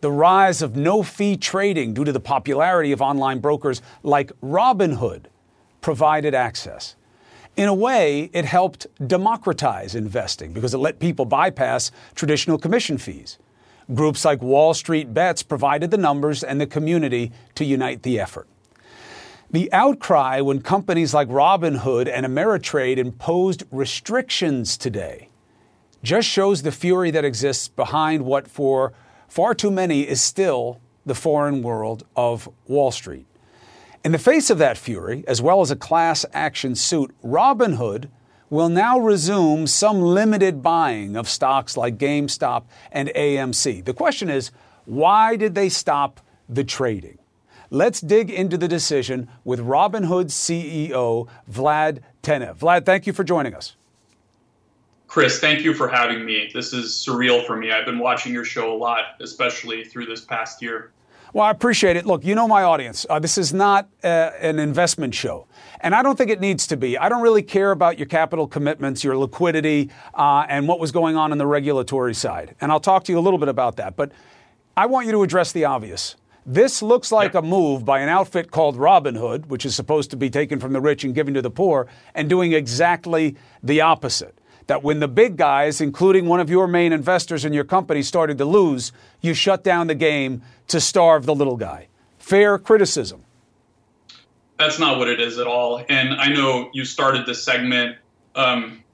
the 0.00 0.10
rise 0.10 0.62
of 0.62 0.76
no 0.76 1.02
fee 1.02 1.36
trading 1.36 1.94
due 1.94 2.04
to 2.04 2.12
the 2.12 2.20
popularity 2.20 2.92
of 2.92 3.02
online 3.02 3.38
brokers 3.38 3.82
like 4.02 4.32
Robinhood 4.40 5.24
provided 5.80 6.34
access. 6.34 6.96
In 7.56 7.68
a 7.68 7.74
way, 7.74 8.30
it 8.32 8.44
helped 8.44 8.86
democratize 9.06 9.94
investing 9.94 10.52
because 10.52 10.72
it 10.72 10.78
let 10.78 10.98
people 10.98 11.24
bypass 11.24 11.90
traditional 12.14 12.58
commission 12.58 12.96
fees. 12.96 13.38
Groups 13.92 14.24
like 14.24 14.40
Wall 14.40 14.72
Street 14.72 15.12
Bets 15.12 15.42
provided 15.42 15.90
the 15.90 15.98
numbers 15.98 16.44
and 16.44 16.60
the 16.60 16.66
community 16.66 17.32
to 17.56 17.64
unite 17.64 18.02
the 18.02 18.20
effort. 18.20 18.48
The 19.50 19.70
outcry 19.72 20.40
when 20.40 20.62
companies 20.62 21.12
like 21.12 21.28
Robinhood 21.28 22.08
and 22.08 22.24
Ameritrade 22.24 22.98
imposed 22.98 23.64
restrictions 23.72 24.78
today 24.78 25.28
just 26.04 26.28
shows 26.28 26.62
the 26.62 26.70
fury 26.70 27.10
that 27.10 27.24
exists 27.24 27.66
behind 27.66 28.24
what, 28.24 28.46
for 28.46 28.92
far 29.30 29.54
too 29.54 29.70
many 29.70 30.02
is 30.02 30.20
still 30.20 30.80
the 31.06 31.14
foreign 31.14 31.62
world 31.62 32.04
of 32.14 32.50
Wall 32.66 32.90
Street. 32.90 33.26
In 34.04 34.12
the 34.12 34.18
face 34.18 34.50
of 34.50 34.58
that 34.58 34.76
fury, 34.76 35.24
as 35.26 35.40
well 35.40 35.60
as 35.60 35.70
a 35.70 35.76
class 35.76 36.26
action 36.32 36.74
suit, 36.74 37.14
Robinhood 37.24 38.10
will 38.50 38.68
now 38.68 38.98
resume 38.98 39.66
some 39.66 40.00
limited 40.00 40.62
buying 40.62 41.16
of 41.16 41.28
stocks 41.28 41.76
like 41.76 41.96
GameStop 41.96 42.64
and 42.90 43.08
AMC. 43.14 43.84
The 43.84 43.94
question 43.94 44.28
is, 44.28 44.50
why 44.84 45.36
did 45.36 45.54
they 45.54 45.68
stop 45.68 46.20
the 46.48 46.64
trading? 46.64 47.18
Let's 47.70 48.00
dig 48.00 48.30
into 48.30 48.58
the 48.58 48.66
decision 48.66 49.28
with 49.44 49.60
Robinhood 49.60 50.26
CEO, 50.26 51.28
Vlad 51.48 52.00
Tenev. 52.22 52.58
Vlad, 52.58 52.84
thank 52.84 53.06
you 53.06 53.12
for 53.12 53.22
joining 53.22 53.54
us. 53.54 53.76
Chris, 55.10 55.40
thank 55.40 55.62
you 55.62 55.74
for 55.74 55.88
having 55.88 56.24
me. 56.24 56.48
This 56.54 56.72
is 56.72 56.92
surreal 56.92 57.44
for 57.44 57.56
me. 57.56 57.72
I've 57.72 57.84
been 57.84 57.98
watching 57.98 58.32
your 58.32 58.44
show 58.44 58.72
a 58.72 58.78
lot, 58.78 59.16
especially 59.20 59.82
through 59.82 60.06
this 60.06 60.20
past 60.20 60.62
year. 60.62 60.92
Well, 61.32 61.44
I 61.44 61.50
appreciate 61.50 61.96
it. 61.96 62.06
Look, 62.06 62.24
you 62.24 62.36
know 62.36 62.46
my 62.46 62.62
audience. 62.62 63.04
Uh, 63.10 63.18
this 63.18 63.36
is 63.36 63.52
not 63.52 63.88
uh, 64.04 64.30
an 64.38 64.60
investment 64.60 65.12
show. 65.12 65.48
And 65.80 65.96
I 65.96 66.04
don't 66.04 66.16
think 66.16 66.30
it 66.30 66.40
needs 66.40 66.64
to 66.68 66.76
be. 66.76 66.96
I 66.96 67.08
don't 67.08 67.22
really 67.22 67.42
care 67.42 67.72
about 67.72 67.98
your 67.98 68.06
capital 68.06 68.46
commitments, 68.46 69.02
your 69.02 69.16
liquidity, 69.16 69.90
uh, 70.14 70.46
and 70.48 70.68
what 70.68 70.78
was 70.78 70.92
going 70.92 71.16
on 71.16 71.32
in 71.32 71.38
the 71.38 71.46
regulatory 71.46 72.14
side. 72.14 72.54
And 72.60 72.70
I'll 72.70 72.78
talk 72.78 73.02
to 73.04 73.12
you 73.12 73.18
a 73.18 73.20
little 73.20 73.40
bit 73.40 73.48
about 73.48 73.78
that. 73.78 73.96
But 73.96 74.12
I 74.76 74.86
want 74.86 75.06
you 75.06 75.12
to 75.12 75.24
address 75.24 75.50
the 75.50 75.64
obvious. 75.64 76.14
This 76.46 76.82
looks 76.82 77.10
like 77.10 77.34
a 77.34 77.42
move 77.42 77.84
by 77.84 77.98
an 77.98 78.08
outfit 78.08 78.52
called 78.52 78.76
Robinhood, 78.76 79.46
which 79.46 79.66
is 79.66 79.74
supposed 79.74 80.10
to 80.12 80.16
be 80.16 80.30
taken 80.30 80.60
from 80.60 80.72
the 80.72 80.80
rich 80.80 81.02
and 81.02 81.16
given 81.16 81.34
to 81.34 81.42
the 81.42 81.50
poor, 81.50 81.88
and 82.14 82.28
doing 82.28 82.52
exactly 82.52 83.34
the 83.60 83.80
opposite 83.80 84.36
that 84.66 84.82
when 84.82 85.00
the 85.00 85.08
big 85.08 85.36
guys, 85.36 85.80
including 85.80 86.26
one 86.26 86.40
of 86.40 86.48
your 86.50 86.66
main 86.66 86.92
investors 86.92 87.44
in 87.44 87.52
your 87.52 87.64
company, 87.64 88.02
started 88.02 88.38
to 88.38 88.44
lose, 88.44 88.92
you 89.20 89.34
shut 89.34 89.64
down 89.64 89.86
the 89.86 89.94
game 89.94 90.42
to 90.68 90.80
starve 90.80 91.26
the 91.26 91.34
little 91.34 91.56
guy. 91.56 91.88
Fair 92.18 92.58
criticism. 92.58 93.24
That's 94.58 94.78
not 94.78 94.98
what 94.98 95.08
it 95.08 95.20
is 95.20 95.38
at 95.38 95.46
all. 95.46 95.82
And 95.88 96.14
I 96.14 96.28
know 96.28 96.70
you 96.74 96.84
started 96.84 97.26
this 97.26 97.42
segment. 97.42 97.96
Um, 98.34 98.84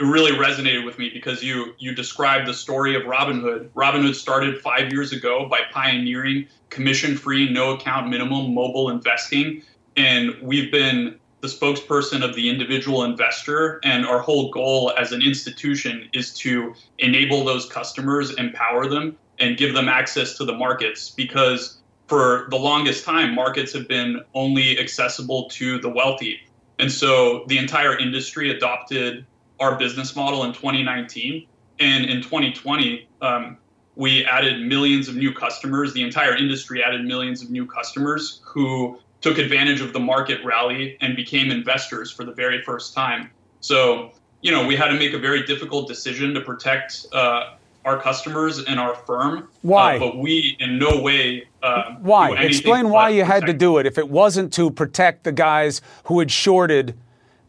it 0.00 0.04
really 0.04 0.32
resonated 0.32 0.86
with 0.86 0.98
me 0.98 1.10
because 1.10 1.42
you 1.42 1.74
you 1.78 1.94
described 1.94 2.48
the 2.48 2.54
story 2.54 2.96
of 2.96 3.02
Robinhood. 3.02 3.68
Robinhood 3.76 4.14
started 4.14 4.58
five 4.62 4.90
years 4.90 5.12
ago 5.12 5.46
by 5.46 5.60
pioneering 5.70 6.48
commission-free, 6.70 7.52
no-account 7.52 8.08
minimum 8.08 8.54
mobile 8.54 8.88
investing, 8.88 9.62
and 9.98 10.34
we've 10.40 10.72
been 10.72 11.19
the 11.40 11.48
spokesperson 11.48 12.22
of 12.22 12.34
the 12.34 12.48
individual 12.48 13.04
investor. 13.04 13.80
And 13.82 14.04
our 14.04 14.20
whole 14.20 14.50
goal 14.50 14.92
as 14.98 15.12
an 15.12 15.22
institution 15.22 16.08
is 16.12 16.34
to 16.38 16.74
enable 16.98 17.44
those 17.44 17.66
customers, 17.66 18.34
empower 18.34 18.88
them, 18.88 19.16
and 19.38 19.56
give 19.56 19.74
them 19.74 19.88
access 19.88 20.36
to 20.36 20.44
the 20.44 20.52
markets 20.52 21.10
because 21.10 21.78
for 22.06 22.48
the 22.50 22.56
longest 22.56 23.04
time, 23.04 23.34
markets 23.34 23.72
have 23.72 23.86
been 23.86 24.20
only 24.34 24.78
accessible 24.78 25.48
to 25.50 25.78
the 25.78 25.88
wealthy. 25.88 26.40
And 26.80 26.90
so 26.90 27.44
the 27.46 27.56
entire 27.56 27.96
industry 27.96 28.50
adopted 28.50 29.24
our 29.60 29.78
business 29.78 30.16
model 30.16 30.44
in 30.44 30.52
2019. 30.52 31.46
And 31.78 32.06
in 32.06 32.20
2020, 32.20 33.08
um, 33.22 33.58
we 33.94 34.24
added 34.24 34.66
millions 34.66 35.08
of 35.08 35.14
new 35.14 35.32
customers. 35.32 35.92
The 35.92 36.02
entire 36.02 36.34
industry 36.34 36.82
added 36.82 37.04
millions 37.04 37.42
of 37.42 37.50
new 37.50 37.66
customers 37.66 38.40
who 38.44 38.98
took 39.20 39.38
advantage 39.38 39.80
of 39.80 39.92
the 39.92 40.00
market 40.00 40.44
rally 40.44 40.96
and 41.00 41.16
became 41.16 41.50
investors 41.50 42.10
for 42.10 42.24
the 42.24 42.32
very 42.32 42.62
first 42.62 42.94
time. 42.94 43.30
So, 43.60 44.12
you 44.40 44.50
know, 44.50 44.66
we 44.66 44.76
had 44.76 44.88
to 44.88 44.94
make 44.94 45.12
a 45.12 45.18
very 45.18 45.44
difficult 45.44 45.88
decision 45.88 46.32
to 46.34 46.40
protect 46.40 47.06
uh, 47.12 47.54
our 47.84 48.00
customers 48.00 48.64
and 48.64 48.80
our 48.80 48.94
firm. 48.94 49.48
Why? 49.62 49.96
Uh, 49.96 50.00
but 50.00 50.18
we, 50.18 50.56
in 50.60 50.78
no 50.78 51.00
way. 51.00 51.48
Uh, 51.62 51.96
why? 52.00 52.32
Explain 52.38 52.90
why 52.90 53.10
you 53.10 53.24
had 53.24 53.46
to 53.46 53.52
do 53.52 53.78
it 53.78 53.86
if 53.86 53.98
it 53.98 54.08
wasn't 54.08 54.52
to 54.54 54.70
protect 54.70 55.24
the 55.24 55.32
guys 55.32 55.80
who 56.04 56.18
had 56.18 56.30
shorted 56.30 56.96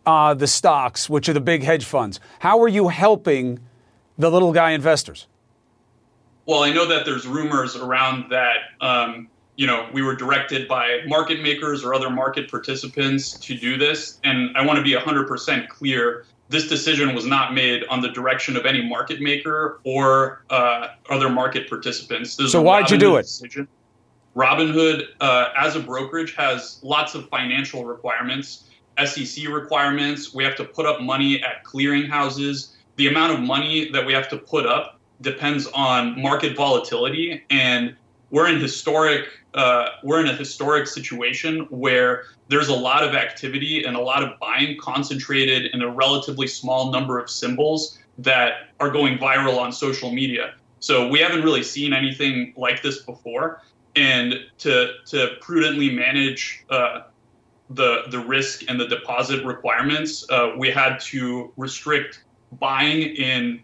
uh, 0.06 0.34
the 0.34 0.48
stocks, 0.48 1.10
which 1.10 1.30
are 1.30 1.34
the 1.34 1.42
big 1.42 1.64
hedge 1.64 1.86
funds. 1.86 2.20
How 2.40 2.62
are 2.62 2.68
you 2.68 2.90
helping 2.90 3.60
the 4.18 4.30
little 4.30 4.52
guy 4.52 4.72
investors? 4.72 5.28
Well, 6.46 6.64
I 6.64 6.72
know 6.74 6.86
that 6.88 7.06
there's 7.06 7.28
rumors 7.28 7.76
around 7.76 8.32
that. 8.32 8.58
Um, 8.82 9.30
you 9.62 9.68
know, 9.68 9.88
we 9.94 10.02
were 10.02 10.16
directed 10.16 10.68
by 10.68 11.02
market 11.06 11.40
makers 11.40 11.84
or 11.84 11.94
other 11.94 12.10
market 12.10 12.50
participants 12.50 13.34
to 13.34 13.56
do 13.56 13.78
this. 13.78 14.20
And 14.24 14.58
I 14.58 14.66
want 14.66 14.78
to 14.78 14.84
be 14.84 14.94
100% 14.94 15.68
clear 15.68 16.26
this 16.50 16.68
decision 16.68 17.14
was 17.14 17.28
not 17.28 17.54
made 17.54 17.84
on 17.88 18.02
the 18.02 18.10
direction 18.10 18.58
of 18.58 18.66
any 18.66 18.84
market 18.84 19.22
maker 19.22 19.80
or 19.84 20.44
uh, 20.50 20.88
other 21.12 21.30
market 21.30 21.70
participants. 21.70 22.36
This 22.36 22.52
so 22.52 22.60
why'd 22.60 22.90
you 22.90 22.98
do 22.98 23.18
it? 23.18 23.22
Decision. 23.22 23.68
Robinhood, 24.36 25.04
uh, 25.20 25.50
as 25.56 25.76
a 25.76 25.80
brokerage, 25.80 26.34
has 26.34 26.80
lots 26.82 27.14
of 27.14 27.30
financial 27.30 27.86
requirements, 27.86 28.64
SEC 29.06 29.48
requirements. 29.48 30.34
We 30.34 30.44
have 30.44 30.56
to 30.56 30.66
put 30.66 30.88
up 30.88 31.02
money 31.02 31.44
at 31.44 31.64
clearinghouses. 31.64 32.72
The 32.96 33.10
amount 33.10 33.34
of 33.34 33.42
money 33.42 33.92
that 33.92 34.04
we 34.04 34.12
have 34.14 34.28
to 34.30 34.40
put 34.40 34.66
up 34.66 35.00
depends 35.22 35.68
on 35.68 36.20
market 36.20 36.58
volatility, 36.58 37.44
and 37.52 37.96
we're 38.32 38.48
in 38.48 38.60
historic 38.60 39.28
uh, 39.54 39.90
we're 40.04 40.22
in 40.22 40.28
a 40.28 40.36
historic 40.36 40.88
situation 40.88 41.68
where 41.70 42.24
there's 42.48 42.70
a 42.70 42.74
lot 42.74 43.04
of 43.04 43.14
activity 43.14 43.84
and 43.84 43.96
a 43.96 44.00
lot 44.00 44.24
of 44.24 44.40
buying 44.40 44.78
concentrated 44.80 45.74
in 45.74 45.82
a 45.82 45.90
relatively 45.90 46.48
small 46.48 46.92
number 46.92 47.20
of 47.20 47.30
symbols 47.30 48.00
that 48.18 48.70
are 48.80 48.90
going 48.90 49.18
viral 49.18 49.58
on 49.58 49.72
social 49.72 50.12
media. 50.12 50.54
So 50.80 51.08
we 51.08 51.20
haven't 51.20 51.44
really 51.44 51.64
seen 51.64 51.94
anything 51.94 52.54
like 52.58 52.82
this 52.82 53.04
before. 53.04 53.62
And 53.96 54.36
to 54.60 54.94
to 55.08 55.36
prudently 55.42 55.94
manage 55.94 56.64
uh, 56.70 57.02
the 57.70 58.04
the 58.10 58.20
risk 58.20 58.64
and 58.70 58.80
the 58.80 58.88
deposit 58.88 59.44
requirements, 59.46 60.26
uh, 60.30 60.54
we 60.58 60.70
had 60.70 61.00
to 61.02 61.52
restrict 61.58 62.24
buying 62.60 63.02
in 63.02 63.64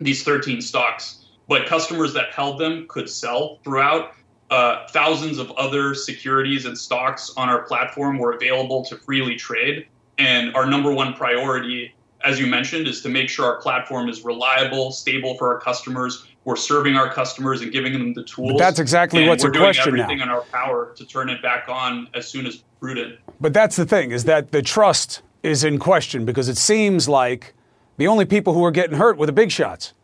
these 0.00 0.24
13 0.24 0.60
stocks. 0.60 1.19
But 1.50 1.66
customers 1.66 2.14
that 2.14 2.32
held 2.32 2.60
them 2.60 2.86
could 2.88 3.10
sell 3.10 3.58
throughout 3.64 4.12
uh, 4.52 4.86
thousands 4.90 5.38
of 5.38 5.50
other 5.52 5.96
securities 5.96 6.64
and 6.64 6.78
stocks 6.78 7.32
on 7.36 7.48
our 7.48 7.62
platform 7.62 8.18
were 8.18 8.34
available 8.34 8.84
to 8.84 8.96
freely 8.96 9.34
trade. 9.34 9.88
And 10.16 10.54
our 10.54 10.64
number 10.64 10.92
one 10.92 11.12
priority, 11.12 11.92
as 12.24 12.38
you 12.38 12.46
mentioned, 12.46 12.86
is 12.86 13.02
to 13.02 13.08
make 13.08 13.28
sure 13.28 13.46
our 13.46 13.60
platform 13.60 14.08
is 14.08 14.22
reliable, 14.22 14.92
stable 14.92 15.36
for 15.38 15.52
our 15.52 15.58
customers. 15.58 16.24
We're 16.44 16.54
serving 16.54 16.94
our 16.94 17.12
customers 17.12 17.62
and 17.62 17.72
giving 17.72 17.94
them 17.94 18.14
the 18.14 18.22
tools. 18.22 18.52
But 18.52 18.58
that's 18.58 18.78
exactly 18.78 19.26
what's 19.26 19.42
question. 19.42 19.90
We're 19.90 19.96
doing 19.96 20.02
everything 20.02 20.20
in 20.20 20.28
our 20.28 20.42
power 20.42 20.94
to 20.94 21.04
turn 21.04 21.28
it 21.30 21.42
back 21.42 21.68
on 21.68 22.06
as 22.14 22.28
soon 22.28 22.46
as 22.46 22.62
prudent. 22.78 23.18
But 23.40 23.52
that's 23.52 23.74
the 23.74 23.86
thing, 23.86 24.12
is 24.12 24.22
that 24.22 24.52
the 24.52 24.62
trust 24.62 25.22
is 25.42 25.64
in 25.64 25.80
question 25.80 26.24
because 26.24 26.48
it 26.48 26.58
seems 26.58 27.08
like 27.08 27.54
the 27.96 28.06
only 28.06 28.24
people 28.24 28.54
who 28.54 28.64
are 28.64 28.70
getting 28.70 28.96
hurt 28.96 29.16
were 29.16 29.26
the 29.26 29.32
big 29.32 29.50
shots. 29.50 29.94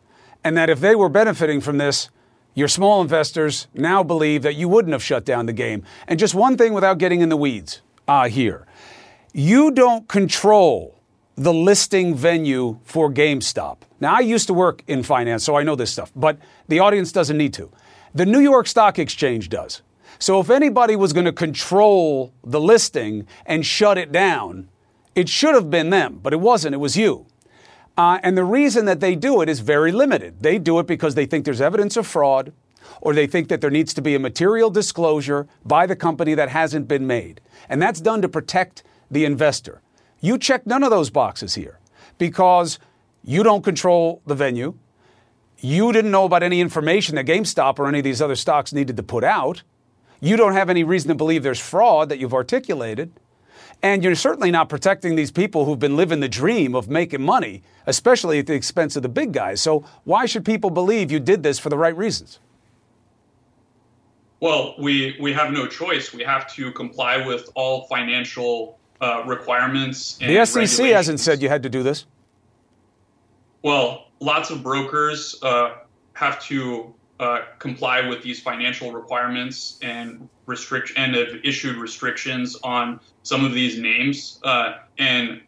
And 0.43 0.55
that 0.57 0.69
if 0.69 0.79
they 0.79 0.95
were 0.95 1.09
benefiting 1.09 1.61
from 1.61 1.77
this, 1.77 2.09
your 2.53 2.67
small 2.67 3.01
investors 3.01 3.67
now 3.73 4.03
believe 4.03 4.41
that 4.43 4.55
you 4.55 4.67
wouldn't 4.67 4.93
have 4.93 5.03
shut 5.03 5.25
down 5.25 5.45
the 5.45 5.53
game. 5.53 5.83
And 6.07 6.19
just 6.19 6.33
one 6.33 6.57
thing 6.57 6.73
without 6.73 6.97
getting 6.97 7.21
in 7.21 7.29
the 7.29 7.37
weeds 7.37 7.81
uh, 8.07 8.29
here 8.29 8.65
you 9.37 9.69
don't 9.69 10.07
control 10.07 10.99
the 11.35 11.53
listing 11.53 12.15
venue 12.15 12.79
for 12.83 13.11
GameStop. 13.11 13.77
Now, 13.99 14.15
I 14.15 14.21
used 14.21 14.47
to 14.47 14.53
work 14.55 14.83
in 14.87 15.03
finance, 15.03 15.43
so 15.43 15.55
I 15.55 15.61
know 15.61 15.75
this 15.75 15.91
stuff, 15.91 16.11
but 16.15 16.39
the 16.67 16.79
audience 16.79 17.11
doesn't 17.11 17.37
need 17.37 17.53
to. 17.53 17.71
The 18.15 18.25
New 18.25 18.39
York 18.39 18.65
Stock 18.65 18.97
Exchange 18.97 19.49
does. 19.49 19.83
So 20.17 20.39
if 20.39 20.49
anybody 20.49 20.95
was 20.95 21.13
going 21.13 21.25
to 21.25 21.31
control 21.31 22.33
the 22.43 22.59
listing 22.59 23.27
and 23.45 23.63
shut 23.63 23.99
it 23.99 24.11
down, 24.11 24.69
it 25.13 25.29
should 25.29 25.53
have 25.53 25.69
been 25.69 25.91
them, 25.91 26.19
but 26.23 26.33
it 26.33 26.39
wasn't. 26.39 26.73
It 26.73 26.79
was 26.79 26.97
you. 26.97 27.27
Uh, 27.97 28.19
and 28.21 28.37
the 28.37 28.43
reason 28.43 28.85
that 28.85 28.99
they 28.99 29.15
do 29.15 29.41
it 29.41 29.49
is 29.49 29.59
very 29.59 29.91
limited. 29.91 30.41
They 30.41 30.59
do 30.59 30.77
it 30.79 30.85
because 30.85 31.15
they 31.15 31.25
think 31.25 31.45
there's 31.45 31.61
evidence 31.61 31.97
of 31.97 32.05
fraud 32.05 32.53
or 33.01 33.13
they 33.13 33.27
think 33.27 33.49
that 33.49 33.59
there 33.59 33.71
needs 33.71 33.93
to 33.95 34.01
be 34.01 34.15
a 34.15 34.19
material 34.19 34.69
disclosure 34.69 35.47
by 35.65 35.85
the 35.85 35.95
company 35.95 36.35
that 36.35 36.49
hasn't 36.49 36.87
been 36.87 37.07
made. 37.07 37.41
And 37.67 37.81
that's 37.81 37.99
done 37.99 38.21
to 38.21 38.29
protect 38.29 38.83
the 39.09 39.25
investor. 39.25 39.81
You 40.19 40.37
check 40.37 40.65
none 40.65 40.83
of 40.83 40.89
those 40.89 41.09
boxes 41.09 41.55
here 41.55 41.79
because 42.17 42.79
you 43.23 43.43
don't 43.43 43.63
control 43.63 44.21
the 44.25 44.35
venue. 44.35 44.75
You 45.59 45.91
didn't 45.91 46.11
know 46.11 46.25
about 46.25 46.43
any 46.43 46.61
information 46.61 47.15
that 47.15 47.25
GameStop 47.25 47.79
or 47.79 47.87
any 47.87 47.99
of 47.99 48.03
these 48.03 48.21
other 48.21 48.35
stocks 48.35 48.73
needed 48.73 48.95
to 48.97 49.03
put 49.03 49.23
out. 49.23 49.63
You 50.19 50.37
don't 50.37 50.53
have 50.53 50.69
any 50.69 50.83
reason 50.83 51.09
to 51.09 51.15
believe 51.15 51.43
there's 51.43 51.59
fraud 51.59 52.09
that 52.09 52.19
you've 52.19 52.33
articulated. 52.33 53.11
And 53.83 54.03
you're 54.03 54.15
certainly 54.15 54.49
not 54.49 54.69
protecting 54.69 55.15
these 55.15 55.31
people 55.31 55.65
who've 55.65 55.79
been 55.79 55.95
living 55.95 56.19
the 56.19 56.27
dream 56.29 56.75
of 56.75 56.89
making 56.89 57.21
money, 57.21 57.61
especially 57.85 58.39
at 58.39 58.47
the 58.47 58.53
expense 58.53 58.95
of 58.95 59.03
the 59.03 59.09
big 59.09 59.31
guys. 59.31 59.61
So, 59.61 59.85
why 60.03 60.25
should 60.25 60.43
people 60.43 60.69
believe 60.69 61.11
you 61.11 61.19
did 61.19 61.43
this 61.43 61.59
for 61.59 61.69
the 61.69 61.77
right 61.77 61.95
reasons? 61.95 62.39
Well, 64.39 64.75
we, 64.77 65.15
we 65.19 65.33
have 65.33 65.51
no 65.51 65.67
choice. 65.67 66.13
We 66.13 66.23
have 66.23 66.51
to 66.55 66.71
comply 66.71 67.25
with 67.25 67.49
all 67.55 67.85
financial 67.87 68.77
uh, 69.01 69.23
requirements. 69.25 70.17
the 70.17 70.43
SEC 70.45 70.87
hasn't 70.87 71.19
said 71.19 71.41
you 71.41 71.49
had 71.49 71.63
to 71.63 71.69
do 71.69 71.83
this. 71.83 72.05
Well, 73.63 74.07
lots 74.19 74.49
of 74.49 74.63
brokers 74.63 75.35
uh, 75.41 75.75
have 76.13 76.41
to 76.45 76.93
uh, 77.19 77.39
comply 77.59 78.07
with 78.07 78.21
these 78.21 78.39
financial 78.39 78.91
requirements 78.91 79.79
and 79.81 80.29
restrict 80.45 80.93
and 80.97 81.15
have 81.15 81.29
issued 81.43 81.75
restrictions 81.77 82.55
on 82.63 82.99
some 83.23 83.43
of 83.43 83.53
these 83.53 83.79
names. 83.79 84.39
Uh, 84.43 84.73
and 84.99 85.41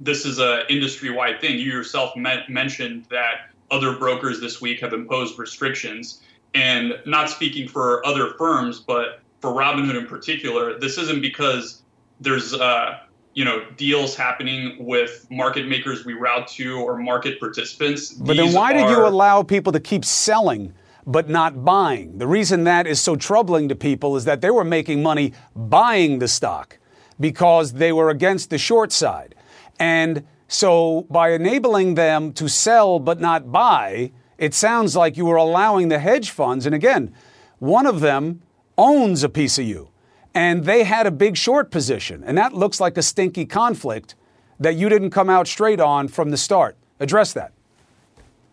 this 0.00 0.24
is 0.24 0.38
a 0.38 0.70
industry-wide 0.70 1.40
thing. 1.40 1.58
You 1.58 1.70
yourself 1.70 2.16
met, 2.16 2.50
mentioned 2.50 3.06
that 3.10 3.50
other 3.70 3.96
brokers 3.96 4.40
this 4.40 4.60
week 4.60 4.80
have 4.80 4.92
imposed 4.92 5.38
restrictions. 5.38 6.22
And 6.54 6.94
not 7.06 7.30
speaking 7.30 7.68
for 7.68 8.04
other 8.06 8.34
firms, 8.38 8.80
but 8.80 9.20
for 9.40 9.50
Robinhood 9.50 9.96
in 9.96 10.06
particular, 10.06 10.78
this 10.78 10.98
isn't 10.98 11.20
because 11.20 11.82
there's 12.20 12.54
uh, 12.54 12.98
you 13.34 13.44
know 13.44 13.64
deals 13.76 14.16
happening 14.16 14.76
with 14.84 15.26
market 15.30 15.68
makers 15.68 16.04
we 16.04 16.14
route 16.14 16.48
to 16.48 16.78
or 16.78 16.96
market 16.96 17.38
participants. 17.38 18.12
But 18.12 18.36
These 18.36 18.46
then 18.46 18.54
why 18.54 18.72
are... 18.72 18.74
did 18.74 18.90
you 18.90 19.06
allow 19.06 19.42
people 19.42 19.72
to 19.72 19.80
keep 19.80 20.04
selling? 20.04 20.72
But 21.06 21.28
not 21.28 21.64
buying. 21.64 22.18
The 22.18 22.26
reason 22.26 22.64
that 22.64 22.86
is 22.86 23.00
so 23.00 23.16
troubling 23.16 23.68
to 23.68 23.76
people 23.76 24.16
is 24.16 24.24
that 24.24 24.40
they 24.40 24.50
were 24.50 24.64
making 24.64 25.02
money 25.02 25.32
buying 25.54 26.18
the 26.18 26.28
stock 26.28 26.78
because 27.20 27.74
they 27.74 27.92
were 27.92 28.10
against 28.10 28.50
the 28.50 28.58
short 28.58 28.92
side. 28.92 29.34
And 29.78 30.26
so 30.48 31.06
by 31.08 31.30
enabling 31.30 31.94
them 31.94 32.32
to 32.34 32.48
sell 32.48 32.98
but 32.98 33.20
not 33.20 33.52
buy, 33.52 34.12
it 34.36 34.52
sounds 34.52 34.96
like 34.96 35.16
you 35.16 35.26
were 35.26 35.36
allowing 35.36 35.88
the 35.88 35.98
hedge 35.98 36.30
funds, 36.30 36.66
and 36.66 36.74
again, 36.74 37.14
one 37.58 37.86
of 37.86 38.00
them 38.00 38.42
owns 38.76 39.22
a 39.22 39.28
piece 39.28 39.58
of 39.58 39.64
you 39.64 39.90
and 40.34 40.64
they 40.64 40.84
had 40.84 41.06
a 41.06 41.10
big 41.10 41.34
short 41.34 41.70
position. 41.70 42.22
And 42.22 42.36
that 42.36 42.52
looks 42.52 42.78
like 42.78 42.98
a 42.98 43.02
stinky 43.02 43.46
conflict 43.46 44.14
that 44.60 44.74
you 44.74 44.90
didn't 44.90 45.10
come 45.10 45.30
out 45.30 45.48
straight 45.48 45.80
on 45.80 46.08
from 46.08 46.30
the 46.30 46.36
start. 46.36 46.76
Address 47.00 47.32
that. 47.32 47.52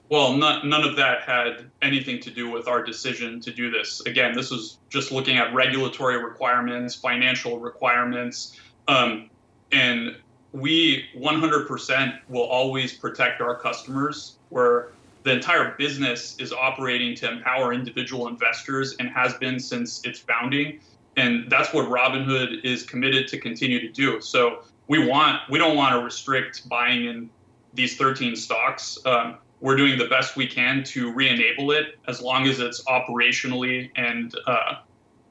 Well, 0.10 0.34
none, 0.34 0.68
none 0.70 0.84
of 0.84 0.96
that 0.98 1.22
had 1.22 1.72
anything 1.82 2.20
to 2.22 2.30
do 2.30 2.50
with 2.50 2.68
our 2.68 2.84
decision 2.84 3.40
to 3.42 3.52
do 3.52 3.72
this. 3.72 4.02
Again, 4.02 4.34
this 4.36 4.52
was 4.52 4.78
just 4.90 5.12
looking 5.12 5.38
at 5.38 5.54
regulatory 5.54 6.24
requirements, 6.24 6.94
financial 6.94 7.60
requirements, 7.60 8.60
um, 8.88 9.30
and 9.72 10.16
we 10.52 11.06
100% 11.18 12.20
will 12.30 12.44
always 12.44 12.94
protect 12.94 13.42
our 13.42 13.56
customers. 13.56 14.38
Where 14.50 14.90
the 15.24 15.32
entire 15.32 15.74
business 15.78 16.38
is 16.38 16.54
operating 16.54 17.16
to 17.16 17.32
empower 17.32 17.74
individual 17.74 18.28
investors 18.28 18.96
and 19.00 19.10
has 19.10 19.34
been 19.36 19.60
since 19.60 20.06
its 20.06 20.20
founding 20.20 20.80
and 21.16 21.50
that's 21.50 21.74
what 21.74 21.88
Robinhood 21.88 22.64
is 22.64 22.84
committed 22.84 23.28
to 23.30 23.38
continue 23.38 23.80
to 23.80 23.90
do. 23.90 24.22
So 24.22 24.64
we 24.88 25.06
want 25.06 25.42
we 25.50 25.60
don't 25.60 25.76
want 25.76 25.94
to 25.96 26.04
restrict 26.04 26.68
buying 26.68 27.06
in 27.06 27.30
these 27.74 27.98
13 27.98 28.36
stocks. 28.36 28.98
Um, 29.06 29.38
we're 29.64 29.78
doing 29.78 29.98
the 29.98 30.08
best 30.08 30.36
we 30.36 30.46
can 30.46 30.84
to 30.84 31.14
re-enable 31.14 31.72
it 31.72 31.98
as 32.10 32.22
long 32.22 32.46
as 32.48 32.60
it's 32.60 32.84
operationally 32.84 33.90
and 33.96 34.36
uh, 34.46 34.76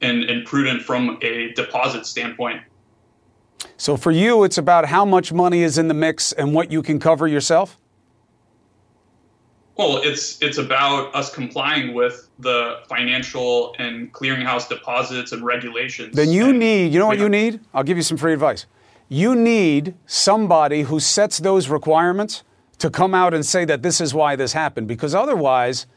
and, 0.01 0.23
and 0.23 0.45
prudent 0.45 0.81
from 0.81 1.17
a 1.21 1.53
deposit 1.53 2.05
standpoint. 2.05 2.61
So 3.77 3.95
for 3.95 4.11
you, 4.11 4.43
it's 4.43 4.57
about 4.57 4.85
how 4.85 5.05
much 5.05 5.31
money 5.31 5.61
is 5.61 5.77
in 5.77 5.87
the 5.87 5.93
mix 5.93 6.33
and 6.33 6.53
what 6.53 6.71
you 6.71 6.81
can 6.81 6.99
cover 6.99 7.27
yourself. 7.27 7.77
Well, 9.77 10.01
it's 10.03 10.41
it's 10.41 10.57
about 10.57 11.13
us 11.15 11.33
complying 11.33 11.93
with 11.93 12.27
the 12.39 12.79
financial 12.89 13.75
and 13.77 14.11
clearinghouse 14.13 14.67
deposits 14.67 15.31
and 15.31 15.43
regulations. 15.43 16.15
Then 16.15 16.29
you 16.29 16.51
need, 16.51 16.91
you 16.91 16.99
know 16.99 17.07
what 17.07 17.19
you 17.19 17.29
need? 17.29 17.59
I'll 17.71 17.83
give 17.83 17.97
you 17.97 18.03
some 18.03 18.17
free 18.17 18.33
advice. 18.33 18.65
You 19.09 19.35
need 19.35 19.93
somebody 20.07 20.81
who 20.83 20.99
sets 20.99 21.37
those 21.37 21.69
requirements 21.69 22.43
to 22.83 22.89
come 22.89 23.15
out 23.15 23.33
and 23.33 23.45
say 23.45 23.63
that 23.65 23.81
this 23.81 23.99
is 23.99 24.13
why 24.13 24.35
this 24.35 24.53
happened 24.53 24.87
because 24.87 25.15
otherwise 25.15 25.87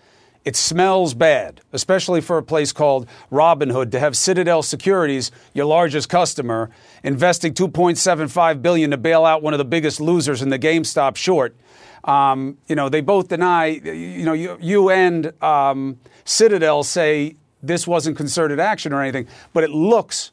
it 0.44 0.54
smells 0.54 1.14
bad, 1.14 1.60
especially 1.72 2.20
for 2.20 2.38
a 2.38 2.42
place 2.42 2.72
called 2.72 3.08
Robinhood 3.32 3.90
to 3.90 3.98
have 3.98 4.16
Citadel 4.16 4.62
Securities, 4.62 5.32
your 5.52 5.66
largest 5.66 6.08
customer, 6.08 6.70
investing 7.02 7.52
2.75 7.52 8.62
billion 8.62 8.92
to 8.92 8.96
bail 8.96 9.24
out 9.24 9.42
one 9.42 9.52
of 9.52 9.58
the 9.58 9.64
biggest 9.64 10.00
losers 10.00 10.42
in 10.42 10.48
the 10.48 10.58
GameStop 10.58 11.16
short 11.16 11.56
um, 12.04 12.56
you 12.68 12.76
know, 12.76 12.88
they 12.88 13.00
both 13.00 13.26
deny, 13.26 13.66
you 13.66 14.24
know, 14.24 14.32
you, 14.32 14.56
you 14.60 14.90
and 14.90 15.32
um, 15.42 15.98
Citadel 16.24 16.84
say 16.84 17.36
this 17.64 17.84
wasn't 17.84 18.16
concerted 18.16 18.60
action 18.60 18.92
or 18.92 19.02
anything, 19.02 19.26
but 19.52 19.64
it 19.64 19.70
looks 19.70 20.30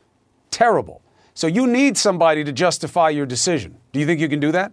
terrible. 0.51 1.01
So 1.33 1.47
you 1.47 1.65
need 1.65 1.97
somebody 1.97 2.43
to 2.43 2.51
justify 2.51 3.09
your 3.09 3.25
decision. 3.25 3.75
Do 3.91 3.99
you 3.99 4.05
think 4.05 4.19
you 4.19 4.29
can 4.29 4.39
do 4.39 4.51
that? 4.51 4.71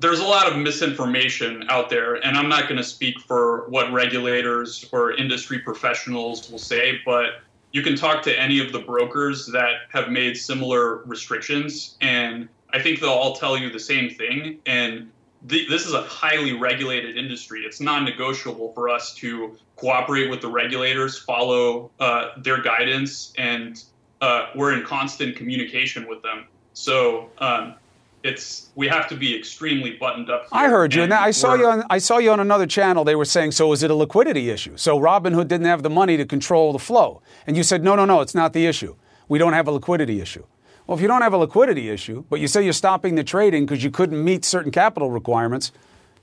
There's 0.00 0.20
a 0.20 0.24
lot 0.24 0.50
of 0.50 0.56
misinformation 0.56 1.64
out 1.68 1.90
there, 1.90 2.14
and 2.14 2.34
I'm 2.34 2.48
not 2.48 2.62
going 2.62 2.78
to 2.78 2.84
speak 2.84 3.20
for 3.20 3.68
what 3.68 3.92
regulators 3.92 4.88
or 4.92 5.12
industry 5.12 5.58
professionals 5.58 6.50
will 6.50 6.58
say, 6.58 7.00
but 7.04 7.42
you 7.72 7.82
can 7.82 7.96
talk 7.96 8.22
to 8.22 8.40
any 8.40 8.64
of 8.64 8.72
the 8.72 8.78
brokers 8.78 9.46
that 9.48 9.72
have 9.90 10.08
made 10.08 10.38
similar 10.38 11.02
restrictions, 11.04 11.96
and 12.00 12.48
I 12.72 12.80
think 12.80 13.00
they'll 13.00 13.10
all 13.10 13.36
tell 13.36 13.58
you 13.58 13.70
the 13.70 13.78
same 13.78 14.08
thing. 14.08 14.58
And 14.64 15.10
the, 15.42 15.66
this 15.68 15.86
is 15.86 15.92
a 15.92 16.02
highly 16.02 16.54
regulated 16.54 17.18
industry. 17.18 17.60
It's 17.66 17.80
non-negotiable 17.80 18.72
for 18.72 18.88
us 18.88 19.14
to 19.16 19.54
cooperate 19.76 20.30
with 20.30 20.40
the 20.40 20.48
regulators, 20.48 21.18
follow 21.18 21.90
uh, 22.00 22.30
their 22.38 22.62
guidance, 22.62 23.34
and 23.36 23.84
uh, 24.22 24.46
we're 24.54 24.72
in 24.72 24.82
constant 24.82 25.36
communication 25.36 26.08
with 26.08 26.22
them. 26.22 26.46
So 26.72 27.28
um, 27.38 27.74
it's 28.22 28.70
we 28.74 28.86
have 28.88 29.08
to 29.08 29.16
be 29.16 29.36
extremely 29.36 29.92
buttoned 29.92 30.30
up. 30.30 30.48
I 30.52 30.68
heard 30.68 30.94
you, 30.94 31.02
and 31.02 31.12
I 31.12 31.30
saw 31.30 31.54
you 31.54 31.66
on 31.66 31.84
I 31.90 31.98
saw 31.98 32.18
you 32.18 32.30
on 32.30 32.40
another 32.40 32.66
channel. 32.66 33.04
They 33.04 33.14
were 33.14 33.24
saying, 33.24 33.52
so 33.52 33.72
is 33.72 33.82
it 33.82 33.90
a 33.90 33.94
liquidity 33.94 34.50
issue? 34.50 34.76
So 34.76 34.98
Robinhood 34.98 35.48
didn't 35.48 35.66
have 35.66 35.82
the 35.82 35.90
money 35.90 36.16
to 36.16 36.24
control 36.24 36.72
the 36.72 36.78
flow, 36.78 37.22
and 37.46 37.56
you 37.56 37.62
said, 37.62 37.82
no, 37.82 37.96
no, 37.96 38.04
no, 38.04 38.20
it's 38.20 38.34
not 38.34 38.52
the 38.52 38.66
issue. 38.66 38.94
We 39.28 39.38
don't 39.38 39.52
have 39.52 39.68
a 39.68 39.72
liquidity 39.72 40.20
issue. 40.20 40.44
Well, 40.86 40.98
if 40.98 41.02
you 41.02 41.08
don't 41.08 41.22
have 41.22 41.32
a 41.32 41.38
liquidity 41.38 41.88
issue, 41.88 42.24
but 42.28 42.40
you 42.40 42.48
say 42.48 42.64
you're 42.64 42.72
stopping 42.72 43.14
the 43.14 43.24
trading 43.24 43.64
because 43.64 43.84
you 43.84 43.90
couldn't 43.90 44.22
meet 44.22 44.44
certain 44.44 44.72
capital 44.72 45.10
requirements, 45.10 45.72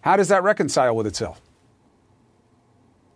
how 0.02 0.18
does 0.18 0.28
that 0.28 0.44
reconcile 0.44 0.96
with 0.96 1.08
itself? 1.08 1.42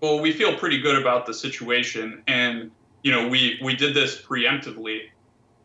Well, 0.02 0.22
we 0.22 0.32
feel 0.32 0.58
pretty 0.58 0.82
good 0.82 1.00
about 1.00 1.26
the 1.26 1.34
situation, 1.34 2.24
and 2.28 2.72
you 3.04 3.12
know, 3.12 3.28
we 3.28 3.60
we 3.64 3.76
did 3.76 3.94
this 3.94 4.20
preemptively, 4.20 5.10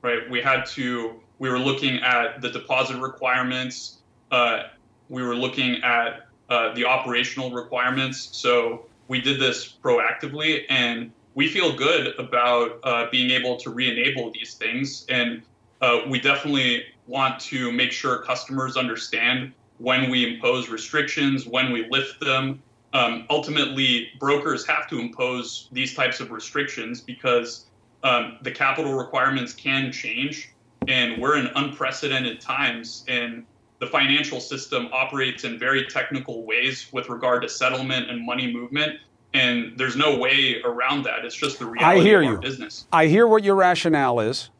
right? 0.02 0.28
We 0.28 0.42
had 0.42 0.66
to. 0.66 1.22
We 1.38 1.50
were 1.50 1.58
looking 1.58 1.98
at 1.98 2.40
the 2.40 2.50
deposit 2.50 2.98
requirements. 3.00 3.98
Uh, 4.30 4.64
we 5.08 5.22
were 5.22 5.34
looking 5.34 5.82
at 5.82 6.26
uh, 6.48 6.74
the 6.74 6.84
operational 6.84 7.50
requirements. 7.50 8.28
So 8.32 8.86
we 9.08 9.20
did 9.20 9.40
this 9.40 9.76
proactively, 9.82 10.64
and 10.68 11.12
we 11.34 11.48
feel 11.48 11.76
good 11.76 12.14
about 12.18 12.80
uh, 12.82 13.06
being 13.10 13.30
able 13.30 13.56
to 13.58 13.70
re-enable 13.70 14.32
these 14.32 14.54
things. 14.54 15.06
And 15.08 15.42
uh, 15.80 16.00
we 16.08 16.18
definitely 16.20 16.84
want 17.06 17.38
to 17.40 17.70
make 17.70 17.92
sure 17.92 18.18
customers 18.18 18.76
understand 18.76 19.52
when 19.78 20.10
we 20.10 20.34
impose 20.34 20.68
restrictions, 20.68 21.46
when 21.46 21.72
we 21.72 21.86
lift 21.90 22.20
them. 22.20 22.62
Um, 22.92 23.26
ultimately, 23.28 24.08
brokers 24.18 24.66
have 24.66 24.88
to 24.88 24.98
impose 24.98 25.68
these 25.70 25.94
types 25.94 26.20
of 26.20 26.30
restrictions 26.30 27.00
because 27.00 27.66
um, 28.02 28.38
the 28.42 28.50
capital 28.50 28.94
requirements 28.94 29.52
can 29.52 29.92
change, 29.92 30.54
and 30.88 31.20
we're 31.20 31.36
in 31.36 31.46
unprecedented 31.54 32.40
times. 32.40 33.04
And 33.08 33.44
the 33.78 33.86
financial 33.86 34.40
system 34.40 34.88
operates 34.92 35.44
in 35.44 35.58
very 35.58 35.86
technical 35.86 36.44
ways 36.44 36.88
with 36.92 37.08
regard 37.08 37.42
to 37.42 37.48
settlement 37.48 38.10
and 38.10 38.24
money 38.24 38.52
movement. 38.52 38.98
And 39.34 39.76
there's 39.76 39.96
no 39.96 40.16
way 40.16 40.62
around 40.64 41.04
that. 41.04 41.24
It's 41.24 41.34
just 41.34 41.58
the 41.58 41.66
reality 41.66 42.00
I 42.00 42.02
hear 42.02 42.22
of 42.22 42.26
our 42.26 42.32
you. 42.34 42.40
business. 42.40 42.86
I 42.92 43.06
hear 43.06 43.26
what 43.26 43.44
your 43.44 43.54
rationale 43.54 44.20
is. 44.20 44.50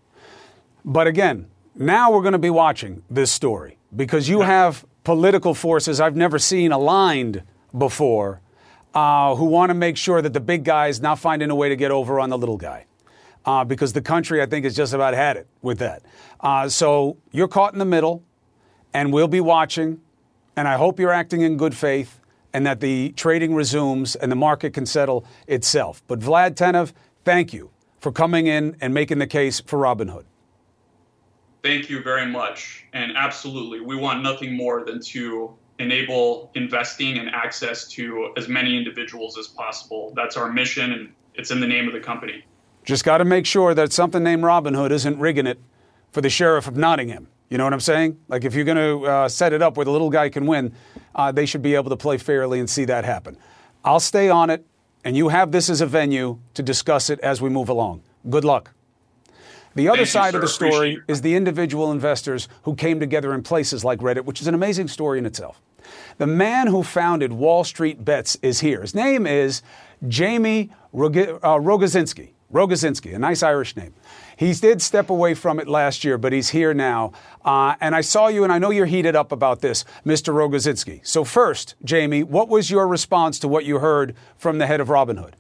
But 0.85 1.07
again, 1.07 1.47
now 1.75 2.13
we're 2.13 2.23
going 2.23 2.33
to 2.33 2.39
be 2.39 2.51
watching 2.51 3.03
this 3.11 3.33
story 3.33 3.79
because 3.95 4.29
you 4.29 4.43
have 4.43 4.85
political 5.05 5.55
forces 5.55 6.01
I've 6.01 6.17
never 6.17 6.39
seen 6.39 6.73
aligned 6.73 7.43
before 7.77 8.41
uh, 8.95 9.35
who 9.35 9.45
want 9.45 9.71
to 9.71 9.75
make 9.75 9.97
sure 9.97 10.23
that 10.23 10.33
the 10.33 10.41
big 10.41 10.65
guy 10.65 10.89
is 10.89 11.01
not 11.01 11.19
finding 11.19 11.51
a 11.51 11.55
way 11.55 11.69
to 11.69 11.77
get 11.77 11.91
over 11.91 12.19
on 12.19 12.31
the 12.31 12.39
little 12.39 12.57
guy. 12.57 12.87
Uh, 13.47 13.65
because 13.65 13.93
the 13.93 14.03
country, 14.03 14.43
I 14.43 14.47
think, 14.47 14.65
has 14.65 14.75
just 14.75 14.93
about 14.93 15.15
had 15.15 15.37
it 15.37 15.47
with 15.63 15.79
that. 15.79 16.03
Uh, 16.41 16.69
so 16.69 17.17
you're 17.31 17.49
caught 17.49 17.73
in 17.73 17.79
the 17.79 17.85
middle, 17.85 18.25
and 18.93 19.13
we'll 19.13 19.29
be 19.29 19.41
watching. 19.41 20.01
And 20.57 20.67
I 20.67 20.77
hope 20.77 20.99
you're 20.99 21.13
acting 21.13 21.43
in 21.43 21.57
good 21.57 21.75
faith 21.75 22.21
and 22.57 22.67
that 22.67 22.81
the 22.81 23.13
trading 23.13 23.55
resumes 23.55 24.17
and 24.17 24.33
the 24.33 24.37
market 24.37 24.73
can 24.73 24.87
settle 24.87 25.27
itself. 25.47 26.03
But 26.07 26.21
Vlad 26.21 26.55
Tenev, 26.55 26.95
thank 27.23 27.53
you 27.53 27.71
for 28.01 28.11
coming 28.11 28.47
in 28.47 28.75
and 28.81 28.95
making 28.95 29.19
the 29.19 29.27
case 29.27 29.61
for 29.61 29.79
Robinhood. 29.79 30.25
Thank 31.63 31.91
you 31.91 32.03
very 32.03 32.25
much. 32.25 32.87
And 32.95 33.15
absolutely, 33.15 33.81
we 33.81 33.95
want 33.95 34.23
nothing 34.23 34.57
more 34.57 34.87
than 34.87 35.03
to 35.03 35.55
enable 35.79 36.51
investing 36.55 37.19
and 37.19 37.29
access 37.29 37.87
to 37.89 38.33
as 38.39 38.49
many 38.49 38.75
individuals 38.75 39.37
as 39.37 39.49
possible. 39.49 40.15
That's 40.17 40.39
our 40.39 40.51
mission, 40.51 40.93
and 40.93 41.13
it's 41.35 41.51
in 41.51 41.61
the 41.61 41.67
name 41.67 41.87
of 41.87 41.93
the 41.93 42.01
company. 42.01 42.43
Just 42.87 43.05
got 43.05 43.19
to 43.19 43.25
make 43.25 43.47
sure 43.47 43.75
that 43.75 43.93
something 43.93 44.23
named 44.23 44.45
Robin 44.45 44.73
Hood 44.73 44.93
isn't 44.93 45.19
rigging 45.19 45.47
it 45.47 45.59
for 46.13 46.21
the 46.21 46.31
sheriff 46.31 46.69
of 46.69 46.77
Nottingham. 46.77 47.27
You 47.51 47.59
know 47.59 47.65
what 47.65 47.73
I'm 47.73 47.81
saying? 47.81 48.19
Like 48.29 48.45
if 48.45 48.55
you're 48.55 48.65
going 48.65 48.77
to 48.77 49.07
uh, 49.07 49.29
set 49.29 49.53
it 49.53 49.61
up 49.61 49.77
where 49.77 49.85
the 49.85 49.91
little 49.91 50.09
guy 50.09 50.29
can 50.29 50.47
win, 50.47 50.73
uh, 51.15 51.33
they 51.33 51.47
should 51.47 51.63
be 51.63 51.75
able 51.75 51.91
to 51.91 51.97
play 51.97 52.17
fairly 52.17 52.61
and 52.61 52.71
see 52.71 52.85
that 52.85 53.05
happen. 53.05 53.37
I'll 53.85 54.01
stay 54.01 54.29
on 54.29 54.51
it, 54.51 54.65
and 55.05 55.17
you 55.17 55.29
have 55.29 55.51
this 55.51 55.69
as 55.69 55.81
a 55.81 55.87
venue 55.87 56.39
to 56.55 56.63
discuss 56.63 57.11
it 57.11 57.19
as 57.21 57.43
we 57.43 57.51
move 57.51 57.69
along. 57.69 58.03
Good 58.31 58.45
luck. 58.45 58.73
The 59.75 59.89
other 59.89 59.99
Thank 59.99 60.07
you, 60.07 60.13
side 60.13 60.35
of 60.37 60.41
the 60.41 60.49
story 60.49 61.03
is 61.09 61.23
the 61.23 61.35
individual 61.35 61.91
investors 61.91 62.49
who 62.63 62.75
came 62.77 62.99
together 63.01 63.35
in 63.35 63.43
places 63.43 63.85
like 63.85 63.99
Reddit, 63.99 64.25
which 64.25 64.41
is 64.41 64.47
an 64.47 64.55
amazing 64.55 64.89
story 64.89 65.19
in 65.19 65.27
itself. 65.27 65.61
The 66.19 66.27
man 66.27 66.69
who 66.69 66.83
founded 66.83 67.33
Wall 67.33 67.63
Street 67.63 68.05
Bets 68.05 68.39
is 68.43 68.61
here. 68.61 68.81
His 68.81 68.95
name 68.95 69.27
is 69.27 69.63
Jaime 70.11 70.71
Rogi- 70.95 71.39
uh, 71.43 71.59
Rogozinski. 71.59 72.31
Rogozinski, 72.53 73.15
a 73.15 73.19
nice 73.19 73.43
Irish 73.43 73.77
name. 73.77 73.95
He 74.37 74.53
did 74.53 74.81
step 74.81 75.11
away 75.11 75.35
from 75.35 75.59
it 75.59 75.67
last 75.67 76.05
year, 76.05 76.19
but 76.19 76.33
he's 76.33 76.51
here 76.51 76.75
now. 76.75 77.13
Uh, 77.45 77.75
and 77.81 77.95
I 77.95 78.03
saw 78.03 78.29
you, 78.29 78.45
and 78.45 78.53
I 78.53 78.59
know 78.59 78.71
you're 78.71 78.87
heated 78.87 79.17
up 79.17 79.33
about 79.33 79.61
this, 79.61 79.85
Mr. 80.05 80.33
Rogozinski. 80.33 81.05
So, 81.07 81.25
first, 81.25 81.75
Jaime, 81.89 82.23
what 82.23 82.49
was 82.49 82.71
your 82.71 82.87
response 82.87 83.39
to 83.41 83.49
what 83.49 83.65
you 83.65 83.79
heard 83.79 84.15
from 84.37 84.59
the 84.59 84.67
head 84.67 84.81
of 84.81 84.89
Robinhood? 84.89 85.33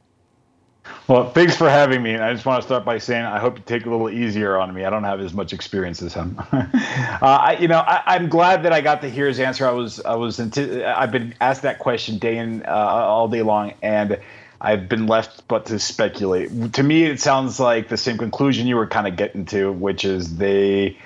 Well, 1.09 1.31
thanks 1.31 1.57
for 1.57 1.71
having 1.71 2.03
me. 2.03 2.15
And 2.15 2.25
I 2.25 2.33
just 2.33 2.47
want 2.47 2.61
to 2.63 2.67
start 2.67 2.85
by 2.85 2.99
saying 2.99 3.25
I 3.25 3.39
hope 3.39 3.59
you 3.59 3.65
take 3.65 3.87
a 3.87 3.91
little 3.91 4.11
easier 4.11 4.57
on 4.57 4.73
me. 4.75 4.85
I 4.85 4.91
don't 4.91 5.05
have 5.05 5.21
as 5.21 5.33
much 5.33 5.53
experience 5.53 6.03
as 6.03 6.15
him. 6.15 6.37
uh, 6.53 6.69
I, 7.23 7.57
you 7.61 7.69
know, 7.69 7.79
I, 7.79 8.03
I'm 8.07 8.29
glad 8.29 8.63
that 8.65 8.73
I 8.73 8.81
got 8.81 9.01
to 9.03 9.11
hear 9.11 9.27
his 9.29 9.39
answer. 9.39 9.67
I 9.67 9.71
was, 9.71 10.01
I 10.01 10.15
was, 10.15 10.39
inti- 10.39 10.85
I've 10.85 11.13
been 11.13 11.35
asked 11.41 11.63
that 11.63 11.79
question 11.79 12.19
day 12.19 12.39
in 12.39 12.65
uh, 12.67 12.71
all 12.71 13.29
day 13.29 13.43
long, 13.43 13.75
and 13.83 14.19
I've 14.61 14.89
been 14.89 15.07
left 15.07 15.47
but 15.49 15.67
to 15.67 15.79
speculate. 15.79 16.75
To 16.75 16.83
me, 16.83 17.05
it 17.05 17.21
sounds 17.21 17.61
like 17.61 17.89
the 17.89 17.97
same 17.97 18.19
conclusion 18.19 18.67
you 18.67 18.77
were 18.77 18.87
kind 18.87 19.07
of 19.07 19.17
getting 19.17 19.45
to, 19.47 19.73
which 19.73 20.05
is 20.05 20.37
they 20.37 20.97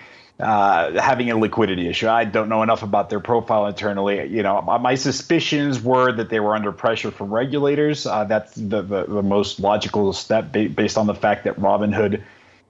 uh, 0.41 0.99
having 1.01 1.31
a 1.31 1.37
liquidity 1.37 1.89
issue. 1.89 2.09
I 2.09 2.25
don't 2.25 2.49
know 2.49 2.63
enough 2.63 2.83
about 2.83 3.11
their 3.11 3.21
profile 3.21 3.67
internally. 3.67 4.27
You 4.27 4.43
know, 4.43 4.63
my- 4.63 4.95
suspicions 4.95 5.83
were 5.83 6.13
that 6.13 6.31
they 6.31 6.41
were 6.41 6.55
under 6.55 6.73
pressure 6.73 7.11
from 7.11 7.33
regulators. 7.33 8.07
Uh, 8.07 8.25
that's 8.25 8.55
the, 8.55 8.83
the, 8.83 9.05
the 9.05 9.23
most 9.23 9.61
logical 9.61 10.13
step 10.13 10.53
based 10.53 10.97
on 10.97 11.07
the 11.07 11.15
fact 11.15 11.45
that 11.45 11.57
Robinhood 11.57 12.23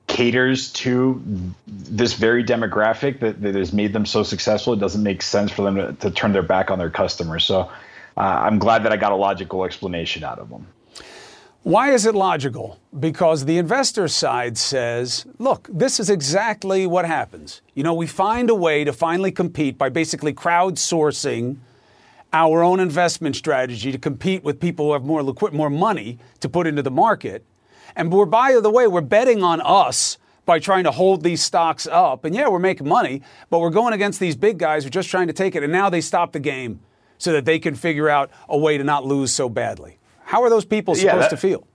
caters 0.07 0.73
to 0.73 1.23
this 1.67 2.15
very 2.15 2.43
demographic 2.43 3.21
that, 3.21 3.41
that 3.41 3.55
has 3.55 3.73
made 3.73 3.93
them 3.93 4.05
so 4.05 4.25
successful. 4.25 4.73
It 4.73 4.81
doesn't 4.81 5.03
make 5.03 5.23
sense 5.23 5.53
for 5.53 5.63
them 5.63 5.77
to, 5.77 5.93
to 5.93 6.11
turn 6.11 6.33
their 6.33 6.43
back 6.43 6.71
on 6.71 6.79
their 6.79 6.91
customers. 6.91 7.45
So 7.45 7.71
uh, 8.21 8.43
I'm 8.43 8.59
glad 8.59 8.83
that 8.83 8.93
I 8.93 8.99
got 8.99 9.13
a 9.13 9.17
logical 9.17 9.65
explanation 9.65 10.23
out 10.25 10.39
of 10.39 10.51
them. 10.51 10.67
Why 11.63 11.93
is 11.93 12.05
it 12.05 12.15
logical? 12.15 12.79
Because 12.99 13.47
the 13.47 13.57
investor 13.57 14.09
side 14.09 14.59
says, 14.59 15.25
look, 15.39 15.69
this 15.73 15.99
is 15.99 16.11
exactly 16.11 16.87
what 16.87 17.07
happens. 17.07 17.63
You 17.75 17.83
know, 17.83 17.95
we 17.95 18.07
find 18.07 18.51
a 18.51 18.55
way 18.55 18.85
to 18.85 18.93
finally 18.93 19.33
compete 19.33 19.79
by 19.79 19.89
basically 19.89 20.35
crowdsourcing 20.35 21.57
our 22.35 22.63
own 22.63 22.79
investment 22.79 23.37
strategy 23.37 23.91
to 23.91 23.99
compete 23.99 24.45
with 24.45 24.61
people 24.61 24.87
who 24.87 24.93
have 24.93 25.05
more 25.05 25.23
liquid, 25.23 25.55
more 25.55 25.71
money 25.71 26.19
to 26.41 26.49
put 26.51 26.67
into 26.67 26.83
the 26.83 26.91
market. 26.91 27.47
And 27.97 28.13
we're, 28.13 28.27
by 28.27 28.61
the 28.61 28.71
way, 28.71 28.87
we're 28.87 29.01
betting 29.01 29.43
on 29.43 29.63
us 29.63 30.19
by 30.45 30.59
trying 30.59 30.85
to 30.85 30.91
hold 30.91 31.23
these 31.23 31.43
stocks 31.43 31.87
up. 31.87 32.27
And 32.27 32.35
yeah, 32.35 32.49
we're 32.49 32.59
making 32.59 32.87
money, 32.87 33.23
but 33.49 33.61
we're 33.61 33.71
going 33.71 33.95
against 33.95 34.21
these 34.21 34.37
big 34.37 34.59
guys 34.59 34.85
who 34.85 34.89
are 34.89 34.91
just 34.91 35.09
trying 35.09 35.29
to 35.29 35.33
take 35.33 35.55
it. 35.55 35.63
And 35.63 35.73
now 35.73 35.89
they 35.89 36.03
stop 36.03 36.33
the 36.33 36.41
game 36.41 36.81
so 37.21 37.33
that 37.33 37.45
they 37.45 37.59
can 37.61 37.75
figure 37.77 38.09
out 38.09 38.31
a 38.49 38.59
way 38.59 38.77
to 38.79 38.83
not 38.83 39.05
lose 39.05 39.33
so 39.33 39.49
badly. 39.49 39.99
How 40.25 40.43
are 40.43 40.51
those 40.51 40.65
people 40.65 40.97
Yeah, 40.97 41.03
supposed 41.03 41.25
that- 41.27 41.31
to 41.31 41.37
feel? 41.37 41.67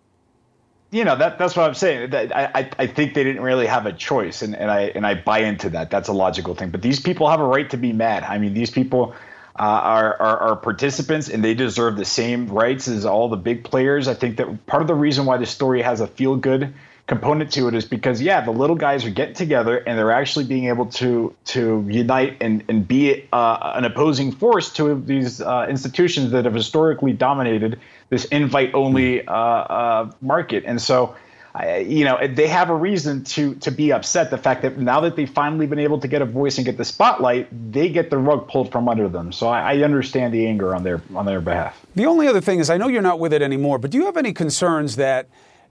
you 0.92 1.04
know 1.04 1.16
that 1.18 1.38
that's 1.38 1.56
what 1.58 1.68
I'm 1.68 1.74
saying. 1.74 2.14
I 2.16 2.70
I 2.80 2.88
think 2.88 3.14
they 3.16 3.24
didn't 3.24 3.42
really 3.44 3.66
have 3.68 3.86
a 3.86 3.92
choice, 3.94 4.42
and, 4.42 4.56
and 4.56 4.72
I 4.72 4.82
and 4.96 5.06
I 5.06 5.16
buy 5.16 5.40
into 5.40 5.70
that. 5.72 5.90
That's 5.90 6.08
a 6.08 6.14
logical 6.14 6.56
thing. 6.56 6.70
But 6.70 6.82
these 6.82 7.00
people 7.00 7.30
have 7.30 7.40
a 7.42 7.46
right 7.46 7.70
to 7.72 7.78
be 7.78 7.92
mad. 7.92 8.24
I 8.24 8.38
mean, 8.38 8.54
these 8.54 8.72
people 8.72 9.14
uh, 9.58 9.62
are, 9.64 10.22
are 10.22 10.38
are 10.40 10.56
participants, 10.56 11.28
and 11.30 11.44
they 11.44 11.54
deserve 11.54 11.98
the 11.98 12.06
same 12.06 12.48
rights 12.48 12.88
as 12.88 13.06
all 13.06 13.28
the 13.30 13.36
big 13.38 13.64
players. 13.66 14.08
I 14.08 14.14
think 14.14 14.38
that 14.38 14.66
part 14.68 14.82
of 14.82 14.88
the 14.88 14.96
reason 14.96 15.26
why 15.26 15.38
the 15.38 15.46
story 15.46 15.82
has 15.82 16.00
a 16.02 16.08
feel 16.08 16.38
good 16.38 16.74
component 17.08 17.52
to 17.52 17.68
it 17.68 17.76
is 17.76 17.86
because 17.86 18.22
yeah, 18.22 18.42
the 18.42 18.52
little 18.52 18.76
guys 18.76 19.06
are 19.06 19.12
getting 19.12 19.36
together 19.36 19.78
and 19.78 19.98
they're 19.98 20.12
actually 20.12 20.46
being 20.46 20.66
able 20.66 20.88
to 20.88 21.36
to 21.46 21.86
unite 21.88 22.38
and 22.42 22.64
and 22.68 22.88
be 22.88 23.28
uh, 23.32 23.74
an 23.76 23.86
opposing 23.86 24.32
force 24.32 24.72
to 24.74 25.00
these 25.02 25.42
uh, 25.42 25.68
institutions 25.70 26.32
that 26.32 26.46
have 26.46 26.56
historically 26.56 27.14
dominated 27.14 27.80
this 28.10 28.26
invite 28.26 28.74
only 28.74 29.26
uh, 29.28 29.34
uh, 29.34 30.12
market. 30.22 30.64
And 30.66 30.82
so, 30.82 31.16
I, 31.54 31.78
you 31.80 32.06
know, 32.06 32.20
they 32.28 32.48
have 32.48 32.70
a 32.72 32.76
reason 32.76 33.24
to 33.26 33.54
to 33.56 33.70
be 33.70 33.92
upset. 33.92 34.32
The 34.32 34.38
fact 34.40 34.64
that 34.64 34.80
now 34.80 35.00
that 35.02 35.16
they've 35.16 35.30
finally 35.30 35.68
been 35.68 35.80
able 35.80 36.00
to 36.00 36.08
get 36.08 36.24
a 36.24 36.26
voice 36.26 36.58
and 36.58 36.66
get 36.66 36.78
the 36.78 36.86
spotlight, 36.86 37.48
they 37.72 37.90
get 37.90 38.10
the 38.10 38.18
rug 38.18 38.48
pulled 38.48 38.72
from 38.72 38.90
under 38.90 39.08
them. 39.08 39.32
So 39.32 39.48
I, 39.48 39.76
I 39.76 39.84
understand 39.84 40.34
the 40.34 40.48
anger 40.48 40.74
on 40.74 40.82
their 40.82 41.02
on 41.14 41.28
their 41.28 41.40
behalf. 41.40 41.86
The 41.94 42.08
only 42.08 42.28
other 42.28 42.42
thing 42.42 42.58
is, 42.58 42.72
I 42.72 42.78
know 42.78 42.88
you're 42.88 43.04
not 43.04 43.20
with 43.20 43.32
it 43.32 43.44
anymore, 43.44 43.78
but 43.78 43.92
do 43.92 44.00
you 44.00 44.06
have 44.06 44.18
any 44.18 44.34
concerns 44.34 44.96
that 44.96 45.28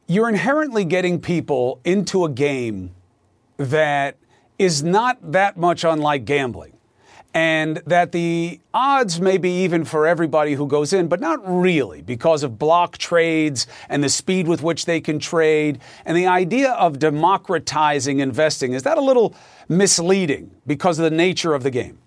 you're 0.07 0.29
inherently 0.29 0.85
getting 0.85 1.21
people 1.21 1.81
into 1.85 2.25
a 2.25 2.29
game 2.29 2.95
that 3.57 4.17
is 4.59 4.83
not 4.83 5.33
that 5.33 5.57
much 5.57 5.85
unlike 5.85 6.25
gambling? 6.25 6.73
And 7.37 7.79
that 7.87 8.13
the 8.13 8.61
odds 8.73 9.21
may 9.21 9.39
be 9.39 9.65
even 9.65 9.85
for 9.85 10.07
everybody 10.07 10.55
who 10.55 10.69
goes 10.69 10.93
in, 10.93 11.09
but 11.09 11.19
not 11.19 11.41
really 11.45 12.01
because 12.01 12.45
of 12.45 12.61
block 12.61 12.97
trades 12.97 13.67
and 13.89 14.05
the 14.05 14.09
speed 14.09 14.47
with 14.47 14.63
which 14.63 14.85
they 14.85 15.01
can 15.01 15.19
trade. 15.19 15.81
And 16.05 16.17
the 16.17 16.29
idea 16.29 16.71
of 16.73 17.01
democratizing 17.01 18.21
investing, 18.21 18.73
is 18.73 18.85
that 18.85 18.99
a 18.99 19.01
little 19.01 19.35
misleading 19.69 20.53
because 20.65 21.01
of 21.01 21.03
the 21.03 21.17
nature 21.17 21.55
of 21.55 21.65
the 21.65 21.73
game? 21.73 21.99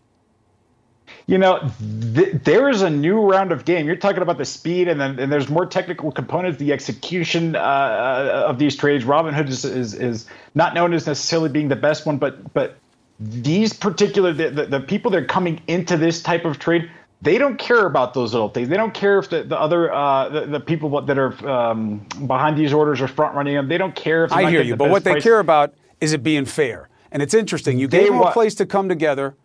You 1.28 1.38
know, 1.38 1.70
th- 2.16 2.36
there 2.44 2.70
is 2.70 2.82
a 2.82 2.90
new 2.90 3.20
round 3.20 3.52
of 3.52 3.66
game. 3.66 3.86
You're 3.86 3.98
talking 3.98 4.22
about 4.22 4.38
the 4.38 4.46
speed, 4.46 4.88
and 4.88 5.00
then 5.00 5.20
and 5.20 5.30
there's 5.30 5.50
more 5.50 5.66
technical 5.66 6.10
components. 6.10 6.58
The 6.58 6.72
execution 6.72 7.56
uh, 7.56 7.60
uh, 7.60 8.46
of 8.48 8.60
these 8.60 8.78
trades. 8.78 9.04
Robinhood 9.04 9.50
is, 9.50 9.66
is 9.66 9.94
is 9.94 10.26
not 10.56 10.74
known 10.74 10.94
as 10.94 11.06
necessarily 11.06 11.50
being 11.50 11.68
the 11.68 11.76
best 11.76 12.06
one, 12.06 12.18
but 12.18 12.54
but 12.54 12.78
these 13.20 13.74
particular 13.74 14.32
the, 14.32 14.50
the, 14.52 14.66
the 14.68 14.80
people 14.80 15.12
that 15.12 15.24
are 15.24 15.26
coming 15.26 15.60
into 15.68 15.98
this 15.98 16.22
type 16.22 16.46
of 16.46 16.60
trade, 16.60 16.90
they 17.22 17.38
don't 17.38 17.58
care 17.58 17.86
about 17.86 18.14
those 18.14 18.32
little 18.32 18.50
things. 18.50 18.70
They 18.70 18.78
don't 18.78 18.94
care 18.94 19.20
if 19.20 19.30
the, 19.30 19.44
the 19.44 19.60
other 19.60 19.94
uh, 19.94 20.30
the, 20.30 20.46
the 20.46 20.60
people 20.62 21.02
that 21.02 21.18
are 21.18 21.50
um, 21.50 22.08
behind 22.26 22.58
these 22.58 22.72
orders 22.72 23.02
are 23.02 23.08
front 23.10 23.36
running 23.36 23.56
them. 23.56 23.68
They 23.68 23.78
don't 23.78 23.96
care 23.96 24.24
if 24.24 24.30
they're 24.30 24.40
I 24.40 24.50
hear 24.50 24.62
you, 24.62 24.74
the 24.74 24.78
but 24.78 24.90
what 24.90 25.04
they 25.04 25.12
price. 25.12 25.24
care 25.24 25.40
about 25.40 25.74
is 26.00 26.14
it 26.14 26.24
being 26.24 26.46
fair. 26.46 26.88
And 27.12 27.22
it's 27.22 27.34
interesting. 27.34 27.80
You 27.80 27.88
They 27.88 28.00
gave 28.00 28.10
them 28.10 28.22
a 28.22 28.32
place 28.32 28.56
to 28.56 28.66
come 28.66 28.88
together, 28.88 29.36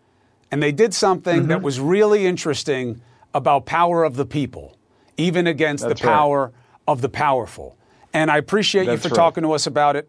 and 0.53 0.62
they 0.62 0.70
did 0.70 0.94
something 0.94 1.40
Mm-hmm. 1.40 1.48
that 1.48 1.62
was 1.62 1.80
really 1.80 2.26
interesting 2.26 3.00
about 3.34 3.66
power 3.66 4.05
of 4.05 4.14
the 4.16 4.26
people, 4.26 4.76
even 5.16 5.46
against 5.48 5.88
That's 5.88 6.00
the 6.00 6.07
right. 6.07 6.14
power 6.14 6.53
of 6.86 7.00
the 7.00 7.09
powerful. 7.09 7.76
And 8.12 8.30
I 8.30 8.36
appreciate 8.36 8.84
That's 8.86 9.03
you 9.03 9.09
for 9.11 9.14
right. 9.14 9.22
talking 9.24 9.42
to 9.42 9.53
us 9.53 9.66
about 9.66 9.96
it. 9.96 10.09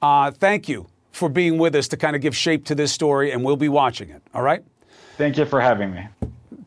Uh, 0.00 0.30
thank 0.30 0.68
you 0.68 0.86
for 1.10 1.28
being 1.28 1.58
with 1.58 1.74
us 1.74 1.88
to 1.88 1.96
kind 1.96 2.14
of 2.16 2.22
give 2.22 2.34
shape 2.36 2.64
to 2.66 2.74
this 2.74 2.92
story, 2.92 3.32
and 3.32 3.44
we'll 3.44 3.56
be 3.56 3.68
watching 3.68 4.08
it. 4.10 4.22
All 4.32 4.42
right? 4.42 4.62
Thank 5.18 5.36
you 5.36 5.44
for 5.44 5.60
having 5.60 5.92
me. 5.92 6.06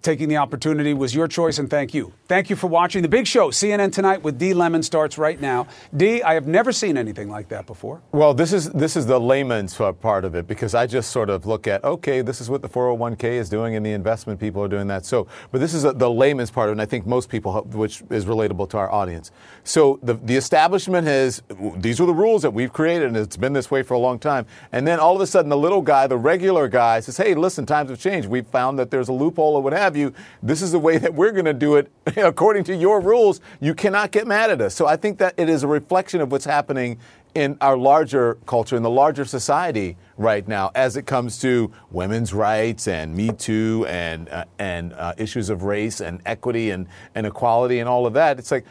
Taking 0.01 0.27
the 0.27 0.37
opportunity 0.37 0.93
was 0.93 1.15
your 1.15 1.27
choice, 1.29 1.57
and 1.57 1.69
thank 1.69 1.93
you. 1.93 2.11
Thank 2.33 2.49
you 2.49 2.55
for 2.55 2.65
watching 2.65 3.03
the 3.03 3.07
big 3.07 3.27
show. 3.27 3.51
CNN 3.51 3.91
Tonight 3.91 4.23
with 4.23 4.39
D. 4.39 4.55
Lemon 4.55 4.81
starts 4.81 5.19
right 5.19 5.39
now. 5.39 5.67
D, 5.95 6.23
I 6.23 6.33
have 6.33 6.47
never 6.47 6.71
seen 6.71 6.97
anything 6.97 7.29
like 7.29 7.47
that 7.49 7.67
before. 7.67 8.01
Well, 8.11 8.33
this 8.33 8.53
is 8.53 8.71
this 8.71 8.95
is 8.95 9.05
the 9.05 9.19
layman's 9.19 9.75
part 9.75 10.25
of 10.25 10.33
it 10.33 10.47
because 10.47 10.73
I 10.73 10.87
just 10.87 11.11
sort 11.11 11.29
of 11.29 11.45
look 11.45 11.67
at 11.67 11.83
okay, 11.83 12.23
this 12.23 12.41
is 12.41 12.49
what 12.49 12.63
the 12.63 12.67
401k 12.67 13.25
is 13.25 13.49
doing 13.49 13.75
and 13.75 13.85
the 13.85 13.91
investment 13.91 14.39
people 14.39 14.63
are 14.63 14.67
doing 14.67 14.87
that. 14.87 15.05
So, 15.05 15.27
but 15.51 15.61
this 15.61 15.75
is 15.75 15.85
a, 15.85 15.93
the 15.93 16.09
layman's 16.09 16.49
part 16.49 16.69
of 16.69 16.71
it, 16.71 16.71
and 16.71 16.81
I 16.81 16.87
think 16.87 17.05
most 17.05 17.29
people, 17.29 17.61
which 17.65 18.01
is 18.09 18.25
relatable 18.25 18.67
to 18.71 18.77
our 18.77 18.91
audience. 18.91 19.29
So 19.63 19.99
the 20.01 20.15
the 20.15 20.35
establishment 20.35 21.05
has 21.05 21.43
these 21.75 22.01
are 22.01 22.07
the 22.07 22.15
rules 22.15 22.41
that 22.41 22.51
we've 22.51 22.73
created, 22.73 23.09
and 23.09 23.17
it's 23.17 23.37
been 23.37 23.53
this 23.53 23.69
way 23.69 23.83
for 23.83 23.93
a 23.93 23.99
long 23.99 24.17
time. 24.17 24.47
And 24.71 24.87
then 24.87 24.99
all 24.99 25.13
of 25.15 25.21
a 25.21 25.27
sudden, 25.27 25.49
the 25.49 25.57
little 25.57 25.83
guy, 25.83 26.07
the 26.07 26.17
regular 26.17 26.67
guy, 26.67 26.99
says, 26.99 27.15
"Hey, 27.15 27.35
listen, 27.35 27.67
times 27.67 27.91
have 27.91 27.99
changed. 27.99 28.27
We've 28.27 28.47
found 28.47 28.79
that 28.79 28.89
there's 28.89 29.09
a 29.09 29.13
loophole 29.13 29.55
or 29.55 29.61
what 29.61 29.73
have 29.73 29.95
you. 29.95 30.15
This 30.41 30.63
is 30.63 30.71
the 30.71 30.79
way 30.79 30.97
that 30.97 31.13
we're 31.13 31.31
going 31.31 31.45
to 31.45 31.53
do 31.53 31.75
it 31.75 31.91
according 32.23 32.63
to 32.65 32.75
your 32.75 32.99
rules. 32.99 33.41
You 33.59 33.73
cannot 33.73 34.11
get 34.11 34.27
mad 34.27 34.49
at 34.49 34.61
us." 34.61 34.75
So 34.75 34.87
I 34.87 34.95
think 34.95 35.17
that 35.19 35.33
it 35.37 35.49
is 35.49 35.63
a 35.63 35.67
reflection 35.67 36.21
of 36.21 36.31
what's 36.31 36.45
happening 36.45 36.99
in 37.35 37.57
our 37.61 37.75
larger 37.75 38.35
culture, 38.45 38.75
in 38.75 38.83
the 38.83 38.89
larger 38.89 39.25
society 39.25 39.97
right 40.17 40.47
now, 40.47 40.71
as 40.75 40.97
it 40.97 41.05
comes 41.07 41.39
to 41.39 41.71
women's 41.91 42.31
rights 42.31 42.87
and 42.87 43.15
Me 43.15 43.31
Too 43.31 43.85
and 43.87 44.29
uh, 44.29 44.45
and 44.59 44.93
uh, 44.93 45.13
issues 45.17 45.49
of 45.49 45.63
race 45.63 45.99
and 45.99 46.21
equity 46.25 46.69
and, 46.69 46.87
and 47.15 47.25
equality 47.25 47.79
and 47.79 47.89
all 47.89 48.05
of 48.05 48.13
that. 48.13 48.37
It's 48.37 48.51
like, 48.51 48.65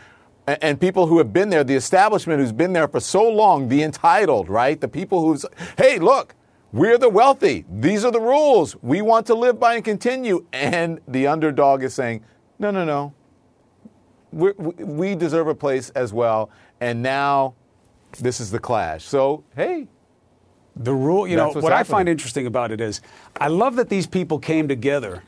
and, 0.47 0.59
and 0.63 0.81
people 0.81 1.07
who 1.07 1.19
have 1.19 1.33
been 1.33 1.51
there, 1.51 1.65
the 1.65 1.75
establishment 1.75 2.41
who's 2.41 2.53
been 2.53 2.73
there 2.73 2.89
for 2.89 3.01
so 3.01 3.29
long, 3.29 3.69
the 3.69 3.83
entitled, 3.83 4.49
right? 4.49 4.81
The 4.81 4.89
people 4.89 5.23
who's, 5.23 5.45
hey, 5.77 5.99
look, 5.99 6.35
we're 6.73 6.99
the 6.99 7.09
wealthy. 7.09 7.65
These 7.71 8.05
are 8.05 8.13
the 8.13 8.21
rules. 8.21 8.77
We 8.81 9.03
want 9.03 9.27
to 9.27 9.35
live 9.35 9.59
by 9.59 9.75
and 9.75 9.85
continue. 9.85 10.47
And 10.53 11.01
the 11.07 11.27
underdog 11.27 11.83
is 11.83 11.95
saying, 11.95 12.25
no, 12.59 12.71
no, 12.71 12.85
no. 12.85 13.13
We're, 14.33 14.53
we 14.53 15.15
deserve 15.15 15.49
a 15.49 15.55
place 15.55 15.91
as 15.91 16.13
well. 16.13 16.51
And 16.81 17.03
now 17.03 17.55
this 18.19 18.41
is 18.41 18.51
the 18.51 18.59
clash. 18.59 19.05
So, 19.05 19.45
hey. 19.55 19.89
The 20.75 20.95
rule, 20.95 21.29
you 21.29 21.37
know, 21.37 21.49
what 21.49 21.57
happening. 21.57 21.73
I 21.79 21.83
find 21.83 22.09
interesting 22.09 22.47
about 22.47 22.73
it 22.73 22.81
is 22.81 23.03
I 23.39 23.49
love 23.49 23.77
that 23.77 23.91
these 23.91 24.07
people 24.07 24.39
came 24.39 24.69
together 24.69 25.23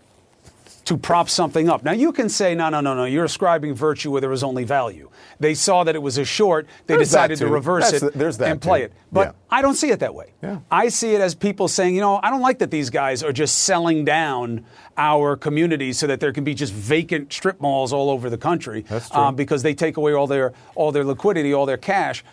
to 0.84 0.98
prop 0.98 1.30
something 1.30 1.68
up. 1.68 1.82
Now, 1.82 1.92
you 1.92 2.12
can 2.12 2.28
say, 2.28 2.54
no, 2.54 2.68
no, 2.68 2.80
no, 2.80 2.94
no, 2.94 3.04
you're 3.06 3.24
ascribing 3.24 3.74
virtue 3.74 4.10
where 4.10 4.20
there 4.20 4.32
is 4.32 4.42
only 4.44 4.64
value. 4.64 5.08
They 5.40 5.54
saw 5.54 5.82
that 5.84 5.94
it 5.94 6.02
was 6.02 6.18
a 6.18 6.24
short, 6.24 6.66
they 6.86 6.94
There's 6.96 7.08
decided 7.08 7.38
to 7.38 7.46
reverse 7.48 7.90
That's 7.90 8.02
it 8.02 8.12
the- 8.12 8.18
there's 8.18 8.36
that 8.38 8.50
and 8.50 8.60
play 8.60 8.80
too. 8.80 8.84
it. 8.86 8.92
But 9.10 9.28
Yeah. 9.28 9.32
I 9.50 9.62
don't 9.62 9.74
see 9.74 9.90
it 9.90 10.00
that 10.00 10.14
way. 10.14 10.32
Yeah. 10.42 10.58
I 10.70 10.88
see 10.88 11.14
it 11.14 11.20
as 11.22 11.34
people 11.34 11.68
saying, 11.68 11.94
you 11.94 12.00
know, 12.02 12.20
I 12.22 12.28
don't 12.30 12.42
like 12.42 12.58
that 12.58 12.70
these 12.70 12.90
guys 12.90 13.22
are 13.22 13.32
just 13.32 13.58
selling 13.64 14.04
down 14.04 14.64
our 14.98 15.36
communities 15.36 15.98
so 15.98 16.06
that 16.06 16.20
there 16.20 16.32
can 16.32 16.44
be 16.44 16.54
just 16.54 16.72
vacant 16.72 17.32
strip 17.32 17.60
malls 17.60 17.92
all 17.92 18.10
over 18.10 18.28
the 18.28 18.38
country 18.38 18.84
That's 18.88 19.08
true. 19.08 19.20
um, 19.20 19.36
because 19.36 19.62
they 19.62 19.74
take 19.74 19.96
away 19.96 20.12
all 20.12 20.26
their 20.26 20.52
all 20.74 20.92
their 20.92 21.04
liquidity, 21.04 21.52
all 21.54 21.66
their 21.66 21.76
cash. 21.78 22.24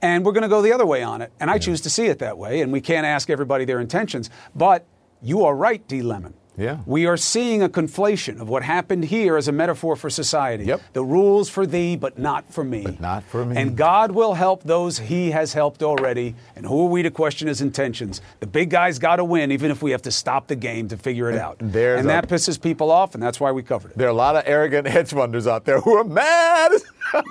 And 0.00 0.24
we're 0.24 0.32
going 0.32 0.42
to 0.42 0.48
go 0.48 0.62
the 0.62 0.72
other 0.72 0.86
way 0.86 1.02
on 1.02 1.20
it. 1.22 1.32
And 1.40 1.50
I 1.50 1.58
choose 1.58 1.80
to 1.82 1.90
see 1.90 2.06
it 2.06 2.20
that 2.20 2.38
way. 2.38 2.60
And 2.62 2.72
we 2.72 2.80
can't 2.80 3.04
ask 3.04 3.28
everybody 3.28 3.64
their 3.64 3.80
intentions. 3.80 4.30
But 4.54 4.86
you 5.20 5.44
are 5.44 5.54
right, 5.54 5.86
D. 5.88 6.02
Lemon. 6.02 6.34
Yeah. 6.58 6.78
We 6.86 7.06
are 7.06 7.16
seeing 7.16 7.62
a 7.62 7.68
conflation 7.68 8.40
of 8.40 8.48
what 8.48 8.62
happened 8.64 9.04
here 9.04 9.36
as 9.36 9.46
a 9.48 9.52
metaphor 9.52 9.94
for 9.96 10.10
society. 10.10 10.64
Yep. 10.64 10.80
The 10.92 11.04
rules 11.04 11.48
for 11.48 11.66
thee, 11.66 11.96
but 11.96 12.18
not 12.18 12.52
for 12.52 12.64
me. 12.64 12.82
But 12.82 13.00
not 13.00 13.22
for 13.22 13.44
me. 13.44 13.56
And 13.56 13.76
God 13.76 14.10
will 14.10 14.34
help 14.34 14.64
those 14.64 14.98
he 14.98 15.30
has 15.30 15.52
helped 15.52 15.82
already. 15.82 16.34
And 16.56 16.66
who 16.66 16.82
are 16.86 16.88
we 16.90 17.02
to 17.02 17.10
question 17.10 17.46
his 17.48 17.60
intentions? 17.60 18.20
The 18.40 18.46
big 18.46 18.70
guy's 18.70 18.98
got 18.98 19.16
to 19.16 19.24
win, 19.24 19.52
even 19.52 19.70
if 19.70 19.82
we 19.82 19.92
have 19.92 20.02
to 20.02 20.10
stop 20.10 20.48
the 20.48 20.56
game 20.56 20.88
to 20.88 20.96
figure 20.96 21.30
it 21.30 21.38
out. 21.38 21.56
there's 21.60 22.00
and 22.00 22.08
a- 22.08 22.12
that 22.12 22.28
pisses 22.28 22.60
people 22.60 22.90
off, 22.90 23.14
and 23.14 23.22
that's 23.22 23.38
why 23.38 23.52
we 23.52 23.62
covered 23.62 23.92
it. 23.92 23.98
There 23.98 24.08
are 24.08 24.10
a 24.10 24.14
lot 24.14 24.34
of 24.34 24.42
arrogant 24.46 24.88
hedge 24.88 25.10
funders 25.10 25.46
out 25.46 25.64
there 25.64 25.80
who 25.80 25.94
are 25.94 26.04
mad. 26.04 26.72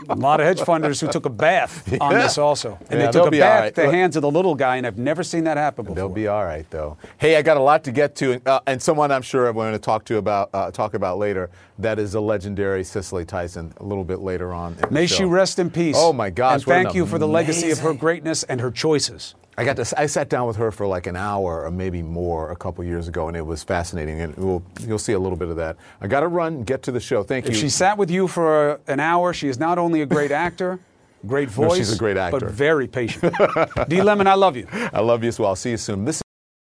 A 0.09 0.15
lot 0.15 0.39
of 0.39 0.45
hedge 0.45 0.59
funders 0.59 0.99
who 1.01 1.07
took 1.07 1.25
a 1.25 1.29
bath 1.29 1.91
on 2.01 2.11
Yeah. 2.11 2.23
this 2.23 2.37
also. 2.37 2.77
And 2.89 2.99
Yeah, 2.99 3.05
they 3.07 3.11
took 3.11 3.27
a 3.27 3.31
bath 3.31 3.59
right. 3.61 3.67
at 3.67 3.75
the 3.75 3.91
hands 3.91 4.15
of 4.15 4.21
the 4.21 4.31
little 4.31 4.55
guy, 4.55 4.77
and 4.77 4.87
I've 4.87 4.97
never 4.97 5.23
seen 5.23 5.43
that 5.45 5.57
happen 5.57 5.83
before. 5.85 5.95
They'll 5.95 6.09
be 6.09 6.27
all 6.27 6.43
right, 6.45 6.65
though. 6.69 6.97
Hey, 7.17 7.35
I 7.35 7.41
got 7.41 7.57
a 7.57 7.61
lot 7.61 7.83
to 7.85 7.91
get 7.91 8.15
to, 8.17 8.41
uh, 8.45 8.59
and 8.67 8.81
someone 8.81 9.11
I'm 9.11 9.21
sure 9.21 9.47
I'm 9.47 9.55
going 9.55 9.73
to 9.73 9.79
talk 9.79 10.05
to 10.05 10.17
about 10.17 10.49
uh, 10.53 10.71
talk 10.71 10.93
about 10.93 11.17
later. 11.17 11.49
That 11.79 11.99
is 11.99 12.13
the 12.13 12.21
legendary 12.21 12.83
Cicely 12.83 13.25
Tyson. 13.25 13.73
A 13.77 13.83
little 13.83 14.03
bit 14.03 14.19
later 14.19 14.53
on. 14.53 14.73
in 14.73 14.79
the 14.81 14.91
May 14.91 15.05
she 15.07 15.23
rest 15.25 15.59
in 15.59 15.69
peace. 15.69 15.95
Oh 15.97 16.11
my 16.13 16.29
gosh! 16.29 16.63
And 16.63 16.71
an 16.71 16.83
thank 16.83 16.95
you 16.95 17.05
for 17.05 17.19
the 17.19 17.27
legacy 17.27 17.69
of 17.71 17.79
her 17.79 17.93
greatness 17.93 18.43
and 18.43 18.59
her 18.61 18.71
choices. 18.71 19.35
I 19.59 19.65
got 19.65 19.75
to. 19.77 19.99
I 19.99 20.05
sat 20.05 20.29
down 20.29 20.45
with 20.47 20.57
her 20.57 20.71
for 20.71 20.85
like 20.85 21.07
an 21.07 21.15
hour 21.15 21.65
or 21.65 21.71
maybe 21.71 22.03
more 22.03 22.51
a 22.51 22.55
couple 22.55 22.83
years 22.83 23.07
ago, 23.07 23.27
and 23.27 23.35
it 23.35 23.41
was 23.45 23.63
fascinating. 23.63 24.21
And 24.21 24.35
we'll, 24.37 24.63
you'll 24.81 24.99
see 24.99 25.13
a 25.13 25.19
little 25.19 25.37
bit 25.37 25.49
of 25.49 25.55
that. 25.55 25.77
I 25.99 26.07
got 26.07 26.19
to 26.19 26.27
run. 26.27 26.63
Get 26.63 26.83
to 26.83 26.91
the 26.91 26.99
show. 26.99 27.23
Thank 27.23 27.47
you. 27.47 27.53
she 27.55 27.69
sat 27.69 27.97
with 27.97 28.11
you 28.11 28.27
for 28.27 28.79
an 28.87 28.99
hour, 28.99 29.33
she 29.33 29.47
is 29.47 29.57
not 29.57 29.79
only 29.79 30.01
a 30.01 30.05
great 30.05 30.31
actor, 30.31 30.79
great 31.25 31.49
voice. 31.49 31.69
No, 31.69 31.75
she's 31.75 31.91
a 31.91 31.97
great 31.97 32.17
actor. 32.17 32.39
but 32.39 32.51
very 32.51 32.87
patient. 32.87 33.33
D. 33.87 34.01
Lemon, 34.03 34.27
I 34.27 34.35
love 34.35 34.55
you. 34.55 34.67
I 34.71 35.01
love 35.01 35.23
you 35.23 35.29
as 35.29 35.39
well. 35.39 35.49
I'll 35.49 35.55
see 35.55 35.71
you 35.71 35.77
soon. 35.77 36.05
This 36.05 36.21